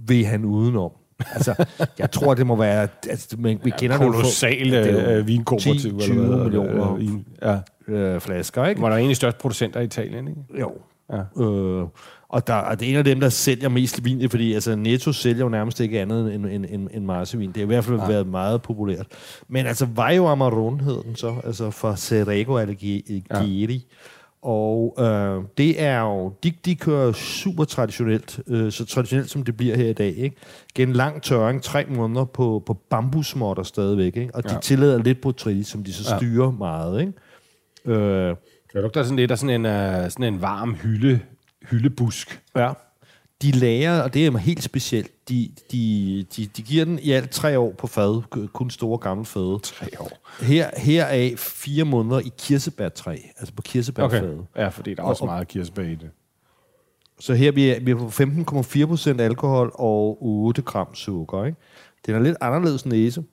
ved 0.06 0.24
han 0.24 0.44
udenom. 0.44 0.90
Altså, 1.34 1.64
jeg 1.98 2.10
tror, 2.10 2.34
det 2.34 2.46
må 2.46 2.56
være... 2.56 2.88
Altså, 3.08 3.36
man, 3.38 3.60
vi 3.64 3.70
kender 3.78 3.96
jo 3.96 4.02
for- 4.02 4.12
Kolossal 4.12 4.70
det 4.72 4.92
jo 4.92 4.98
øh, 4.98 5.26
vinkooperativ. 5.26 5.80
10, 5.80 5.88
eller 5.88 6.00
20 6.00 6.26
hvad, 6.26 6.44
millioner. 6.44 6.92
øh, 6.94 7.00
vin. 7.00 7.26
Ja. 7.42 7.58
øh, 7.88 8.20
flasker, 8.20 8.66
ikke? 8.66 8.78
Hvor 8.78 8.88
der 8.88 8.94
er 8.96 8.98
en 9.00 9.04
af 9.04 9.08
de 9.10 9.14
største 9.14 9.40
producenter 9.40 9.80
i 9.80 9.84
Italien, 9.84 10.28
ikke? 10.28 10.40
Jo. 10.60 10.72
Ja. 11.12 11.42
Øh, 11.44 11.84
og, 12.28 12.46
der, 12.46 12.54
og 12.54 12.80
det 12.80 12.86
er 12.86 12.90
en 12.92 12.96
af 12.98 13.04
dem, 13.04 13.20
der 13.20 13.28
sælger 13.28 13.68
mest 13.68 14.04
vin, 14.04 14.30
fordi 14.30 14.54
altså, 14.54 14.76
Netto 14.76 15.12
sælger 15.12 15.44
jo 15.44 15.48
nærmest 15.48 15.80
ikke 15.80 16.00
andet 16.00 16.34
end, 16.34 16.46
end, 16.46 16.66
end, 16.70 16.88
end 16.92 17.04
marsevin. 17.04 17.48
Det 17.48 17.56
har 17.56 17.62
i 17.62 17.66
hvert 17.66 17.84
fald 17.84 17.96
været 18.08 18.26
meget 18.26 18.62
populært. 18.62 19.06
Men 19.48 19.66
altså, 19.66 19.86
Vajo 19.86 20.26
Amarone 20.26 20.84
hed 20.84 21.02
den 21.04 21.16
så, 21.16 21.34
altså 21.44 21.70
fra 21.70 21.96
Cerego 21.96 22.56
Alighieri. 22.56 23.24
Ja. 23.30 23.42
Og 24.42 24.94
øh, 24.98 25.42
det 25.58 25.82
er 25.82 26.00
jo, 26.00 26.32
de, 26.42 26.52
de 26.64 26.76
kører 26.76 27.12
super 27.12 27.64
traditionelt, 27.64 28.40
øh, 28.46 28.72
så 28.72 28.84
traditionelt 28.86 29.30
som 29.30 29.42
det 29.42 29.56
bliver 29.56 29.76
her 29.76 29.88
i 29.88 29.92
dag. 29.92 30.14
Ikke? 30.16 30.36
Gen 30.74 30.92
lang 30.92 31.22
tørring, 31.22 31.62
tre 31.62 31.84
måneder 31.88 32.24
på, 32.24 32.62
på 32.66 32.74
bambusmotter 32.74 33.62
stadigvæk. 33.62 34.16
Ikke? 34.16 34.34
Og 34.34 34.44
de 34.44 34.52
Ja. 34.52 34.58
tillader 34.60 35.02
lidt 35.02 35.20
botrytis, 35.20 35.66
som 35.66 35.84
de 35.84 35.92
så 35.92 36.12
Ja. 36.12 36.18
styrer 36.18 36.50
meget. 36.50 37.00
Ikke? 37.00 37.12
Øh, 38.00 38.36
Det 38.72 38.82
lugter 38.82 39.02
sådan 39.02 39.16
lidt 39.16 39.30
af 39.30 39.38
sådan 39.38 39.66
en, 39.66 40.04
uh, 40.04 40.10
sådan 40.10 40.34
en 40.34 40.42
varm 40.42 40.74
hylde, 40.74 41.20
hyldebusk. 41.70 42.42
Ja. 42.56 42.72
De 43.42 43.50
lager, 43.50 44.00
og 44.02 44.14
det 44.14 44.26
er 44.26 44.36
helt 44.38 44.62
specielt, 44.62 45.28
de, 45.28 45.50
de, 45.72 46.26
de, 46.36 46.46
de 46.46 46.62
giver 46.62 46.84
den 46.84 46.98
i 46.98 47.10
alt 47.10 47.30
tre 47.30 47.58
år 47.58 47.72
på 47.72 47.86
fad, 47.86 48.48
kun 48.52 48.70
store 48.70 48.98
gamle 48.98 49.24
fade. 49.24 49.58
Tre 49.62 49.86
år. 50.00 50.10
Her, 50.40 50.70
heraf 50.76 51.34
fire 51.38 51.84
måneder 51.84 52.20
i 52.20 52.30
kirsebærtræ, 52.38 53.16
altså 53.38 53.54
på 53.54 53.62
kirsebærfade. 53.62 54.32
Okay. 54.32 54.62
Ja, 54.62 54.68
fordi 54.68 54.94
der 54.94 55.00
er 55.02 55.04
Og- 55.04 55.10
også 55.10 55.22
og- 55.24 55.26
meget 55.28 55.48
kirsebær 55.48 55.82
i 55.82 55.94
det. 55.94 56.10
Så 57.20 57.34
her 57.34 57.52
vi 57.52 57.70
er 57.70 57.80
vi 57.80 57.90
er 57.90 57.96
på 57.96 58.08
15,4 58.10 58.86
procent 58.86 59.20
alkohol 59.20 59.70
og 59.74 60.18
8 60.24 60.62
gram 60.62 60.94
sukker. 60.94 61.44
Ikke? 61.44 61.58
Den 62.06 62.14
er 62.14 62.18
lidt 62.20 62.36
anderledes 62.40 62.86
næse. 62.86 63.24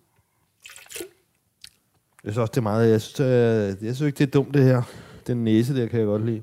Jeg 2.23 2.33
synes 2.33 2.37
også, 2.37 2.51
det 2.51 2.57
er 2.57 2.61
meget... 2.61 2.91
Jeg 2.91 3.01
synes, 3.01 3.13
det 3.13 3.25
er, 3.25 3.75
jeg 3.81 3.95
synes 3.95 4.01
ikke, 4.01 4.17
det 4.17 4.27
er 4.27 4.31
dumt, 4.31 4.53
det 4.53 4.63
her. 4.63 4.81
Den 5.27 5.43
næse 5.43 5.75
der 5.75 5.87
kan 5.87 5.99
jeg 5.99 6.05
godt 6.07 6.25
lide. 6.25 6.41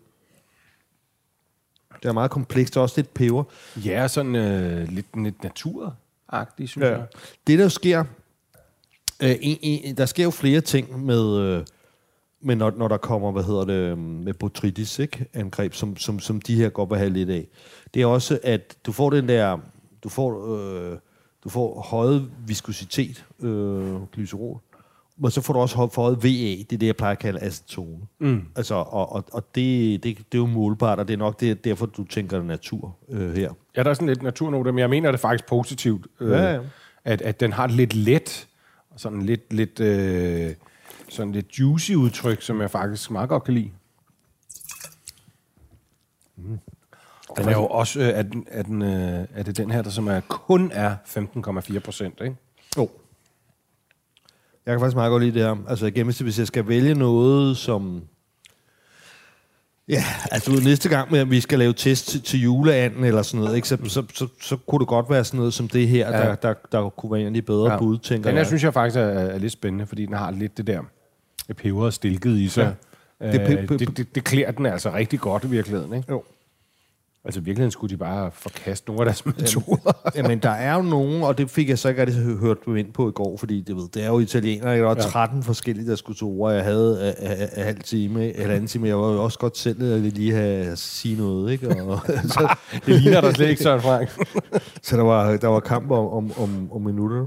Det 2.02 2.08
er 2.08 2.12
meget 2.12 2.30
komplekst, 2.30 2.76
og 2.76 2.82
også 2.82 2.94
lidt 3.00 3.14
peber. 3.14 3.44
Ja, 3.76 4.08
sådan 4.08 4.36
øh, 4.36 4.88
lidt, 4.88 5.22
lidt 5.22 5.42
naturagtigt, 5.42 6.70
synes 6.70 6.84
Ja. 6.84 6.90
jeg. 6.96 7.06
Det, 7.46 7.58
der 7.58 7.68
sker, 7.68 8.04
øh, 9.22 9.34
en, 9.40 9.58
en, 9.62 9.96
der 9.96 10.06
sker 10.06 10.24
jo 10.24 10.30
flere 10.30 10.60
ting 10.60 11.04
med, 11.04 11.36
øh, 11.38 11.64
med 12.40 12.56
når, 12.56 12.70
når 12.70 12.88
der 12.88 12.96
kommer, 12.96 13.32
hvad 13.32 13.42
hedder 13.44 13.64
det, 13.64 13.72
øh, 13.74 13.98
med 13.98 14.34
botrytis, 14.34 14.98
ikke? 14.98 15.26
Angreb, 15.34 15.74
som, 15.74 15.96
som, 15.96 16.20
som 16.20 16.40
de 16.40 16.54
her 16.54 16.68
godt 16.68 16.90
vil 16.90 16.98
have 16.98 17.10
lidt 17.10 17.30
af. 17.30 17.46
Det 17.94 18.02
er 18.02 18.06
også, 18.06 18.38
at 18.42 18.76
du 18.86 18.92
får 18.92 19.10
den 19.10 19.28
der, 19.28 19.58
du 20.04 20.08
får, 20.08 20.56
øh, 20.56 20.98
du 21.44 21.48
får 21.48 21.80
højet 21.90 22.30
viskositet, 22.46 23.24
øh, 23.40 24.02
glycerol, 24.12 24.60
men 25.18 25.31
så 25.31 25.40
får 25.40 25.53
du 25.53 25.59
også 25.61 25.77
hø- 25.77 25.87
forhøjet 25.92 26.25
VA, 26.25 26.29
det 26.62 26.72
er 26.72 26.79
det, 26.79 26.87
jeg 26.87 26.96
plejer 26.96 27.12
at 27.12 27.18
kalde 27.18 27.40
acetone. 27.40 27.98
Mm. 28.18 28.46
Altså, 28.57 28.75
og, 28.75 29.12
og, 29.12 29.25
og 29.33 29.55
det, 29.55 30.03
det, 30.05 30.18
det 30.18 30.25
er 30.35 30.38
jo 30.38 30.46
målbart, 30.46 30.98
og 30.98 31.09
det 31.09 31.14
er 31.14 31.18
nok 31.18 31.40
det, 31.40 31.64
derfor, 31.64 31.87
du 31.87 32.05
tænker 32.05 32.42
natur 32.42 32.96
øh, 33.09 33.37
her. 33.37 33.53
Ja, 33.77 33.83
der 33.83 33.90
er 33.90 33.94
sådan 33.94 34.09
lidt 34.09 34.22
naturnote, 34.22 34.72
men 34.72 34.79
jeg 34.79 34.90
mener 34.90 35.11
det 35.11 35.20
faktisk 35.20 35.46
positivt, 35.46 36.07
øh, 36.20 36.31
Ja, 36.31 36.53
ja. 36.55 36.61
At, 37.05 37.22
at 37.22 37.40
den 37.40 37.53
har 37.53 37.66
lidt 37.66 37.94
let, 37.94 38.48
sådan 38.96 39.22
lidt, 39.22 39.53
lidt, 39.53 39.81
øh, 39.81 40.55
sådan 41.09 41.33
lidt 41.33 41.59
juicy 41.59 41.92
udtryk, 41.92 42.42
som 42.42 42.61
jeg 42.61 42.70
faktisk 42.70 43.11
meget 43.11 43.29
godt 43.29 43.44
kan 43.44 43.55
lide. 43.55 43.70
Den 47.37 47.48
er 47.48 47.53
jo 47.53 47.66
også, 47.66 48.01
øh, 48.01 48.07
er, 48.09 48.22
den, 48.22 48.46
er, 48.48 48.62
den, 48.62 48.83
øh, 48.83 49.25
er 49.35 49.42
det 49.42 49.57
den 49.57 49.70
her, 49.70 49.83
der 49.83 49.90
som 49.90 50.09
er, 50.09 50.20
kun 50.20 50.70
er 50.75 50.96
15,4 51.07 51.79
procent, 51.79 52.20
ikke? 52.25 52.37
Jo. 52.77 52.90
Jeg 54.66 54.72
kan 54.72 54.81
faktisk 54.81 54.96
meget 54.96 55.11
godt 55.11 55.22
lide 55.22 55.35
det 55.35 55.42
her. 55.42 55.57
Altså 55.68 55.87
igen, 55.87 56.07
hvis 56.07 56.38
jeg 56.38 56.46
skal 56.46 56.68
vælge 56.68 56.94
noget, 56.94 57.57
som... 57.57 58.03
Ja, 59.88 60.05
altså 60.31 60.51
du 60.51 60.57
ved, 60.57 60.64
næste 60.64 60.88
gang, 60.88 61.16
at 61.16 61.31
vi 61.31 61.40
skal 61.40 61.59
lave 61.59 61.72
test 61.72 62.09
til, 62.09 62.22
til 62.22 62.40
juleanden 62.42 63.05
eller 63.05 63.22
sådan 63.22 63.40
noget, 63.40 63.57
ikke, 63.57 63.68
så, 63.68 63.79
så, 63.85 64.03
så, 64.14 64.27
så 64.40 64.57
kunne 64.57 64.79
det 64.79 64.88
godt 64.88 65.11
være 65.11 65.25
sådan 65.25 65.38
noget 65.38 65.55
som 65.55 65.68
det 65.68 65.88
her, 65.88 66.11
ja. 66.11 66.18
der, 66.18 66.35
der, 66.35 66.55
der 66.72 66.88
kunne 66.88 67.12
være 67.12 67.20
en 67.20 67.27
af 67.27 67.35
de 67.35 67.42
bedre 67.42 67.72
ja. 67.72 67.79
bud, 67.79 67.98
tænker 67.98 68.22
Den 68.25 68.33
her 68.33 68.38
jeg. 68.38 68.46
synes 68.46 68.64
jeg 68.64 68.75
faktisk 68.75 68.96
er, 68.96 69.03
er 69.03 69.38
lidt 69.38 69.53
spændende, 69.53 69.87
fordi 69.87 70.07
den 70.07 70.14
har 70.14 70.31
lidt 70.31 70.57
det 70.57 70.66
der 70.66 70.81
peber 71.57 71.85
og 71.85 71.92
stilket 71.92 72.38
i 72.38 72.48
sig. 72.48 72.75
Ja. 73.20 73.33
Det 73.33 73.40
pe- 73.40 73.77
det, 73.77 73.96
det, 73.96 74.14
det 74.14 74.25
klæder 74.25 74.51
den 74.51 74.66
altså 74.66 74.92
rigtig 74.94 75.20
godt 75.20 75.44
i 75.44 75.46
virkeligheden, 75.46 75.94
ikke? 75.94 76.07
Jo. 76.11 76.25
Altså 77.24 77.40
i 77.40 77.44
virkeligheden 77.44 77.70
skulle 77.70 77.90
de 77.90 77.96
bare 77.96 78.30
forkaste 78.30 78.88
nogle 78.90 79.00
af 79.00 79.06
deres 79.06 79.26
metoder. 79.26 79.92
Jamen, 80.16 80.38
der 80.38 80.50
er 80.50 80.74
jo 80.76 80.82
nogen, 80.82 81.22
og 81.22 81.38
det 81.38 81.50
fik 81.50 81.68
jeg 81.68 81.78
så 81.78 81.88
ikke 81.88 82.00
rigtig 82.00 82.22
hø- 82.22 82.37
hørt 82.37 82.58
ind 82.76 82.92
på 82.92 83.08
i 83.08 83.12
går, 83.12 83.37
fordi 83.37 83.61
det, 83.61 83.76
ved, 83.76 83.88
det 83.94 84.02
er 84.04 84.06
jo 84.08 84.18
italienere, 84.18 84.76
der 84.76 84.82
var 84.82 84.94
13 84.94 85.42
forskellige, 85.42 85.90
der 85.90 85.96
skulle 85.96 86.16
til 86.16 86.24
ord. 86.24 86.52
Jeg 86.52 86.64
havde 86.64 87.14
uh, 87.20 87.24
uh, 87.30 87.30
uh, 87.58 87.64
halv 87.64 87.82
time, 87.82 88.32
halvanden 88.38 88.66
time. 88.66 88.88
Jeg 88.88 88.98
var 88.98 89.12
jo 89.12 89.24
også 89.24 89.38
godt 89.38 89.56
selv 89.58 89.92
at 89.94 90.00
lige 90.00 90.32
have 90.32 90.76
sige 90.76 91.16
noget, 91.16 91.52
ikke? 91.52 91.82
Og, 91.85 91.98
så, 92.35 92.56
det 92.87 93.00
ligner 93.02 93.20
der 93.20 93.32
slet 93.32 93.48
ikke, 93.48 93.62
Søren 93.62 93.80
Frank. 93.80 94.08
så 94.82 94.96
der 94.96 95.02
var, 95.02 95.37
der 95.37 95.48
var 95.48 95.61
kamp 95.61 95.90
om, 95.90 96.06
om, 96.08 96.32
om, 96.38 96.72
om 96.72 96.82
minutter. 96.82 97.26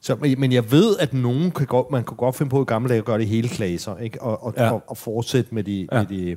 Så, 0.00 0.16
men 0.38 0.52
jeg 0.52 0.70
ved, 0.72 0.96
at 1.00 1.14
nogen 1.14 1.50
kan 1.50 1.66
godt, 1.66 1.90
man 1.90 2.04
kunne 2.04 2.16
godt 2.16 2.36
finde 2.36 2.50
på 2.50 2.62
i 2.62 2.64
gamle 2.64 2.88
dage 2.88 2.98
at 2.98 3.04
gøre 3.04 3.18
det 3.18 3.26
hele 3.28 3.48
klasser, 3.48 3.96
ikke? 3.96 4.22
Og, 4.22 4.42
og, 4.44 4.54
Ja. 4.56 4.64
ja. 4.64 4.70
og, 4.72 4.82
og 4.86 4.96
fortsætte 4.96 5.54
med 5.54 5.64
de... 5.64 5.88
Ja. 5.92 5.98
Med 5.98 6.06
de 6.06 6.36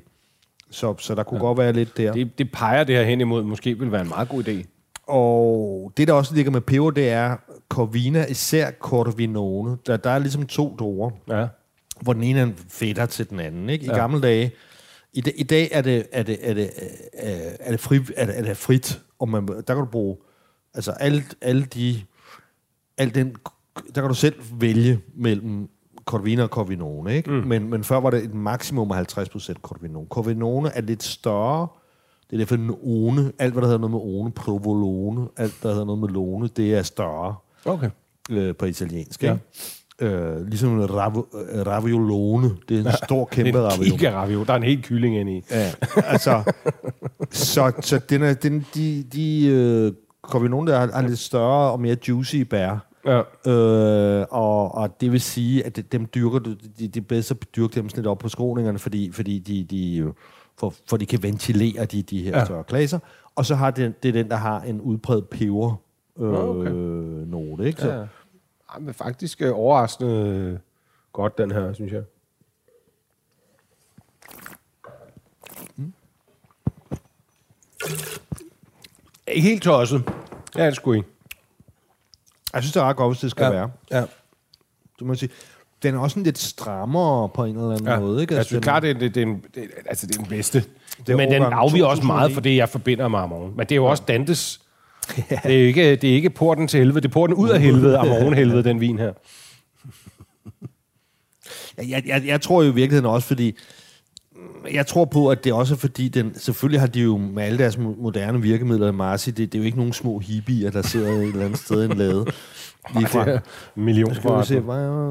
så, 0.71 0.95
så 0.97 1.15
der 1.15 1.23
kunne 1.23 1.38
ja. 1.38 1.45
godt 1.45 1.57
være 1.57 1.73
lidt 1.73 1.97
der. 1.97 2.13
Det, 2.13 2.38
det 2.38 2.51
peger 2.51 2.84
det 2.84 2.95
her 2.95 3.03
hen 3.03 3.21
imod, 3.21 3.43
måske 3.43 3.79
vil 3.79 3.91
være 3.91 4.01
en 4.01 4.07
meget 4.10 4.29
god 4.29 4.43
idé. 4.47 4.63
Og 5.07 5.91
det, 5.97 6.07
der 6.07 6.13
også 6.13 6.36
ligger 6.36 6.51
med 6.51 6.62
peber, 6.62 6.91
det 6.91 7.10
er 7.10 7.38
Corvina, 7.69 8.25
især 8.25 8.71
Corvinone. 8.71 9.77
Der, 9.86 9.97
der 9.97 10.10
er 10.10 10.19
ligesom 10.19 10.45
to 10.47 10.75
druer, 10.79 11.12
Ja. 11.29 11.47
hvor 12.01 12.13
den 12.13 12.23
ene 12.23 12.39
er 12.39 12.43
en 12.43 12.55
fætter 12.69 13.05
til 13.05 13.29
den 13.29 13.39
anden. 13.39 13.69
Ikke? 13.69 13.86
I 13.86 13.88
Ja. 13.88 13.95
gamle 13.95 14.21
dage, 14.21 14.51
i, 15.13 15.21
dag, 15.21 15.34
i 15.38 15.43
dag 15.43 15.69
er 15.71 15.81
det, 15.81 16.05
er 16.12 16.23
det, 16.23 16.38
er 16.49 16.53
det, 16.53 16.69
øh, 17.23 17.29
er 17.60 17.71
det, 17.71 17.79
fri, 17.79 17.99
er 18.17 18.25
det, 18.25 18.38
er 18.39 18.43
det 18.43 18.57
frit, 18.57 19.01
og 19.19 19.29
man, 19.29 19.47
der 19.47 19.62
kan 19.62 19.75
du 19.77 19.86
bruge, 19.86 20.17
altså 20.73 20.91
alt, 20.91 21.36
alle 21.41 21.65
de, 21.65 22.01
al 22.97 23.15
den, 23.15 23.36
der 23.95 24.01
kan 24.01 24.07
du 24.07 24.13
selv 24.13 24.36
vælge 24.60 24.99
mellem 25.15 25.69
Corvina 26.05 26.43
og 26.43 26.49
Corvinone, 26.49 27.15
ikke? 27.15 27.31
Mm. 27.31 27.37
Men, 27.47 27.69
men 27.69 27.83
før 27.83 27.99
var 27.99 28.09
det 28.09 28.23
et 28.23 28.33
maksimum 28.33 28.91
af 28.91 29.17
50% 29.19 29.53
Corvinone. 29.61 30.07
Corvinone 30.09 30.69
er 30.75 30.81
lidt 30.81 31.03
større, 31.03 31.67
det 32.29 32.35
er 32.35 32.37
derfor 32.37 32.55
en 32.55 32.71
one, 32.83 33.31
alt 33.39 33.53
hvad 33.53 33.61
der 33.61 33.67
hedder 33.67 33.87
noget 33.87 33.91
med 33.91 34.15
one, 34.21 34.31
provolone, 34.31 35.27
alt 35.37 35.53
der 35.63 35.69
hedder 35.69 35.85
noget 35.85 35.99
med 36.01 36.09
lone, 36.09 36.47
det 36.47 36.75
er 36.75 36.81
større 36.83 37.35
Okay. 37.65 37.89
øh, 38.31 38.55
på 38.55 38.65
italiensk, 38.65 39.23
Ja. 39.23 39.31
ikke? 39.33 40.15
Øh, 40.15 40.47
ligesom 40.47 40.79
en 40.79 40.93
rav, 40.93 41.27
øh, 41.51 41.67
raviolone, 41.67 42.49
det 42.69 42.79
er 42.79 42.85
en 42.85 42.95
stor, 43.05 43.25
kæmpe 43.25 43.49
En 43.49 43.57
ravioli. 43.63 43.89
giga 43.89 44.11
ravioli. 44.11 44.45
Der 44.45 44.53
er 44.53 44.57
en 44.57 44.63
helt 44.63 44.85
kylling 44.85 45.17
ind 45.17 45.29
i. 45.29 45.43
Ja, 45.51 45.71
altså, 45.95 46.43
så, 47.31 47.71
så 47.81 47.99
den 48.09 48.23
er, 48.23 48.33
den, 48.33 48.65
de, 48.75 49.03
de 49.13 49.47
øh, 49.47 49.91
Corvinone, 50.23 50.71
der 50.71 50.77
er, 50.77 50.87
er 50.87 51.01
lidt 51.07 51.19
større 51.19 51.71
og 51.71 51.79
mere 51.79 51.97
juicy 52.07 52.35
bær. 52.35 52.87
Ja. 53.05 53.21
Øh, 53.51 54.25
og, 54.29 54.75
og 54.75 55.01
det 55.01 55.11
vil 55.11 55.21
sige, 55.21 55.65
at 55.65 55.91
dem 55.91 56.05
dyrker 56.15 56.39
du, 56.39 56.53
de, 56.79 56.87
de 56.87 56.99
er 56.99 57.03
bedst 57.03 57.31
at 57.31 57.37
dyrke 57.55 57.75
dem 57.75 57.89
sådan 57.89 57.97
lidt 58.01 58.07
op 58.07 58.17
på 58.19 58.29
skråningerne, 58.29 58.79
fordi, 58.79 59.11
fordi 59.11 59.39
de, 59.39 59.63
de, 59.63 60.13
for, 60.57 60.73
for 60.89 60.97
de 60.97 61.05
kan 61.05 61.23
ventilere 61.23 61.85
de, 61.85 62.01
de 62.03 62.23
her 62.23 62.37
Ja. 62.37 62.45
større 62.45 62.63
glaser. 62.67 62.99
Og 63.35 63.45
så 63.45 63.55
har 63.55 63.71
det, 63.71 64.03
det 64.03 64.09
er 64.09 64.13
den, 64.13 64.29
der 64.29 64.35
har 64.35 64.61
en 64.61 64.81
udbredt 64.81 65.29
peber 65.29 65.75
øh, 66.19 66.33
okay. 66.49 66.71
note, 67.27 67.67
ikke? 67.67 67.81
Så, 67.81 67.91
Ja. 67.91 68.05
Ej, 68.73 68.79
men 68.79 68.93
faktisk 68.93 69.41
øh, 69.41 69.51
overraskende 69.55 70.11
øh, 70.13 70.57
godt, 71.13 71.37
den 71.37 71.51
her, 71.51 71.73
synes 71.73 71.91
jeg. 71.93 72.03
Ikke 79.27 79.47
helt 79.49 79.63
tosset. 79.63 80.03
Ja, 80.57 80.65
det 80.65 80.75
skulle 80.75 80.97
ikke. 80.97 81.09
Jeg 82.53 82.63
synes, 82.63 82.73
det 82.73 82.79
er 82.79 82.83
ret 82.85 82.95
godt, 82.95 83.13
hvis 83.13 83.19
det 83.21 83.31
skal 83.31 83.43
Ja. 83.43 83.49
være. 83.49 83.71
Ja. 83.91 84.03
Du 84.99 85.05
må 85.05 85.15
sige, 85.15 85.29
den 85.83 85.95
er 85.95 85.99
også 85.99 86.13
sådan 86.13 86.23
lidt 86.23 86.37
strammere 86.37 87.29
på 87.29 87.43
en 87.43 87.55
eller 87.55 87.71
anden 87.71 87.87
Ja. 87.87 87.99
måde, 87.99 88.21
ikke? 88.21 88.35
Jeg 88.35 88.45
synes 88.45 88.57
den, 88.57 88.63
klart, 88.63 88.83
det, 88.83 88.99
det, 88.99 89.15
det, 89.15 89.23
er 89.23 89.27
en- 89.27 89.43
det, 89.55 89.67
altså, 89.85 90.07
det 90.07 90.15
er 90.15 90.19
den 90.19 90.29
bedste. 90.29 90.57
er 90.99 91.03
Det 91.03 91.17
men 91.17 91.31
den 91.31 91.43
afviger 91.43 91.85
også 91.85 92.01
2009. 92.01 92.07
meget 92.07 92.31
for 92.33 92.41
det, 92.41 92.55
jeg 92.55 92.69
forbinder 92.69 93.07
med 93.07 93.19
Amon. 93.19 93.53
Men 93.57 93.59
det 93.59 93.71
er 93.71 93.75
jo 93.75 93.85
også 93.85 94.03
Dantes... 94.07 94.61
Det 95.15 95.25
er 95.43 95.49
ikke, 95.49 95.95
det 95.95 96.09
er 96.09 96.13
ikke 96.15 96.29
porten 96.29 96.67
til 96.67 96.77
helvede, 96.77 97.01
det 97.01 97.07
er 97.07 97.11
porten 97.13 97.35
ud 97.35 97.49
af 97.49 97.61
helvede, 97.61 97.97
Amon-helvede, 97.97 98.63
den 98.63 98.79
vin 98.79 98.97
her. 98.99 99.13
Jeg, 101.77 102.03
jeg, 102.05 102.21
jeg 102.25 102.41
tror 102.41 102.63
jo 102.63 102.71
i 102.71 102.73
virkeligheden 102.73 103.05
også, 103.05 103.27
fordi 103.27 103.57
jeg 104.74 104.88
tror 104.88 105.06
på, 105.06 105.30
at 105.30 105.43
det 105.43 105.54
også 105.54 105.74
er 105.74 105.78
fordi, 105.78 106.08
den, 106.08 106.39
selvfølgelig 106.39 106.80
har 106.80 106.88
de 106.88 107.02
jo 107.02 107.17
med 107.17 107.43
alle 107.43 107.58
deres 107.58 107.76
mo- 107.76 108.02
moderne 108.02 108.41
virkemidler 108.41 108.88
i 108.88 108.91
Marci, 108.91 109.32
det, 109.32 109.52
det 109.52 109.58
er 109.58 109.60
jo 109.60 109.65
ikke 109.65 109.78
nogen 109.78 109.93
små 109.93 110.19
hippier, 110.19 110.71
der 110.71 110.82
sidder 110.82 111.12
et 111.12 111.24
eller 111.28 111.45
andet 111.45 111.60
sted 111.60 111.82
i 111.82 111.86
en 111.91 111.97
lade. 111.97 112.26
Lige 112.93 113.06
Det 113.08 113.15
er 113.15 113.39
en 113.78 113.84
million 113.84 114.15
Skal 114.15 114.39
vi 114.39 114.45
se, 114.45 114.54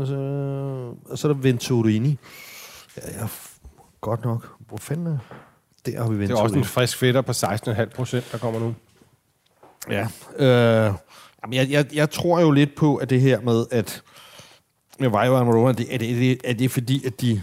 så, 0.07 0.95
og 1.11 1.19
så 1.19 1.29
er 1.29 1.33
der 1.33 1.41
Venturini. 1.41 2.19
Ja, 2.97 3.21
ja, 3.21 3.27
godt 4.01 4.25
nok. 4.25 4.49
Hvor 4.69 4.77
fanden 4.77 5.07
er... 5.07 5.19
Der 5.87 6.03
har 6.03 6.09
vi 6.11 6.15
Det 6.15 6.15
er 6.15 6.19
Venturini. 6.19 6.43
også 6.43 6.57
en 6.59 6.65
frisk 6.65 6.97
fætter 6.99 7.21
på 7.21 7.33
16,5 7.33 7.85
procent, 7.95 8.25
der 8.33 8.39
kommer 8.39 8.61
nu. 8.61 8.75
Ja. 9.91 10.07
Øh, 10.39 10.95
jeg, 11.53 11.71
jeg, 11.71 11.87
jeg 11.95 12.11
tror 12.11 12.41
jo 12.41 12.51
lidt 12.51 12.75
på, 12.77 12.97
at 12.97 13.11
det 13.11 13.21
her 13.21 13.41
med, 13.41 13.65
at 13.71 14.03
med 14.99 15.09
Vajo 15.09 15.35
og 15.35 15.41
Amarone, 15.41 15.69
er 15.69 15.73
det, 15.73 15.95
er, 15.95 15.99
det, 15.99 16.39
er 16.45 16.53
det 16.55 16.71
fordi, 16.71 17.07
at 17.07 17.21
de 17.21 17.43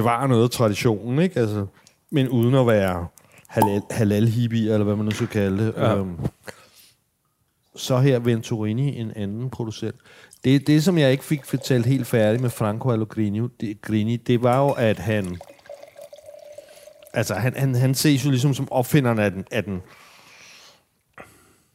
bevarer 0.00 0.26
noget 0.26 0.44
af 0.44 0.50
traditionen, 0.50 1.18
ikke? 1.18 1.40
Altså, 1.40 1.66
men 2.10 2.28
uden 2.28 2.54
at 2.54 2.66
være 2.66 3.06
halal, 3.46 3.82
halal 3.90 4.24
eller 4.52 4.84
hvad 4.84 4.96
man 4.96 5.04
nu 5.04 5.10
skal 5.10 5.26
kalde 5.26 5.66
det. 5.66 5.74
Ja. 5.76 5.96
Øhm, 5.96 6.16
så 7.76 7.98
her 7.98 8.18
Venturini, 8.18 8.98
en 8.98 9.12
anden 9.16 9.50
producent. 9.50 9.96
Det, 10.44 10.66
det, 10.66 10.84
som 10.84 10.98
jeg 10.98 11.12
ikke 11.12 11.24
fik 11.24 11.44
fortalt 11.44 11.86
helt 11.86 12.06
færdigt 12.06 12.42
med 12.42 12.50
Franco 12.50 12.90
Allegrini, 12.90 13.40
det, 13.60 13.82
Grini, 13.82 14.16
det 14.16 14.42
var 14.42 14.58
jo, 14.58 14.70
at 14.70 14.98
han... 14.98 15.38
Altså, 17.14 17.34
han, 17.34 17.54
han, 17.56 17.74
han 17.74 17.94
ses 17.94 18.24
jo 18.24 18.30
ligesom 18.30 18.54
som 18.54 18.68
opfinderen 18.70 19.18
af 19.18 19.30
den, 19.30 19.44
af 19.50 19.64
den 19.64 19.82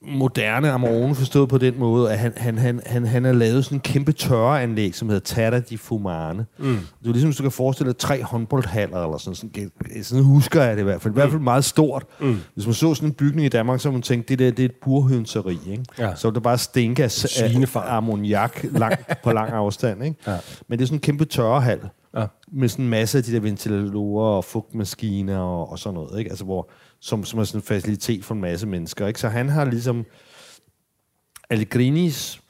moderne 0.07 0.71
Amarone 0.71 1.15
forstået 1.15 1.49
på 1.49 1.57
den 1.57 1.79
måde, 1.79 2.11
at 2.11 2.19
han, 2.19 2.33
han, 2.37 2.57
han, 2.57 2.81
han, 2.85 3.05
han 3.05 3.23
har 3.25 3.31
lavet 3.31 3.65
sådan 3.65 3.75
en 3.75 3.79
kæmpe 3.81 4.11
tørreanlæg, 4.11 4.95
som 4.95 5.09
hedder 5.09 5.21
Tata 5.21 5.59
di 5.59 5.77
Fumane. 5.77 6.45
Mm. 6.59 6.65
Det 6.65 7.07
er 7.07 7.11
ligesom, 7.11 7.29
hvis 7.29 7.37
du 7.37 7.43
kan 7.43 7.51
forestille 7.51 7.91
dig 7.91 7.97
tre 7.99 8.23
håndboldhaller, 8.23 9.03
eller 9.03 9.17
sådan, 9.17 9.35
sådan, 9.35 9.71
sådan 10.03 10.23
husker 10.23 10.63
jeg 10.63 10.75
det 10.75 10.81
i 10.81 10.83
hvert 10.83 11.01
fald. 11.01 11.13
I 11.13 11.15
hvert 11.15 11.29
fald 11.29 11.41
meget 11.41 11.65
stort. 11.65 12.03
Mm. 12.21 12.37
Hvis 12.53 12.65
man 12.65 12.73
så 12.73 12.93
sådan 12.93 13.09
en 13.09 13.13
bygning 13.13 13.45
i 13.45 13.49
Danmark, 13.49 13.79
så 13.79 13.91
man 13.91 14.01
tænke, 14.01 14.27
det 14.27 14.39
der 14.39 14.51
det 14.51 14.59
er 14.59 14.65
et 14.65 14.75
burhønseri. 14.83 15.57
Ikke? 15.71 15.83
Ja. 15.99 16.15
Så 16.15 16.27
ville 16.27 16.35
det 16.35 16.43
bare 16.43 16.57
stinke 16.57 17.03
af, 17.03 17.25
af 17.75 17.97
ammoniak 17.97 18.63
lang, 18.71 18.93
på 19.23 19.31
lang 19.31 19.51
afstand. 19.63 20.03
Ikke? 20.03 20.15
Ja. 20.27 20.37
Men 20.67 20.79
det 20.79 20.85
er 20.85 20.87
sådan 20.87 20.97
en 20.97 21.01
kæmpe 21.01 21.25
tørrehal 21.25 21.79
Ja. 22.17 22.25
med 22.51 22.69
sådan 22.69 22.85
en 22.85 22.89
masse 22.91 23.17
af 23.17 23.23
de 23.23 23.33
der 23.33 23.39
ventilatorer 23.39 24.35
og 24.37 24.43
fugtmaskiner 24.43 25.39
og, 25.39 25.71
og 25.71 25.79
sådan 25.79 25.93
noget, 25.93 26.19
ikke? 26.19 26.29
Altså, 26.29 26.45
hvor, 26.45 26.69
som, 27.03 27.23
som 27.23 27.39
er 27.39 27.43
sådan 27.43 27.59
en 27.59 27.63
facilitet 27.63 28.25
for 28.25 28.35
en 28.35 28.41
masse 28.41 28.67
mennesker, 28.67 29.07
ikke? 29.07 29.19
Så 29.19 29.29
han 29.29 29.49
har 29.49 29.65
ligesom 29.65 30.05
Allegrinis 31.49 32.43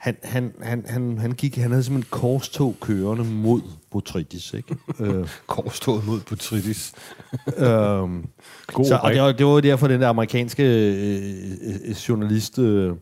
han, 0.00 0.16
han, 0.22 0.54
han, 0.62 0.84
han, 0.88 1.18
han, 1.18 1.32
gik, 1.32 1.56
han 1.56 1.70
havde 1.70 1.84
simpelthen 1.84 2.10
korstog 2.10 2.76
kørende 2.80 3.24
mod 3.24 3.60
Botrytis, 3.90 4.54
ikke? 4.54 4.76
øh, 5.00 5.28
Korstoget 5.46 6.06
mod 6.06 6.20
Botrytis. 6.20 6.92
øhm, 7.58 8.28
God 8.66 8.84
så, 8.84 9.00
og 9.02 9.12
det 9.12 9.22
var, 9.22 9.32
det 9.32 9.46
var 9.46 9.60
derfor, 9.60 9.88
den 9.88 10.00
der 10.00 10.08
amerikanske 10.08 10.62
øh, 10.62 11.80
øh, 11.84 11.90
journalist 11.90 12.58
øh, 12.58 12.92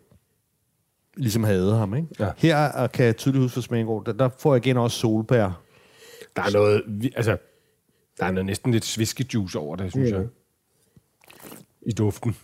ligesom 1.16 1.44
havde 1.44 1.74
ham, 1.74 1.94
ikke? 1.94 2.08
Ja. 2.20 2.30
Her 2.36 2.82
øh, 2.82 2.90
kan 2.90 3.06
jeg 3.06 3.16
tydeligt 3.16 3.42
huske 3.42 3.54
for 3.54 3.60
Smagengård, 3.60 4.04
der, 4.04 4.12
der 4.12 4.28
får 4.38 4.54
jeg 4.54 4.66
igen 4.66 4.76
også 4.76 4.98
solbær. 4.98 5.62
Der 6.36 6.42
er 6.42 6.50
noget, 6.50 6.82
altså, 7.16 7.36
der 8.20 8.26
er 8.26 8.30
noget 8.30 8.46
næsten 8.46 8.72
lidt 8.72 8.84
sviskejuice 8.84 9.58
over 9.58 9.76
det, 9.76 9.90
synes 9.90 10.10
mm. 10.10 10.16
jeg. 10.18 10.26
I 11.88 11.92
duften. 11.92 12.36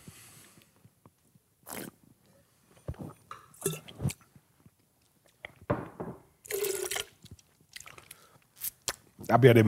Der 9.28 9.36
bliver 9.36 9.52
det, 9.52 9.66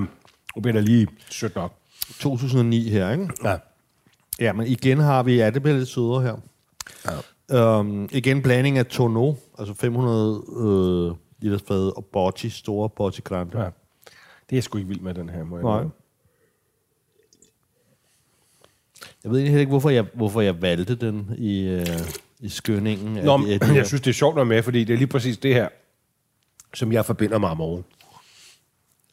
nu 0.57 0.63
bliver 0.63 0.73
det 0.73 0.85
lige 0.85 1.09
sødt 1.31 1.55
nok. 1.55 1.73
2009 2.19 2.89
her, 2.89 3.11
ikke? 3.11 3.29
Ja. 3.45 3.57
Ja, 4.41 4.53
men 4.53 4.67
igen 4.67 4.99
har 4.99 5.23
vi, 5.23 5.37
ja, 5.37 5.51
det 5.51 5.63
bliver 5.63 5.77
lidt 5.77 5.89
sødere 5.89 6.23
her. 6.23 6.37
Ja. 7.51 7.79
Um, 7.79 8.09
igen 8.13 8.43
blanding 8.43 8.79
af 8.79 8.87
Tono, 8.87 9.35
altså 9.59 9.75
500 9.75 10.43
øh, 10.57 11.17
liter 11.43 11.59
fad, 11.69 11.97
og 11.97 12.05
Bocci, 12.05 12.51
store 12.51 12.89
Bocci 12.89 13.21
Grande. 13.21 13.59
ja. 13.59 13.65
Det 14.51 14.53
er 14.53 14.57
jeg 14.57 14.65
sgu 14.65 14.79
ikke 14.79 14.89
vild 14.89 15.01
med, 15.01 15.15
den 15.15 15.29
her. 15.29 15.45
Må 15.45 15.57
jeg 15.57 15.63
Nej. 15.63 15.73
indrømme. 15.73 15.93
Jeg 19.25 19.33
ved 19.33 19.39
egentlig 19.39 19.61
ikke, 19.61 19.71
hvorfor 19.71 19.91
jeg, 19.91 20.05
hvorfor 20.15 20.41
jeg 20.41 20.63
valgte 20.63 20.95
den 20.95 21.35
i, 21.39 21.61
øh, 21.61 21.87
i 22.41 22.49
skønningen. 22.49 23.13
Nå, 23.13 23.33
af, 23.33 23.59
af 23.71 23.75
jeg 23.75 23.87
synes, 23.87 24.01
det 24.01 24.11
er 24.11 24.15
sjovt 24.15 24.39
at 24.39 24.47
med, 24.47 24.63
fordi 24.63 24.85
det 24.85 24.95
er 24.95 24.99
lige 24.99 25.07
præcis 25.07 25.39
det 25.39 25.55
her, 25.55 25.69
som 26.75 26.93
jeg 26.93 27.05
forbinder 27.05 27.39
med 27.39 27.49
Amarone. 27.49 27.85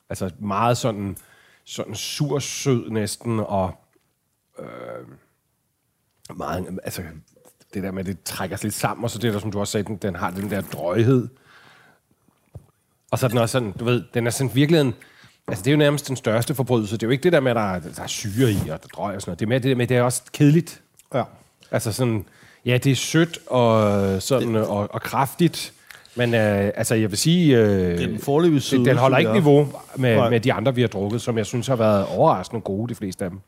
Altså 0.10 0.32
meget 0.40 0.78
sådan, 0.78 1.18
sådan 1.64 1.96
sur, 1.96 2.40
sød 2.40 2.90
næsten, 2.90 3.40
og 3.40 3.76
øh, 4.60 4.68
meget, 6.38 6.80
altså 6.84 7.02
det 7.74 7.84
der 7.84 7.92
med, 7.92 8.00
at 8.00 8.06
det 8.06 8.24
trækker 8.24 8.58
sig 8.58 8.64
lidt 8.64 8.74
sammen, 8.74 9.04
og 9.04 9.10
så 9.10 9.20
det 9.20 9.34
der, 9.34 9.40
som 9.40 9.52
du 9.52 9.60
også 9.60 9.72
sagde, 9.72 9.88
den, 9.88 9.98
den 9.98 10.16
har 10.16 10.32
den 10.32 10.50
der 10.50 10.62
drøjhed. 10.62 11.28
Og 13.12 13.20
så 13.20 13.26
er 13.26 13.28
den 13.28 13.38
også 13.38 13.52
sådan, 13.52 13.72
du 13.72 13.86
ved, 13.86 14.04
den 14.14 14.28
er 14.28 14.32
sådan 14.32 14.56
virkelig 14.56 14.82
en, 14.82 14.94
altså 15.48 15.62
det 15.64 15.68
er 15.68 15.72
jo 15.72 15.78
nærmest 15.78 16.08
den 16.08 16.16
største 16.16 16.56
forbrydelse. 16.56 16.96
Det 16.98 17.04
er 17.04 17.08
jo 17.08 17.12
ikke 17.12 17.24
det 17.24 17.34
der 17.34 17.40
med, 17.40 17.52
at 17.52 17.56
der, 17.56 17.72
er- 17.74 17.80
der 17.80 18.04
er 18.04 18.08
syre 18.08 18.52
i, 18.52 18.70
og 18.70 18.82
der 18.84 18.88
drøg 18.96 19.16
og 19.16 19.22
sådan 19.22 19.30
noget. 19.30 19.40
Det 19.40 19.46
er 19.46 19.50
mere 19.50 19.60
det 19.60 19.70
der 19.70 19.76
med, 19.76 19.84
at 19.84 19.90
det 19.90 19.98
er 19.98 20.02
også 20.02 20.22
kedeligt. 20.34 20.82
Ja. 21.14 21.24
Altså 21.72 21.92
sådan, 21.92 22.26
ja, 22.66 22.78
det 22.78 22.92
er 22.92 22.96
sødt 22.96 23.40
og, 23.48 24.22
sådan, 24.22 24.56
og, 24.56 24.94
og 24.94 25.02
kraftigt, 25.02 25.74
men 26.16 26.34
øh, 26.34 26.72
altså, 26.76 26.96
jeg 26.96 27.10
vil 27.12 27.18
sige, 27.18 27.58
øh, 27.58 27.98
Den 27.98 28.20
søde, 28.62 28.80
den, 28.80 28.86
den 28.86 28.98
holder 28.98 29.18
ikke 29.18 29.34
niveau 29.34 29.68
med, 29.96 30.16
Nej. 30.16 30.30
med 30.30 30.40
de 30.40 30.54
andre, 30.54 30.76
vi 30.76 30.82
har 30.82 30.88
drukket, 30.88 31.22
som 31.22 31.38
jeg 31.38 31.46
synes 31.46 31.68
har 31.68 31.76
været 31.76 32.06
overraskende 32.06 32.62
gode, 32.62 32.90
de 32.90 32.96
fleste 32.96 33.26
af 33.26 33.32
dem. 33.32 33.40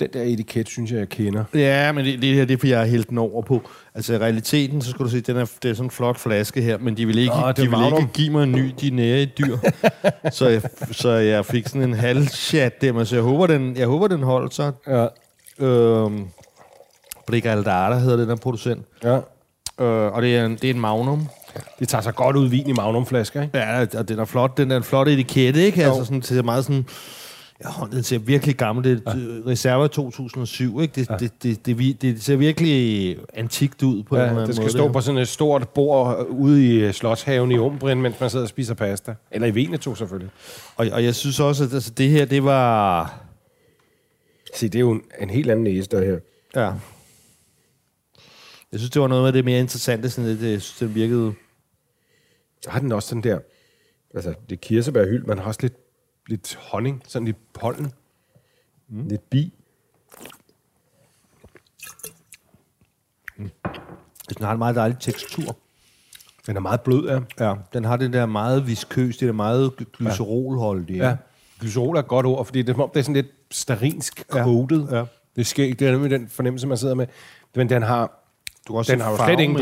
Den 0.00 0.08
der 0.12 0.22
etiket, 0.22 0.68
synes 0.68 0.90
jeg, 0.90 0.98
jeg 0.98 1.08
kender. 1.08 1.44
Ja, 1.54 1.92
men 1.92 2.04
det, 2.04 2.22
det 2.22 2.34
her, 2.34 2.44
det 2.44 2.54
er, 2.54 2.58
fordi 2.58 2.70
jeg 2.70 2.78
har 2.78 2.86
hældt 2.86 3.08
den 3.08 3.18
over 3.18 3.42
på. 3.42 3.62
Altså, 3.94 4.14
i 4.14 4.18
realiteten, 4.18 4.82
så 4.82 4.90
skal 4.90 5.04
du 5.04 5.10
se, 5.10 5.20
den 5.20 5.36
er, 5.36 5.46
det 5.62 5.70
er 5.70 5.74
sådan 5.74 5.86
en 5.86 5.90
flot 5.90 6.18
flaske 6.18 6.62
her, 6.62 6.78
men 6.78 6.96
de 6.96 7.06
vil 7.06 7.18
ikke, 7.18 7.34
Nå, 7.34 7.46
er 7.46 7.52
de 7.52 7.62
vil 7.62 7.70
Magnum. 7.70 7.98
ikke 8.00 8.12
give 8.12 8.30
mig 8.30 8.42
en 8.42 8.52
ny 8.52 8.74
dinære 8.80 9.24
dyr. 9.24 9.56
så, 10.32 10.48
jeg, 10.48 10.62
så 10.92 11.10
jeg 11.10 11.46
fik 11.46 11.68
sådan 11.68 11.82
en 11.82 11.94
halv 11.94 12.26
chat 12.28 12.80
der, 12.80 12.92
men 12.92 13.06
så 13.06 13.16
jeg 13.16 13.22
håber, 13.22 13.46
den, 13.46 13.76
jeg 13.76 13.86
håber, 13.86 14.08
den 14.08 14.22
holdt 14.22 14.54
sig. 14.54 14.72
Ja. 14.86 15.06
Øhm, 15.66 16.26
Brigaldata 17.26 17.98
hedder 17.98 18.16
den 18.16 18.28
der 18.28 18.36
producent. 18.36 18.84
ja. 19.04 19.18
Øh, 19.80 20.12
og 20.12 20.22
det 20.22 20.36
er, 20.36 20.44
en, 20.46 20.52
det 20.52 20.64
er 20.64 20.74
en 20.74 20.80
Magnum. 20.80 21.28
Det 21.78 21.88
tager 21.88 22.02
sig 22.02 22.14
godt 22.14 22.36
ud 22.36 22.48
vin 22.48 22.68
i 22.68 22.72
magnumflasker, 22.72 23.42
ikke? 23.42 23.58
Ja, 23.58 23.86
og 23.98 24.08
den 24.08 24.18
er 24.18 24.24
flot. 24.24 24.56
Den 24.56 24.70
er 24.70 24.76
en 24.76 24.82
flot 24.82 25.08
etikette, 25.08 25.62
ikke? 25.62 25.84
Altså 25.84 26.04
sådan, 26.04 26.20
det 26.20 26.26
ser 26.28 26.42
meget 26.42 26.64
sådan... 26.64 26.86
Ja, 27.64 27.86
den 27.92 28.02
ser 28.02 28.18
virkelig 28.18 28.56
gammel. 28.56 28.84
Det 28.84 29.02
er 29.06 29.16
ja. 29.16 29.50
reserve 29.50 29.88
2007, 29.88 30.80
ikke? 30.80 30.92
Det, 30.94 31.10
ja. 31.10 31.16
det, 31.16 31.32
det, 31.42 31.66
det, 31.66 31.78
det, 31.78 32.02
det, 32.02 32.22
ser 32.22 32.36
virkelig 32.36 33.18
antikt 33.34 33.82
ud 33.82 34.02
på 34.02 34.14
en 34.14 34.20
eller 34.20 34.32
Ja, 34.32 34.36
anden 34.36 34.46
det 34.46 34.54
skal 34.54 34.62
måde. 34.62 34.72
stå 34.72 34.86
her. 34.86 34.92
på 34.92 35.00
sådan 35.00 35.20
et 35.20 35.28
stort 35.28 35.68
bord 35.68 36.26
ude 36.28 36.66
i 36.66 36.78
øh, 36.78 36.92
Slottshaven 36.92 37.50
i 37.52 37.58
Umbrin, 37.58 38.02
mens 38.02 38.20
man 38.20 38.30
sidder 38.30 38.44
og 38.44 38.48
spiser 38.48 38.74
pasta. 38.74 39.14
Eller 39.30 39.48
i 39.48 39.54
Veneto, 39.54 39.94
selvfølgelig. 39.94 40.30
Og, 40.76 40.86
og 40.92 41.04
jeg 41.04 41.14
synes 41.14 41.40
også, 41.40 41.64
at 41.64 41.74
altså, 41.74 41.90
det 41.90 42.08
her, 42.10 42.24
det 42.24 42.44
var... 42.44 43.14
Se, 44.54 44.68
det 44.68 44.74
er 44.74 44.80
jo 44.80 44.90
en, 44.90 45.02
en 45.20 45.30
helt 45.30 45.50
anden 45.50 45.64
næse, 45.64 45.88
der 45.90 46.04
her. 46.04 46.18
Ja. 46.56 46.72
Jeg 48.72 48.80
synes, 48.80 48.90
det 48.90 49.02
var 49.02 49.08
noget 49.08 49.26
af 49.26 49.32
det 49.32 49.44
mere 49.44 49.60
interessante, 49.60 50.10
sådan 50.10 50.30
at 50.30 50.40
det, 50.40 50.52
jeg 50.52 50.62
synes, 50.62 50.78
det 50.78 50.94
virkede... 50.94 51.32
Så 52.62 52.70
har 52.70 52.80
den 52.80 52.92
også 52.92 53.08
sådan 53.08 53.22
der, 53.22 53.38
altså 54.14 54.34
det 54.50 54.60
kirsebærhyld, 54.60 55.24
man 55.24 55.38
har 55.38 55.44
også 55.44 55.60
lidt, 55.62 55.74
lidt 56.30 56.54
honning, 56.70 57.02
sådan 57.06 57.26
lidt 57.26 57.52
pollen, 57.52 57.92
mm. 58.88 59.08
lidt 59.08 59.30
bi. 59.30 59.52
Den 64.28 64.44
har 64.44 64.52
en 64.52 64.58
meget 64.58 64.76
dejlig 64.76 64.98
tekstur. 65.00 65.56
Den 66.46 66.56
er 66.56 66.60
meget 66.60 66.80
blød, 66.80 67.08
ja. 67.38 67.46
Ja, 67.46 67.54
den 67.72 67.84
har 67.84 67.96
det 67.96 68.12
der 68.12 68.26
meget 68.26 68.66
viskøs, 68.66 69.16
det 69.16 69.26
der 69.26 69.32
meget 69.32 69.72
gly- 69.80 69.84
glycerolholdige. 69.98 71.08
ja. 71.08 71.16
Glycerol 71.60 71.96
er 71.96 72.00
et 72.00 72.08
godt 72.08 72.26
ord, 72.26 72.44
fordi 72.46 72.62
det 72.62 72.68
er, 72.68 72.72
som 72.74 72.82
om, 72.82 72.90
det 72.94 72.98
er 72.98 73.02
sådan 73.04 73.14
lidt 73.14 73.26
starinsk 73.50 74.24
Ja, 74.34 74.42
coated. 74.44 74.88
ja. 74.90 75.04
Det, 75.36 75.46
sker, 75.46 75.74
det 75.74 75.82
er 75.88 75.90
nemlig 75.92 76.10
den 76.10 76.28
fornemmelse, 76.28 76.66
man 76.66 76.78
sidder 76.78 76.94
med. 76.94 77.06
Men 77.54 77.68
den 77.68 77.82
har, 77.82 78.24
Du 78.68 78.78
også 78.78 78.92
den 78.92 79.00
har 79.00 79.10
jo 79.10 79.16
slet 79.16 79.40
ingen. 79.40 79.60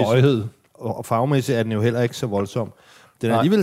Og, 0.75 0.97
og 0.97 1.07
farvemæssigt 1.07 1.59
er 1.59 1.63
den 1.63 1.73
jo 1.73 1.81
heller 1.81 2.03
ikke 2.03 2.17
så 2.17 2.27
voldsom. 2.27 2.73
Den 3.21 3.31
er 3.31 3.35
Nej. 3.35 3.39
alligevel 3.39 3.61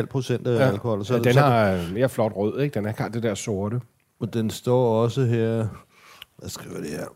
16,5 0.00 0.06
procent 0.06 0.46
af 0.46 0.58
ja. 0.58 0.68
alkohol. 0.68 1.04
Så, 1.04 1.14
ja, 1.14 1.20
den 1.20 1.32
så, 1.32 1.40
har 1.40 1.92
mere 1.92 2.08
flot 2.08 2.32
rød, 2.36 2.60
ikke? 2.60 2.74
Den 2.74 2.84
har 2.84 3.08
det 3.08 3.22
der 3.22 3.34
sorte. 3.34 3.80
Og 4.20 4.34
den 4.34 4.50
står 4.50 5.02
også 5.02 5.24
her... 5.24 5.66
Hvad 6.38 6.48
skriver 6.48 6.80
det 6.80 6.90
her? 6.90 7.06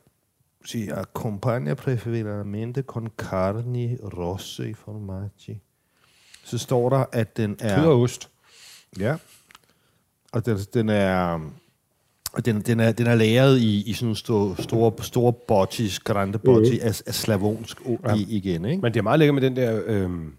Si 0.65 0.89
accompagna 0.89 1.75
preferentemente 1.75 2.83
con 2.83 3.09
carni 3.19 3.97
rosse 3.97 4.71
i 4.71 4.75
formaggi. 4.75 5.61
Så 6.45 6.59
står 6.59 6.89
der, 6.89 7.05
at 7.13 7.37
den 7.37 7.57
er... 7.61 7.77
Kød 7.77 7.87
og 7.87 8.01
ost. 8.01 8.31
Ja. 8.99 9.17
Og 10.33 10.47
den, 10.47 10.59
den 10.75 10.89
er... 10.89 11.41
Og 12.33 12.45
den, 12.45 12.61
den, 12.61 12.81
er, 12.81 12.93
den 12.93 13.07
er 13.07 13.15
lagret 13.15 13.59
i, 13.59 13.83
i 13.91 13.93
sådan 13.93 14.07
nogle 14.07 14.17
store, 14.17 14.57
store, 14.63 15.05
store 15.05 15.33
bottis, 15.33 15.99
grande 15.99 16.39
botti, 16.39 16.79
mm. 16.79 16.87
af, 16.87 17.03
af 17.07 17.15
slavonsk 17.15 17.81
ja. 18.05 18.15
i, 18.15 18.27
igen, 18.29 18.65
ikke? 18.65 18.83
Men 18.83 18.95
det 18.95 18.99
er 18.99 19.03
meget 19.03 19.19
lækkert 19.19 19.35
med 19.35 19.43
den 19.43 19.57
der 19.57 19.83
øhm, 19.87 20.33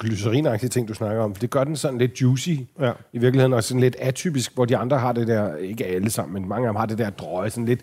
glycerinagtige 0.00 0.70
ting, 0.70 0.88
du 0.88 0.94
snakker 0.94 1.22
om. 1.22 1.34
For 1.34 1.40
det 1.40 1.50
gør 1.50 1.64
den 1.64 1.76
sådan 1.76 1.98
lidt 1.98 2.22
juicy 2.22 2.50
Ja. 2.80 2.92
i 3.12 3.18
virkeligheden, 3.18 3.52
og 3.52 3.64
sådan 3.64 3.80
lidt 3.80 3.96
atypisk, 3.98 4.54
hvor 4.54 4.64
de 4.64 4.76
andre 4.76 4.98
har 4.98 5.12
det 5.12 5.28
der, 5.28 5.56
ikke 5.56 5.86
alle 5.86 6.10
sammen, 6.10 6.40
men 6.40 6.48
mange 6.48 6.68
af 6.68 6.72
dem 6.72 6.76
har 6.76 6.86
det 6.86 6.98
der 6.98 7.10
drøje, 7.10 7.50
sådan 7.50 7.66
lidt... 7.66 7.80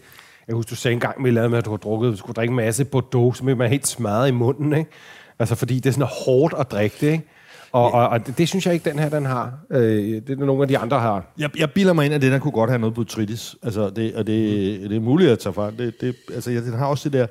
Jeg 0.47 0.55
husker, 0.55 0.69
du 0.69 0.75
sagde 0.75 0.93
en 0.93 0.99
gang, 0.99 1.23
vi 1.23 1.31
lavede 1.31 1.49
med, 1.49 1.57
at 1.57 1.65
du 1.65 1.69
har 1.69 1.77
drukket, 1.77 2.11
du 2.11 2.17
skulle 2.17 2.33
drikke 2.33 2.51
en 2.51 2.55
masse 2.55 2.85
Bordeaux, 2.85 3.37
så 3.37 3.43
man 3.43 3.69
helt 3.69 3.87
smadret 3.87 4.27
i 4.27 4.31
munden, 4.31 4.73
ikke? 4.73 4.91
Altså, 5.39 5.55
fordi 5.55 5.75
det 5.75 5.85
er 5.85 5.93
sådan 5.93 6.07
hårdt 6.25 6.53
at 6.59 6.71
drikke 6.71 6.95
det, 7.01 7.11
ikke? 7.11 7.23
Og, 7.71 7.91
og, 7.91 8.09
og 8.09 8.27
det, 8.27 8.37
det, 8.37 8.47
synes 8.47 8.65
jeg 8.65 8.73
ikke, 8.73 8.89
den 8.89 8.99
her, 8.99 9.09
den 9.09 9.25
har. 9.25 9.53
Øh, 9.69 9.81
det 10.27 10.29
er 10.29 10.45
nogle 10.45 10.61
af 10.61 10.67
de 10.67 10.77
andre 10.77 10.99
har. 10.99 11.25
Jeg, 11.37 11.49
jeg 11.57 11.71
bilder 11.71 11.93
mig 11.93 12.05
ind, 12.05 12.13
at 12.13 12.21
den 12.21 12.31
her 12.31 12.39
kunne 12.39 12.51
godt 12.51 12.69
have 12.69 12.79
noget 12.79 12.95
botrytis. 12.95 13.55
Altså, 13.63 13.89
det, 13.89 14.15
og 14.15 14.27
det, 14.27 14.81
mm. 14.81 14.89
det 14.89 14.95
er 14.95 15.01
muligt 15.01 15.31
at 15.31 15.39
tage 15.39 15.53
fra. 15.53 15.71
Det, 15.71 16.01
det, 16.01 16.15
altså, 16.33 16.51
ja, 16.51 16.61
den 16.61 16.73
har 16.73 16.85
også 16.85 17.09
det 17.09 17.19
der 17.19 17.27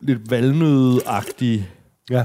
lidt 0.00 0.30
valnøde-agtige... 0.30 1.68
Ja. 2.10 2.24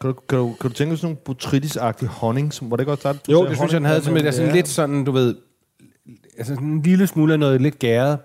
Kan 0.00 0.10
du, 0.10 0.20
kan 0.28 0.38
du, 0.38 0.54
kan 0.60 0.70
du 0.70 0.76
tænke 0.76 0.90
dig 0.90 0.98
sådan 0.98 1.16
nogle 1.24 1.38
botrytis-agtige 1.38 2.06
honning, 2.06 2.54
som, 2.54 2.66
hvor 2.66 2.76
det 2.76 2.86
godt 2.86 3.00
starte? 3.00 3.18
Jo, 3.28 3.46
det 3.46 3.56
synes 3.56 3.72
jeg, 3.72 3.80
den 3.80 3.86
havde 3.86 4.02
som 4.02 4.16
et, 4.16 4.26
altså, 4.26 4.52
lidt 4.52 4.68
sådan, 4.68 5.04
du 5.04 5.10
ved, 5.10 5.36
altså 6.38 6.54
sådan 6.54 6.68
en 6.68 6.82
lille 6.82 7.06
smule 7.06 7.32
af 7.32 7.38
noget 7.38 7.60
lidt 7.60 7.78
gæret, 7.78 8.18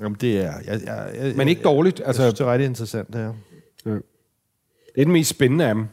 Jamen, 0.00 0.16
det 0.20 0.38
er... 0.38 0.52
Jeg, 0.66 0.80
jeg, 0.84 1.10
jeg, 1.14 1.36
men 1.36 1.48
ikke 1.48 1.62
dårligt. 1.62 2.02
Altså, 2.04 2.22
jeg 2.22 2.30
synes, 2.30 2.38
det 2.38 2.46
er 2.46 2.52
rigtig 2.52 2.66
interessant, 2.66 3.12
det 3.12 3.20
her. 3.20 3.32
det 3.84 5.00
er 5.00 5.04
den 5.04 5.12
mest 5.12 5.30
spændende 5.30 5.66
af 5.66 5.74
dem. 5.74 5.86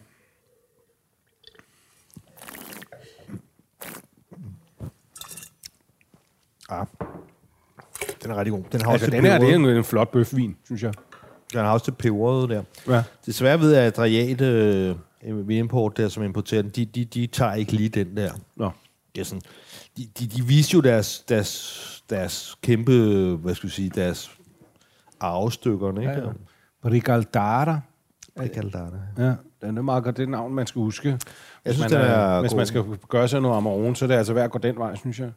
Ah. 6.70 6.86
Den 8.24 8.32
er 8.32 8.36
rigtig 8.36 8.52
god. 8.52 8.64
Den 8.72 8.82
har 8.82 8.92
Altså, 8.92 9.06
også 9.06 9.18
den 9.18 9.26
her, 9.26 9.38
det 9.38 9.50
er 9.50 9.56
en, 9.56 9.66
en 9.66 9.84
flot 9.84 10.12
bøfvin, 10.12 10.58
synes 10.66 10.84
jeg. 10.84 10.94
Den 11.54 11.62
har 11.62 11.74
også 11.74 11.92
det 11.92 11.98
peberet 11.98 12.50
der. 12.50 12.64
Ja. 12.88 13.04
Desværre 13.26 13.60
ved 13.60 13.74
jeg, 13.74 13.82
at 13.84 14.00
Adriat 14.00 14.42
øh, 14.42 14.96
import 15.50 15.98
der, 15.98 16.08
som 16.08 16.24
importerer 16.24 16.62
den, 16.62 16.72
de, 16.72 16.86
de, 16.86 17.06
de 17.06 17.28
tager 17.28 17.54
ikke 17.54 17.72
lige 17.72 17.90
den 17.90 18.18
der. 18.18 18.32
Nå. 18.56 18.72
Det 19.16 19.22
er 19.22 19.26
sådan, 19.26 19.42
de, 19.98 20.08
de, 20.20 20.28
de 20.28 20.42
viser 20.44 20.78
jo 20.78 20.82
deres, 20.82 21.20
deres, 21.30 22.04
deres 22.10 22.56
kæmpe, 22.62 22.94
hvad 23.36 23.56
skal 23.56 23.70
vi 23.70 23.74
sige, 23.74 23.90
deres 23.90 24.32
arvestykkerne, 25.20 26.02
ikke? 26.02 26.14
Ja, 26.14 26.20
ja. 26.20 26.32
Brigaldara. 26.82 27.80
Kalder 28.54 28.90
det? 28.90 29.24
Ja, 29.26 29.34
den 29.68 29.78
er 29.78 29.82
meget 29.82 30.04
godt 30.04 30.18
det 30.18 30.30
navn, 30.30 30.54
man 30.54 30.68
skal 30.68 30.80
huske. 30.80 31.12
Hvis, 31.64 31.76
synes, 31.76 31.92
man, 31.92 32.02
den 32.02 32.10
er 32.10 32.40
hvis 32.40 32.52
god. 32.52 32.58
man 32.58 32.66
skal 32.66 32.84
gøre 33.10 33.28
sig 33.28 33.42
noget 33.42 33.58
Amarone, 33.58 33.96
så 33.96 34.06
er 34.06 34.08
det 34.08 34.16
altså 34.16 34.34
værd 34.34 34.46
at 34.46 34.52
gå 34.52 34.60
den 34.60 34.78
vej, 34.78 34.96
synes 34.96 35.20
jeg. 35.20 35.32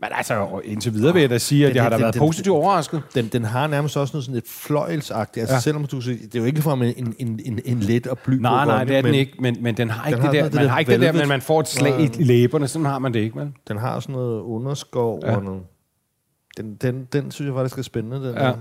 Men 0.00 0.08
altså, 0.12 0.60
indtil 0.64 0.94
videre 0.94 1.12
vil 1.12 1.20
jeg 1.20 1.30
da 1.30 1.38
sige, 1.38 1.64
at 1.64 1.68
Den- 1.68 1.74
jeg 1.76 1.82
har 1.82 1.90
da 1.90 1.96
den- 1.96 2.02
været 2.02 2.14
den- 2.14 2.20
positivt 2.20 2.56
overrasket. 2.56 3.02
Den, 3.14 3.28
den 3.28 3.44
har 3.44 3.66
nærmest 3.66 3.96
også 3.96 4.12
noget 4.14 4.24
sådan 4.24 4.34
lidt 4.34 4.48
fløjelsagtigt. 4.48 5.42
Altså 5.42 5.52
Ja. 5.52 5.56
ja. 5.56 5.60
selvom 5.60 5.84
du 5.84 5.96
kan 5.96 6.02
sige, 6.02 6.18
det 6.26 6.34
er 6.34 6.38
jo 6.38 6.44
ikke 6.44 6.62
fra 6.62 6.72
en, 6.72 7.14
en, 7.18 7.40
en, 7.44 7.60
en 7.64 7.80
let 7.80 8.06
og 8.06 8.18
bly 8.18 8.34
Nej, 8.34 8.64
nej, 8.64 8.84
det 8.84 8.96
er 8.96 9.02
den 9.02 9.10
men 9.10 9.14
ikke, 9.20 9.32
men, 9.40 9.56
men 9.60 9.76
den 9.76 9.90
har 9.90 10.08
ikke 10.08 10.20
har 10.20 10.30
det 10.32 10.38
der, 10.42 10.44
det 10.48 10.54
man 10.54 10.68
har 10.68 10.78
ikke 10.78 10.92
det 10.92 11.00
der, 11.00 11.12
men 11.12 11.28
man 11.28 11.40
får 11.40 11.60
et 11.60 11.68
slag 11.68 12.00
i 12.00 12.06
Nej. 12.06 12.10
læberne, 12.18 12.68
sådan 12.68 12.86
har 12.86 12.98
man 12.98 13.14
det 13.14 13.20
ikke, 13.20 13.36
vel? 13.40 13.52
Den 13.68 13.78
har 13.78 14.00
sådan 14.00 14.12
noget 14.12 14.40
underskov 14.40 15.20
Ja. 15.22 15.30
ja. 15.30 15.36
og 15.36 15.44
noget... 15.44 15.62
Den, 16.56 16.74
den, 16.74 17.04
den 17.12 17.30
synes 17.30 17.46
jeg 17.46 17.54
faktisk 17.54 17.78
er 17.78 17.82
spændende. 17.82 18.16
Den 18.28 18.34
Ja. 18.34 18.44
der. 18.44 18.54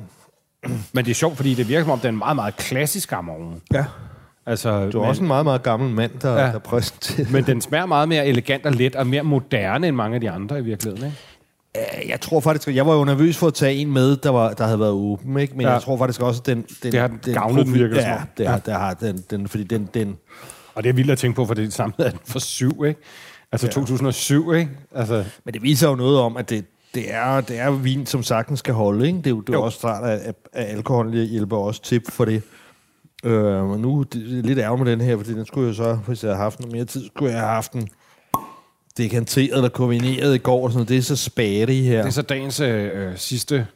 Men 0.94 1.06
det 1.06 1.12
er 1.12 1.16
sjovt, 1.16 1.36
fordi 1.38 1.54
det 1.54 1.68
virker 1.70 1.84
som 1.84 1.92
om, 1.92 2.00
det 2.00 2.06
er 2.06 2.10
en 2.10 2.18
meget, 2.18 2.36
meget 2.36 2.58
klassisk 2.58 3.12
Amarone. 3.12 3.56
ja. 3.74 3.86
Altså, 4.48 4.90
Du 4.90 4.98
er 4.98 5.02
men, 5.02 5.10
også 5.10 5.22
en 5.22 5.28
meget, 5.28 5.46
meget 5.46 5.64
gammel 5.64 5.90
mand, 5.90 6.12
der, 6.22 6.32
Ja. 6.34 6.46
ja. 6.46 6.52
der 6.52 6.60
præsenterer. 6.60 7.28
men 7.32 7.46
den 7.46 7.62
smager 7.62 7.86
meget 7.86 8.10
mere 8.10 8.28
elegant 8.28 8.66
og 8.66 8.72
let, 8.72 8.96
og 8.96 9.08
mere 9.08 9.24
moderne 9.24 9.88
end 9.88 9.96
mange 9.96 10.16
af 10.16 10.22
de 10.22 10.30
andre 10.32 10.60
i 10.60 10.62
virkeligheden, 10.64 11.06
ikke? 11.06 11.18
Jeg 12.10 12.22
tror 12.22 12.40
faktisk, 12.40 12.76
jeg 12.76 12.86
var 12.88 12.94
jo 12.96 13.04
nervøs 13.06 13.38
for 13.38 13.48
at 13.48 13.54
tage 13.54 13.76
en 13.76 13.92
med, 13.94 14.18
der, 14.18 14.30
var, 14.30 14.54
der 14.54 14.64
havde 14.66 14.80
været 14.80 14.92
åben, 14.92 15.40
ikke? 15.40 15.54
men 15.54 15.62
Ja. 15.62 15.68
ja. 15.68 15.74
jeg 15.74 15.82
tror 15.82 15.98
faktisk 15.98 16.22
også, 16.22 16.40
at 16.42 16.46
den... 16.46 16.66
den 16.84 16.92
Det 16.92 17.00
har 17.00 17.08
den 17.08 17.34
gavnet 17.34 17.66
den, 17.66 17.74
virker 17.74 17.94
det 17.94 18.04
som 18.04 18.12
Ja, 18.40 18.60
det 18.66 18.74
har, 18.74 18.94
den, 18.94 19.24
den, 19.30 19.48
fordi 19.48 19.64
den, 19.64 19.90
den, 19.94 20.18
Og 20.76 20.84
det 20.84 20.90
er 20.90 20.94
vildt 20.94 21.12
at 21.12 21.18
tænke 21.18 21.36
på, 21.36 21.46
for 21.46 21.54
det 21.54 21.74
samlede 21.74 22.08
er 22.08 22.10
den 22.10 22.20
for 22.26 22.40
syv, 22.40 22.86
ikke? 22.88 23.02
Altså 23.52 23.68
ja. 23.68 23.72
2007, 23.72 24.54
ikke? 24.54 24.72
Altså, 24.96 25.24
Men 25.46 25.54
det 25.54 25.64
viser 25.64 25.90
jo 25.90 25.96
noget 25.96 26.20
om, 26.20 26.38
at 26.38 26.50
det, 26.50 26.66
det, 26.96 27.14
er, 27.14 27.42
det 27.42 27.60
er 27.60 27.72
vin, 27.72 28.06
som 28.06 28.24
sagtens 28.24 28.60
skal 28.60 28.74
holde. 28.74 29.08
Ikke? 29.08 29.18
Det 29.18 29.28
er 29.28 29.30
jo, 29.32 29.42
det 29.42 29.50
er 29.50 29.58
jo. 29.58 29.64
også 29.64 29.80
klart, 29.80 30.10
at, 30.10 30.20
at 30.20 30.36
alkohol 30.54 31.14
hjælper 31.14 31.58
også 31.58 31.82
til 31.82 32.02
for 32.10 32.26
det. 32.26 32.42
Øh, 33.24 33.70
men 33.70 33.82
nu 33.82 34.04
det 34.04 34.22
er 34.22 34.44
lidt 34.44 34.60
ærgerligt 34.60 34.86
med 34.86 34.92
den 34.92 35.02
her, 35.02 35.18
fordi 35.18 35.34
den 35.34 35.46
skulle 35.46 35.68
jeg 35.68 35.76
så, 35.76 35.96
hvis 36.08 36.24
jeg 36.24 36.30
havde 36.30 36.42
haft 36.44 36.60
noget 36.60 36.74
mere 36.74 36.86
tid, 36.86 37.08
skulle 37.08 37.32
jeg 37.32 37.40
have 37.40 37.54
haft 37.54 37.74
den 37.74 37.90
dekanteret 38.98 39.56
eller 39.56 39.70
kombineret 39.70 40.36
i 40.36 40.38
går. 40.38 40.64
Og 40.64 40.72
sådan 40.72 40.78
noget. 40.78 40.90
Det 40.90 40.98
er 40.98 41.02
så 41.02 41.16
spæri 41.16 41.82
her. 41.82 41.98
Det 41.98 42.08
er 42.08 42.12
så 42.12 42.22
dagens 42.22 42.60
øh, 42.60 42.90
øh, 42.94 43.18
sidste 43.18 43.68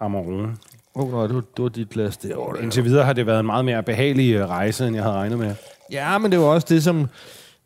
Amarone. 0.00 0.56
Åh, 0.96 1.04
oh, 1.04 1.12
nej, 1.12 1.26
det 1.26 1.34
var, 1.34 1.42
det 1.56 1.62
var 1.62 1.68
dit 1.68 1.90
glas 1.90 2.16
derovre. 2.16 2.62
Indtil 2.62 2.84
videre 2.84 3.04
har 3.04 3.12
det 3.12 3.26
været 3.26 3.40
en 3.40 3.46
meget 3.46 3.64
mere 3.64 3.82
behagelig 3.82 4.34
øh, 4.34 4.48
rejse, 4.48 4.86
end 4.86 4.96
jeg 4.96 5.04
havde 5.04 5.16
regnet 5.16 5.38
med. 5.38 5.54
Ja, 5.92 6.18
men 6.18 6.32
det 6.32 6.40
var 6.40 6.46
også 6.46 6.66
det, 6.70 6.84
som... 6.84 7.08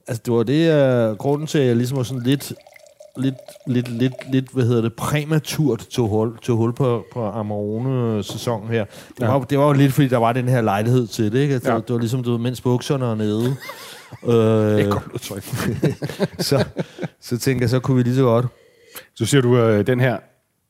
Altså, 0.06 0.22
det 0.26 0.34
var 0.34 0.42
det, 0.42 1.10
uh, 1.10 1.16
grunden 1.16 1.46
til, 1.46 1.58
at 1.58 1.66
jeg 1.66 1.76
ligesom 1.76 1.96
var 1.96 2.02
sådan 2.02 2.22
lidt, 2.22 2.52
lidt, 3.18 3.34
lidt, 3.66 3.88
lidt, 3.88 4.12
lidt 4.32 4.52
hvad 4.52 4.64
hedder 4.64 4.82
det, 4.82 4.92
præmaturt 4.94 5.80
til 5.90 6.02
hul, 6.02 6.38
til 6.42 6.54
hul 6.54 6.72
på, 6.74 7.04
på 7.12 7.24
Amarone-sæsonen 7.30 8.68
her. 8.68 8.84
Det, 9.08 9.20
Ja. 9.20 9.26
var, 9.26 9.40
det 9.44 9.58
var 9.58 9.66
jo 9.66 9.72
lidt, 9.72 9.92
fordi 9.92 10.08
der 10.08 10.16
var 10.16 10.32
den 10.32 10.48
her 10.48 10.60
lejlighed 10.60 11.06
til 11.06 11.32
det, 11.32 11.38
ikke? 11.38 11.54
Altså, 11.54 11.68
Ja. 11.68 11.74
det, 11.74 11.80
var, 11.82 11.86
det 11.86 11.94
var 11.94 12.00
ligesom, 12.00 12.22
du 12.22 12.30
ved, 12.30 12.38
mens 12.38 12.60
bukserne 12.60 13.04
er 13.06 13.14
nede. 13.14 13.46
øh, 14.26 14.34
Det 14.34 14.80
er 14.86 14.90
godt 14.90 15.08
udtryk. 15.14 15.42
så, 16.48 16.64
så 17.20 17.38
tænker 17.38 17.62
jeg, 17.62 17.70
så 17.70 17.80
kunne 17.80 17.96
vi 17.96 18.02
lige 18.02 18.14
så 18.16 18.22
godt. 18.22 18.46
Så 19.14 19.26
siger 19.26 19.40
du, 19.40 19.56
øh, 19.58 19.86
den 19.86 20.00
her... 20.00 20.18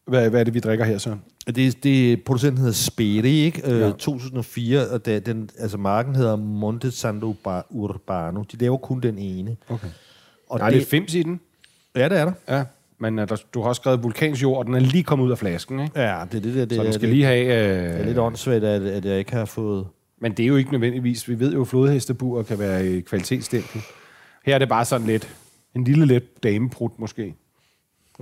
Hvad, 0.07 0.31
hvad 0.31 0.41
er 0.41 0.45
det, 0.45 0.55
vi 0.55 0.61
drikker 0.61 0.85
her, 0.85 0.99
Søren? 0.99 1.23
Det, 1.55 1.85
det 1.85 2.25
producenten 2.25 2.59
hedder 2.59 2.73
Speri, 2.75 3.31
ikke? 3.45 3.63
Øh, 3.73 3.81
Ja. 3.81 3.91
2004, 3.91 4.89
og 4.89 5.07
da, 5.07 5.19
den, 5.19 5.51
altså 5.59 5.79
marken 5.79 6.15
hedder 6.15 6.37
Monte 6.37 6.91
Santo 6.91 7.35
Urbano. 7.71 8.43
De 8.53 8.57
laver 8.57 8.77
kun 8.77 9.01
den 9.01 9.19
ene. 9.19 9.57
Okay. 9.69 9.87
Og 10.51 10.61
Der 10.61 10.67
er 10.67 10.71
lidt 10.71 10.89
fims 10.89 11.15
i 11.15 11.23
den. 11.23 11.41
Ja, 11.99 12.09
det 12.09 12.19
er 12.19 12.25
der. 12.25 12.57
Ja. 12.59 12.65
Men 13.01 13.19
uh, 13.19 13.29
der, 13.29 13.37
du 13.55 13.61
har 13.63 13.69
også 13.69 13.81
skrevet 13.81 14.03
vulkansk 14.03 14.43
jord, 14.43 14.59
og 14.59 14.67
den 14.67 14.75
er 14.75 14.79
lige 14.81 15.05
kommet 15.05 15.27
ud 15.27 15.31
af 15.31 15.39
flasken, 15.39 15.81
ikke? 15.81 16.01
Ja, 16.01 16.25
det 16.33 16.37
er 16.39 16.41
det 16.41 16.55
der. 16.55 16.65
Det, 16.65 16.77
Så 16.77 16.83
den 16.85 16.93
skal 16.93 17.09
det, 17.09 17.15
lige 17.15 17.25
have... 17.27 17.49
det 17.85 17.95
er 17.95 18.01
Øh, 18.01 18.07
lidt 18.07 18.19
åndssvagt, 18.19 18.65
at, 18.65 18.83
at 18.83 19.05
jeg 19.05 19.19
ikke 19.19 19.33
har 19.33 19.45
fået... 19.45 19.87
men 20.21 20.33
det 20.33 20.43
er 20.43 20.47
jo 20.47 20.57
ikke 20.57 20.73
nødvendigvis... 20.73 21.29
Vi 21.29 21.39
ved 21.41 21.53
jo, 21.53 21.61
at 21.61 21.69
flodhestebuer 21.69 22.43
kan 22.43 22.59
være 22.59 22.87
i 22.87 23.01
kvalitetsstempel. 23.01 23.81
Her 24.45 24.55
er 24.55 24.59
det 24.59 24.69
bare 24.69 24.85
sådan 24.85 25.07
lidt... 25.07 25.29
En 25.75 25.85
lille 25.85 26.07
let 26.07 26.43
dameprut, 26.43 26.91
måske. 26.99 27.35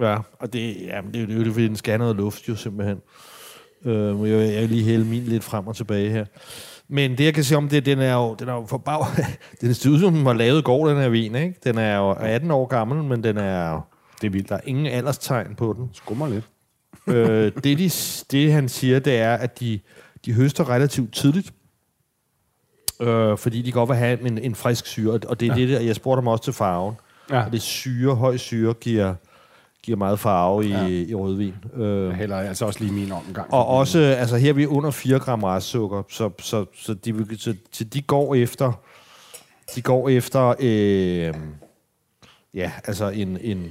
Ja, 0.00 0.16
og 0.38 0.52
det, 0.52 0.60
ja, 0.60 1.00
det, 1.12 1.16
er 1.16 1.20
jo- 1.20 1.26
det 1.26 1.40
er 1.40 1.44
jo 1.46 1.52
fordi, 1.52 1.68
den 1.68 1.76
skal 1.76 1.90
have 1.92 1.98
noget 1.98 2.16
luft 2.16 2.48
jo 2.48 2.54
simpelthen. 2.56 2.98
Øh, 3.84 4.30
jeg, 4.30 4.52
jeg 4.52 4.60
vil 4.62 4.68
lige 4.70 4.84
hælde 4.84 5.04
min 5.04 5.22
lidt 5.22 5.44
frem 5.44 5.66
og 5.66 5.76
tilbage 5.76 6.10
her. 6.10 6.24
Men 6.88 7.18
det, 7.18 7.24
jeg 7.24 7.34
kan 7.34 7.44
sige 7.44 7.58
om 7.58 7.68
det, 7.68 7.86
den 7.86 7.98
er 7.98 8.14
jo, 8.14 8.34
den 8.34 8.48
er 8.48 8.52
jo 8.52 8.66
for 8.66 8.78
bag... 8.78 9.00
den 9.60 9.74
ser 9.74 9.90
ud 9.90 10.00
som, 10.00 10.14
den 10.14 10.24
var 10.24 10.32
lavet 10.32 10.58
i 10.58 10.62
går, 10.62 10.88
den 10.88 10.96
her 10.96 11.08
vin, 11.08 11.34
ikke? 11.34 11.54
Den 11.64 11.78
er 11.78 11.96
jo 11.96 12.10
18 12.10 12.50
år 12.50 12.66
gammel, 12.66 13.04
men 13.04 13.24
den 13.24 13.36
er. 13.36 13.88
Det 14.20 14.26
er 14.26 14.30
vildt. 14.30 14.48
Der 14.48 14.54
er 14.54 14.60
ingen 14.64 14.86
alderstegn 14.86 15.54
på 15.54 15.72
den. 15.78 15.90
Skummer 15.92 16.28
lidt. 16.28 16.44
øh, 17.06 17.52
det, 17.64 17.78
de, 17.78 17.90
det, 18.30 18.52
han 18.52 18.68
siger, 18.68 18.98
det 18.98 19.16
er, 19.16 19.34
at 19.34 19.60
de, 19.60 19.80
de 20.24 20.32
høster 20.32 20.70
relativt 20.70 21.14
tidligt, 21.14 21.52
øh, 23.00 23.38
fordi 23.38 23.62
de 23.62 23.72
godt 23.72 23.88
vil 23.88 23.96
have 23.96 24.20
en, 24.20 24.38
en 24.38 24.54
frisk 24.54 24.86
syre, 24.86 25.20
og 25.28 25.40
det 25.40 25.48
er 25.48 25.54
ja. 25.54 25.60
det, 25.60 25.68
der, 25.68 25.80
jeg 25.80 25.96
spurgte 25.96 26.20
dem 26.20 26.26
også 26.26 26.44
til 26.44 26.52
farven. 26.52 26.94
Ja. 27.30 27.44
Og 27.44 27.52
det 27.52 27.62
syre, 27.62 28.14
høj 28.14 28.36
syre, 28.36 28.74
giver, 28.74 29.14
giver 29.86 29.98
meget 29.98 30.18
farve 30.18 30.66
i, 30.66 30.70
ja. 30.70 30.86
i 30.86 31.14
rødvin. 31.14 31.54
Øh, 31.74 32.10
hælder 32.10 32.36
altså 32.36 32.66
også 32.66 32.80
lige 32.80 32.92
min 32.92 33.12
omgang. 33.12 33.54
og 33.54 33.66
også, 33.66 33.98
altså 33.98 34.36
her 34.36 34.48
er 34.48 34.52
vi 34.54 34.66
under 34.66 34.90
4 34.90 35.18
gram 35.18 35.42
restsukker, 35.42 36.02
så, 36.08 36.30
så, 36.38 36.64
så, 36.74 36.94
de, 36.94 37.38
så, 37.38 37.54
så 37.72 37.84
de 37.84 38.02
går 38.02 38.34
efter, 38.34 38.72
de 39.74 39.82
går 39.82 40.08
efter, 40.08 40.54
øh, 40.60 41.34
ja, 42.54 42.72
altså 42.84 43.08
en, 43.08 43.38
en 43.40 43.70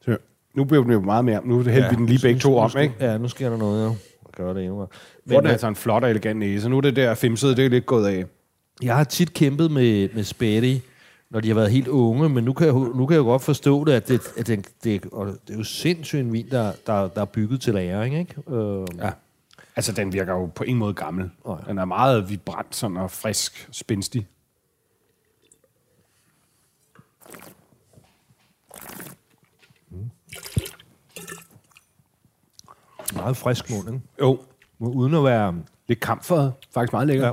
Så, 0.00 0.16
nu 0.54 0.64
bliver 0.64 0.82
den 0.82 0.92
jo 0.92 1.00
meget 1.00 1.24
mere... 1.24 1.40
Nu 1.44 1.62
hældte 1.62 1.82
ja, 1.82 1.88
vi 1.88 1.96
den 1.96 2.06
lige 2.06 2.20
begge 2.22 2.40
to 2.40 2.58
om, 2.58 2.70
ikke? 2.80 2.94
Ja, 3.00 3.18
nu 3.18 3.28
sker 3.28 3.50
der 3.50 3.56
noget. 3.56 3.86
Og 4.24 4.32
gør 4.36 4.52
det 4.52 4.62
endnu 4.62 4.76
mere. 4.76 4.88
Hvor 5.24 5.36
den 5.36 5.46
er 5.46 5.52
altså 5.52 5.68
en 5.68 5.76
flot 5.76 6.04
og 6.04 6.10
elegant 6.10 6.38
næse. 6.38 6.68
Nu 6.68 6.76
er 6.76 6.80
det 6.80 6.96
der 6.96 7.14
femsede, 7.14 7.56
det 7.56 7.64
er 7.64 7.70
lidt 7.70 7.86
gået 7.86 8.06
af. 8.06 8.24
Jeg 8.82 8.96
har 8.96 9.04
tit 9.04 9.34
kæmpet 9.34 9.70
med, 9.70 10.08
med 10.14 10.24
spætti, 10.24 10.82
når 11.34 11.40
de 11.40 11.48
har 11.48 11.54
været 11.54 11.70
helt 11.70 11.88
unge, 11.88 12.28
men 12.28 12.44
nu 12.44 12.52
kan 12.52 12.66
jeg, 12.66 12.74
nu 12.74 13.06
kan 13.06 13.16
jeg 13.16 13.24
godt 13.24 13.42
forstå 13.42 13.84
det, 13.84 13.92
at 13.92 14.08
det, 14.08 14.20
at 14.36 14.46
det, 14.46 14.68
det, 14.84 15.04
og 15.12 15.26
det 15.26 15.54
er 15.54 15.58
jo 15.58 15.64
sindssygt 15.64 16.20
en 16.20 16.32
vin, 16.32 16.50
der, 16.50 16.72
der, 16.86 17.08
der 17.08 17.20
er 17.20 17.24
bygget 17.24 17.60
til 17.60 17.74
læring, 17.74 18.18
ikke? 18.18 18.34
Øh, 18.50 18.86
Ja. 18.98 19.10
Altså, 19.76 19.92
den 19.92 20.12
virker 20.12 20.32
jo 20.32 20.46
på 20.46 20.64
ingen 20.64 20.78
måde 20.78 20.94
gammel. 20.94 21.30
Nej. 21.46 21.56
Den 21.68 21.78
er 21.78 21.84
meget 21.84 22.30
vibrant 22.30 22.76
sådan, 22.76 22.96
og 22.96 23.10
frisk, 23.10 23.68
spændstig. 23.72 24.26
meget 33.14 33.36
frisk 33.36 33.70
mund, 33.70 33.88
ikke? 33.88 34.00
Jo, 34.20 34.40
Uden 34.78 35.14
at 35.14 35.24
være... 35.24 35.54
lidt 35.88 36.00
kamferet. 36.00 36.52
Faktisk 36.74 36.92
meget 36.92 37.06
lækkert. 37.06 37.26
Ja. 37.26 37.32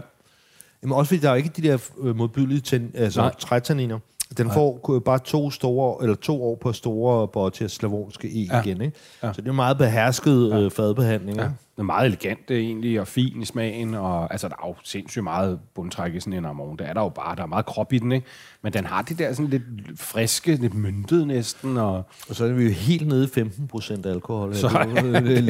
Jamen 0.84 0.96
også 0.98 1.10
fordi 1.10 1.22
der 1.22 1.30
er 1.30 1.36
ikke 1.36 1.50
de 1.50 1.62
der 1.62 1.78
øh, 2.02 2.16
modbydelige 2.16 2.60
tin, 2.62 2.92
altså 2.94 3.22
Nej. 3.22 3.34
trætanniner. 3.40 4.00
Den 4.38 4.46
Nej. 4.46 4.54
får 4.56 5.00
bare 5.06 5.20
to 5.20 5.52
store 5.52 6.04
eller 6.04 6.16
to 6.16 6.44
år 6.44 6.56
på 6.56 6.74
store 6.74 7.28
Bottia 7.28 7.68
slavonske 7.68 8.28
E 8.28 8.48
ja. 8.52 8.62
Igen, 8.62 8.82
ikke? 8.82 8.98
Ja. 9.24 9.34
Så 9.34 9.42
det 9.42 9.48
er 9.48 9.54
meget 9.54 9.78
behersket 9.78 10.50
ja. 10.52 10.60
øh, 10.60 10.72
fadbehandling, 10.72 11.38
Ja. 11.38 11.44
Den 11.44 11.82
er 11.84 11.84
meget 11.84 12.06
elegant 12.06 12.52
egentlig, 12.52 13.00
og 13.00 13.08
fin 13.08 13.42
i 13.42 13.46
smagen. 13.46 13.94
Og, 13.96 14.32
altså, 14.32 14.48
der 14.48 14.54
er 14.64 14.68
jo 14.68 14.76
sindssygt 14.84 15.24
meget 15.24 15.60
bundtræk 15.76 16.16
i 16.16 16.20
sådan 16.20 16.34
en 16.34 16.46
Amon. 16.46 16.78
Det 16.78 16.88
er 16.90 16.94
der 16.94 17.02
jo 17.02 17.10
bare. 17.10 17.36
Der 17.36 17.42
er 17.42 17.46
meget 17.48 17.66
krop 17.66 17.94
i 17.94 17.98
den, 18.00 18.12
ikke? 18.12 18.28
Men 18.62 18.74
den 18.74 18.86
har 18.86 19.02
det 19.02 19.20
der 19.20 19.34
sådan 19.34 19.50
lidt 19.50 19.64
friske, 19.96 20.56
lidt 20.56 20.74
myntet 20.74 21.28
næsten. 21.28 21.78
Og, 21.78 22.04
Og 22.30 22.36
så 22.36 22.46
er 22.46 22.52
vi 22.52 22.64
jo 22.64 22.70
helt 22.70 23.08
nede 23.08 23.24
i 23.24 23.28
15 23.28 23.68
procent 23.68 24.06
alkohol. 24.06 24.56
så, 24.56 24.68
det, 24.68 25.16
er 25.16 25.20
det, 25.20 25.26
det, 25.26 25.48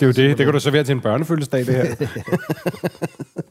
det, 0.00 0.02
er 0.02 0.06
jo 0.06 0.12
det. 0.12 0.16
Det 0.38 0.44
kan 0.46 0.52
du 0.52 0.60
servere 0.60 0.84
til 0.84 0.92
en 0.92 1.00
børnefødselsdag, 1.00 1.66
det 1.66 1.74
her. 1.74 2.06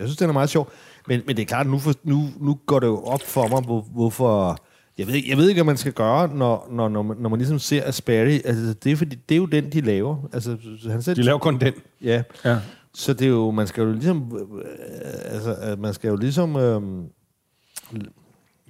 Jeg 0.00 0.08
synes, 0.08 0.16
den 0.16 0.28
er 0.28 0.32
meget 0.32 0.50
sjov. 0.50 0.70
Men, 1.08 1.20
men 1.26 1.36
det 1.36 1.42
er 1.42 1.46
klart, 1.46 1.66
nu, 1.66 1.78
for, 1.78 1.92
nu, 2.04 2.22
nu 2.40 2.58
går 2.66 2.80
det 2.80 2.86
jo 2.86 3.02
op 3.04 3.22
for 3.22 3.48
mig, 3.48 3.60
hvor, 3.62 3.80
hvorfor... 3.80 4.58
Jeg 4.98 5.06
ved, 5.06 5.14
ikke- 5.14 5.28
jeg 5.30 5.36
ved 5.38 5.48
ikke, 5.48 5.58
hvad 5.58 5.64
man 5.72 5.76
skal 5.76 5.92
gøre, 5.92 6.28
når, 6.36 6.68
når, 6.70 6.88
når, 6.88 7.02
man, 7.02 7.16
når 7.20 7.28
man 7.28 7.38
ligesom 7.38 7.58
ser 7.58 7.84
Asperry. 7.88 8.40
Altså, 8.44 8.74
det, 8.84 8.92
er 8.92 8.96
fordi, 8.96 9.16
det 9.28 9.34
er 9.34 9.36
jo 9.36 9.46
den, 9.46 9.72
de 9.72 9.80
laver. 9.80 10.16
Altså, 10.32 10.56
han 10.90 11.02
selv, 11.02 11.16
De 11.16 11.22
laver 11.22 11.38
kun 11.38 11.60
den. 11.60 11.72
Ja. 12.02 12.22
Ja. 12.44 12.58
Så 12.94 13.12
det 13.12 13.24
er 13.24 13.28
jo, 13.28 13.50
man 13.50 13.66
skal 13.66 13.82
jo 13.84 13.92
ligesom, 13.92 14.38
øh, 14.62 14.64
altså, 15.24 15.76
man 15.78 15.94
skal 15.94 16.08
jo 16.08 16.16
ligesom, 16.16 16.56
øh, 16.56 16.82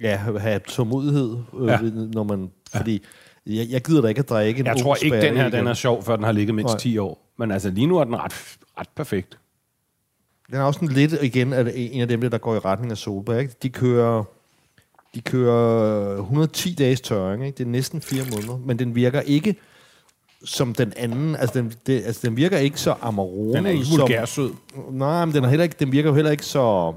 ja, 0.01 0.15
have 0.39 0.59
tålmodighed, 0.59 1.37
øh, 1.59 1.67
Ja. 1.67 1.79
når 2.13 2.23
man, 2.23 2.51
fordi 2.75 3.01
jeg, 3.47 3.67
jeg 3.69 3.81
gider 3.81 4.01
da 4.01 4.07
ikke 4.07 4.19
at 4.19 4.29
drikke 4.29 4.59
en 4.59 4.65
Jeg 4.65 4.77
tror 4.77 4.95
ikke, 5.03 5.21
den 5.21 5.35
her 5.37 5.49
den 5.49 5.67
er 5.67 5.73
sjov, 5.73 6.03
før 6.03 6.15
den 6.15 6.25
har 6.25 6.31
ligget 6.31 6.55
mindst 6.55 6.71
Nej. 6.73 6.79
10 6.79 6.97
år. 6.97 7.31
Men 7.39 7.51
altså, 7.51 7.69
lige 7.69 7.87
nu 7.87 7.97
er 7.97 8.03
den 8.03 8.15
ret, 8.15 8.33
ret 8.79 8.89
perfekt. 8.95 9.37
Den 10.51 10.59
er 10.59 10.63
også 10.63 10.79
sådan 10.79 10.95
lidt, 10.95 11.13
igen, 11.21 11.53
at 11.53 11.71
en 11.75 12.01
af 12.01 12.07
dem, 12.07 12.21
der, 12.21 12.37
går 12.37 12.55
i 12.55 12.59
retning 12.59 12.91
af 12.91 12.97
Solberg, 12.97 13.41
ikke? 13.41 13.53
de 13.63 13.69
kører, 13.69 14.23
de 15.15 15.21
kører 15.21 16.17
110 16.17 16.73
dages 16.73 17.01
tørring, 17.01 17.45
ikke? 17.45 17.57
det 17.57 17.63
er 17.63 17.69
næsten 17.69 18.01
fire 18.01 18.23
måneder, 18.31 18.57
men 18.57 18.79
den 18.79 18.95
virker 18.95 19.21
ikke 19.21 19.55
som 20.45 20.73
den 20.73 20.93
anden, 20.97 21.35
altså 21.35 21.59
den, 21.59 21.73
det, 21.87 22.03
altså 22.05 22.27
den 22.27 22.37
virker 22.37 22.57
ikke 22.57 22.79
så 22.79 22.95
amarone. 23.01 23.53
Den 23.53 23.65
er 23.65 23.69
ikke 23.69 23.85
vulgær 23.97 24.25
sød. 24.25 24.51
Nej, 24.91 25.25
men 25.25 25.35
den, 25.35 25.43
er 25.43 25.49
heller 25.49 25.63
ikke, 25.63 25.75
den 25.79 25.91
virker 25.91 26.09
jo 26.09 26.15
heller 26.15 26.31
ikke 26.31 26.45
så 26.45 26.93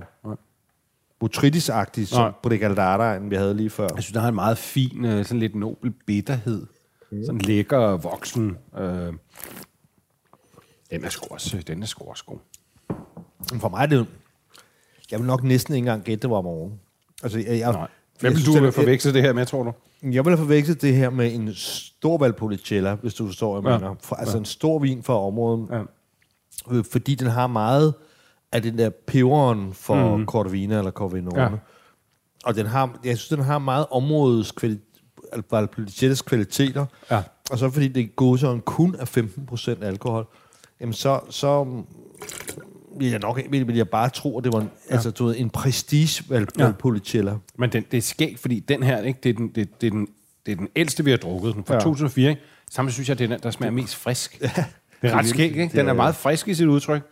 botrytis-agtig, 1.18 2.06
som 2.06 2.32
det 2.50 2.60
Galdaraen, 2.60 3.30
vi 3.30 3.36
havde 3.36 3.54
lige 3.54 3.70
før. 3.70 3.88
Jeg 3.94 4.02
synes, 4.02 4.12
der 4.12 4.20
har 4.20 4.28
en 4.28 4.34
meget 4.34 4.58
fin, 4.58 5.04
øh, 5.04 5.24
sådan 5.24 5.40
lidt 5.40 5.54
nobel 5.54 5.90
bitterhed. 6.06 6.66
Mm. 7.10 7.24
Sådan 7.24 7.40
lækker, 7.40 7.96
voksen. 7.96 8.56
Øh. 8.78 9.12
Den 10.90 11.04
er 11.04 11.08
sgu 11.08 11.34
også, 11.34 11.62
den 11.66 11.82
er 11.82 11.86
sgu 11.86 12.04
også 12.04 12.24
god. 12.24 12.38
For 13.60 13.68
mig 13.68 13.82
er 13.82 13.86
det. 13.86 14.06
Jeg 15.10 15.18
vil 15.18 15.26
nok 15.26 15.42
næsten 15.44 15.74
ikke 15.74 15.78
engang 15.82 16.02
gætte, 16.04 16.22
det 16.22 16.30
var 16.30 16.40
morgen. 16.42 16.80
Altså, 17.22 17.38
jeg, 17.38 17.58
jeg, 17.58 17.72
Nej. 17.72 17.88
Hvem 18.20 18.32
jeg 18.32 18.36
vil 18.38 18.46
du 18.46 18.64
den- 18.64 18.72
forveksle 18.72 19.12
det 19.12 19.22
her 19.22 19.32
med, 19.32 19.46
tror 19.46 19.62
du? 19.62 19.72
Jeg 20.02 20.24
vil 20.24 20.30
have 20.30 20.38
forvekslet 20.38 20.82
det 20.82 20.94
her 20.96 21.10
med 21.10 21.34
en 21.34 21.54
stor 21.54 22.18
Valpolicella, 22.18 22.94
hvis 22.94 23.14
du 23.14 23.26
forstår, 23.26 23.60
hvad 23.60 23.72
jeg 23.72 23.80
Ja. 23.80 23.86
mener. 23.88 24.00
For, 24.02 24.16
altså 24.16 24.38
en 24.38 24.44
stor 24.44 24.78
vin 24.78 25.02
fra 25.02 25.26
området, 25.26 25.68
Ja. 25.70 25.82
øh, 26.76 26.84
fordi 26.92 27.14
den 27.14 27.26
har 27.26 27.46
meget 27.46 27.94
af 28.52 28.62
den 28.62 28.78
der 28.78 28.90
peberen 29.06 29.72
for 29.74 30.16
mm. 30.16 30.26
Corvina 30.26 30.78
eller 30.78 30.90
Corvinone. 30.90 31.42
Ja. 31.42 31.50
Ja. 31.50 31.56
Og 32.44 32.54
den 32.56 32.66
har, 32.66 32.98
jeg 33.04 33.18
synes, 33.18 33.28
den 33.28 33.40
har 33.44 33.58
meget 33.58 33.86
områdets 33.90 34.52
kvali- 34.64 34.90
Valpolicellas 35.50 36.22
kvaliteter. 36.22 36.86
Ja. 37.10 37.22
Og 37.50 37.58
så 37.58 37.70
fordi 37.70 37.88
det 37.88 38.16
godsøjen 38.16 38.60
kun 38.60 38.96
er 38.98 39.04
15% 39.04 39.84
alkohol, 39.84 40.26
jamen 40.80 40.92
så, 40.92 41.20
så 41.30 41.82
vil 42.98 43.10
jeg 43.10 43.18
nok 43.20 43.40
vil, 43.50 43.66
vil 43.66 43.76
jeg 43.76 43.88
bare 43.88 44.08
tro, 44.08 44.38
at 44.38 44.44
det 44.44 44.52
var 44.52 44.60
en, 44.60 44.70
ja. 44.88 44.94
altså, 44.94 45.10
du 45.10 45.24
ved, 45.26 45.34
en 45.38 45.50
prestige 45.50 46.24
Val- 46.28 46.46
Ja. 46.58 46.64
Valpolicella. 46.64 47.34
Men 47.58 47.70
den, 47.72 47.84
det 47.90 47.96
er 47.98 48.02
skægt, 48.02 48.40
fordi 48.40 48.60
den 48.60 48.82
her, 48.82 49.02
ikke, 49.02 49.20
det, 49.22 49.28
er 49.30 49.34
den, 49.34 49.48
det, 49.48 49.80
det, 49.80 49.86
er 49.86 49.90
den, 49.90 50.08
det 50.46 50.52
er 50.52 50.56
den 50.56 50.68
ældste, 50.76 51.04
vi 51.04 51.10
har 51.10 51.16
drukket. 51.18 51.54
Den 51.54 51.64
fra 51.64 51.74
Ja. 51.74 51.78
ja. 51.78 51.84
2004. 51.84 52.30
Ikke? 52.30 52.42
Samtidig 52.70 52.94
synes 52.94 53.08
jeg, 53.08 53.18
det 53.18 53.24
er 53.24 53.28
den, 53.28 53.40
der 53.42 53.50
smager 53.50 53.70
mest 53.70 53.96
frisk. 53.96 54.38
Ja. 54.40 54.50
Det 55.02 55.10
er 55.10 55.16
ret 55.18 55.26
skægt, 55.26 55.56
ikke? 55.56 55.76
Den 55.78 55.86
er 55.86 55.90
er- 55.90 55.96
meget 55.96 56.14
frisk 56.14 56.48
i 56.48 56.54
sit 56.54 56.66
udtryk. 56.66 57.02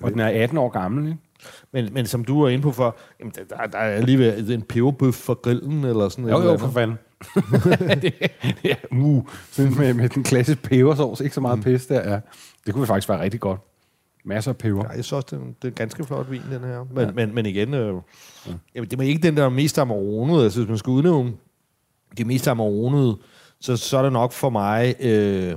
Og 0.00 0.10
den 0.12 0.20
er 0.20 0.42
18 0.42 0.58
år 0.58 0.68
gammel, 0.68 1.06
ikke? 1.08 1.18
Men, 1.72 1.88
men 1.94 2.06
som 2.06 2.24
du 2.24 2.42
var 2.42 2.48
inde 2.48 2.62
på 2.62 2.72
før, 2.72 2.90
jamen, 3.20 3.32
der, 3.50 3.66
der, 3.66 3.78
er 3.78 3.90
alligevel 3.96 4.52
en 4.52 4.62
peberbøf 4.62 5.14
for 5.14 5.34
grillen, 5.34 5.84
eller 5.84 6.08
sådan 6.08 6.24
Jo, 6.24 6.38
et 6.38 6.44
jo, 6.44 6.48
eller 6.48 6.58
for 6.58 6.70
fanden. 6.70 6.98
det, 8.02 8.14
det 8.62 8.70
er, 8.70 8.74
uh, 8.92 9.24
med, 9.58 9.94
med 9.94 10.08
den 10.08 10.24
klassiske 10.24 10.62
pebersovs, 10.62 11.20
ikke 11.20 11.34
så 11.34 11.40
meget 11.40 11.58
mm. 11.58 11.62
pis 11.64 11.86
der. 11.86 12.12
Ja. 12.12 12.20
Det 12.66 12.74
kunne 12.74 12.86
faktisk 12.86 13.08
være 13.08 13.20
rigtig 13.20 13.40
godt. 13.40 13.60
Masser 14.28 14.50
af 14.50 14.56
peber. 14.56 14.84
Ja, 14.84 14.88
jeg 14.88 15.04
synes 15.04 15.12
også, 15.12 15.26
det 15.30 15.42
er, 15.42 15.46
en, 15.46 15.56
det 15.62 15.64
er 15.64 15.68
en 15.68 15.74
ganske 15.74 16.04
flot 16.04 16.30
vin, 16.30 16.42
den 16.50 16.64
her. 16.64 16.84
Men, 16.94 17.04
ja. 17.04 17.12
men, 17.12 17.34
men 17.34 17.46
igen, 17.46 17.74
øh, 17.74 17.94
ja. 18.46 18.52
jamen, 18.74 18.90
det 18.90 19.00
er 19.00 19.04
ikke 19.04 19.22
den 19.22 19.36
der 19.36 19.48
mest 19.48 19.78
Amarone. 19.78 20.42
Altså, 20.42 20.60
hvis 20.60 20.68
man 20.68 20.78
skal 20.78 20.90
udnævne 20.90 21.32
det 22.18 22.26
mest 22.26 22.48
Amarone, 22.48 23.16
så, 23.60 23.76
så 23.76 23.98
er 23.98 24.02
det 24.02 24.12
nok 24.12 24.32
for 24.32 24.50
mig... 24.50 24.94
Øh, 25.00 25.54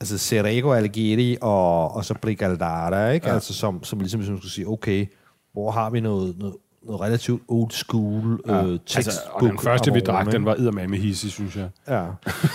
altså 0.00 0.18
Serego 0.18 0.72
Algeri 0.72 1.36
og, 1.40 1.94
og 1.94 2.04
så 2.04 2.14
Brigaldara, 2.22 3.10
ikke? 3.10 3.28
Ja. 3.28 3.34
Altså 3.34 3.54
som, 3.54 3.84
som 3.84 3.98
ligesom, 4.00 4.20
hvis 4.20 4.30
man 4.30 4.38
skulle 4.38 4.52
sige, 4.52 4.68
okay, 4.68 5.06
hvor 5.52 5.70
har 5.70 5.90
vi 5.90 6.00
noget, 6.00 6.38
noget, 6.38 6.54
noget 6.86 7.00
relativt 7.00 7.42
old 7.48 7.70
school 7.70 8.40
ja. 8.46 8.64
øh, 8.64 8.78
textbook 8.86 8.96
altså, 8.96 9.20
Og 9.32 9.42
den 9.42 9.58
første, 9.58 9.92
vi 9.92 10.00
drak, 10.00 10.32
den 10.32 10.44
var 10.44 10.54
eddermame 10.54 10.96
hissig, 10.96 11.30
synes 11.30 11.56
jeg. 11.56 11.68
Ja. 11.88 12.06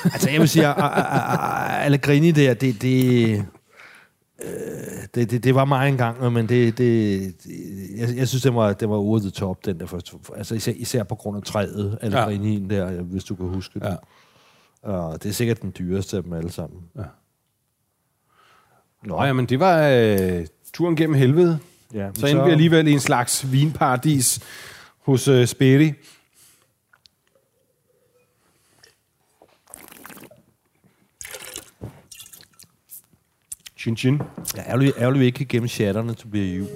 altså, 0.04 0.30
jeg 0.32 0.40
vil 0.40 0.50
sige, 0.50 0.68
Allegrini 1.84 2.32
der, 2.32 2.54
det, 2.54 2.82
det, 2.82 3.46
det, 5.16 5.32
det, 5.32 5.44
det 5.44 5.56
var 5.56 5.66
mig 5.66 5.90
engang, 5.90 6.34
men 6.34 6.50
det, 6.50 6.78
det, 6.78 7.22
jeg, 7.98 8.16
jeg 8.16 8.28
synes, 8.28 8.44
det 8.44 8.56
var, 8.56 8.74
det 8.74 8.90
var 8.90 8.96
over 8.96 9.20
the 9.20 9.30
top, 9.30 9.66
den 9.66 9.80
der 9.80 9.86
første. 9.86 10.18
Altså 10.36 10.56
især, 10.56 10.72
især 10.76 11.04
på 11.04 11.16
grund 11.16 11.38
af 11.38 11.44
træet, 11.44 11.98
Allegrini 12.02 12.68
ja. 12.70 12.76
der, 12.76 13.02
hvis 13.02 13.24
du 13.24 13.36
kan 13.36 13.46
huske 13.46 13.80
det. 13.80 13.86
Ja. 13.86 13.96
Og 14.90 15.24
det 15.24 15.30
er 15.30 15.34
sikkert 15.34 15.62
den 15.62 15.74
dyreste 15.80 16.18
af 16.18 16.24
dem 16.24 16.34
alle 16.34 16.52
sammen. 16.52 16.80
Ja. 16.98 17.04
Nå, 19.04 19.24
ja, 19.24 19.34
men 19.34 19.46
det 19.46 19.60
var 19.60 19.88
øh, 19.88 20.46
turen 20.74 20.96
gennem 20.96 21.16
helvede. 21.16 21.60
Ja, 21.94 22.10
så 22.14 22.28
endte 22.28 22.42
så... 22.42 22.46
vi 22.46 22.52
alligevel 22.52 22.88
i 22.88 22.92
en 22.92 23.00
slags 23.00 23.52
vinparadis 23.52 24.40
hos 25.00 25.28
øh, 25.28 25.48
Speri. 25.48 25.94
Chin 33.84 33.98
chin. 33.98 34.22
Ja, 34.58 34.62
ærgerligt, 34.68 34.98
ærgerligt 34.98 35.20
vi 35.20 35.26
ikke 35.26 35.46
gennem 35.46 35.68
chatterne 35.68 36.14
til 36.14 36.28
blive 36.28 36.56
jul. 36.58 36.68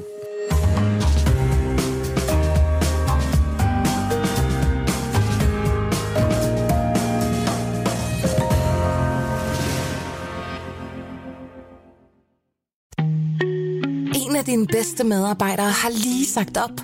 dine 14.45 14.67
bedste 14.67 15.03
medarbejdere 15.03 15.71
har 15.71 15.89
lige 15.89 16.25
sagt 16.25 16.57
op. 16.57 16.81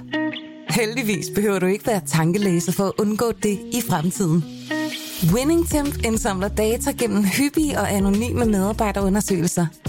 Heldigvis 0.70 1.26
behøver 1.36 1.60
du 1.60 1.66
ikke 1.66 1.88
være 1.88 2.02
tankelæser 2.06 2.72
for 2.72 2.84
at 2.84 2.94
undgå 3.00 3.32
det 3.32 3.60
i 3.74 3.82
fremtiden. 3.90 4.44
WinningTemp 5.34 6.06
indsamler 6.06 6.48
data 6.48 6.92
gennem 6.92 7.24
hyppige 7.24 7.80
og 7.80 7.92
anonyme 7.92 8.46
medarbejderundersøgelser, 8.46 9.66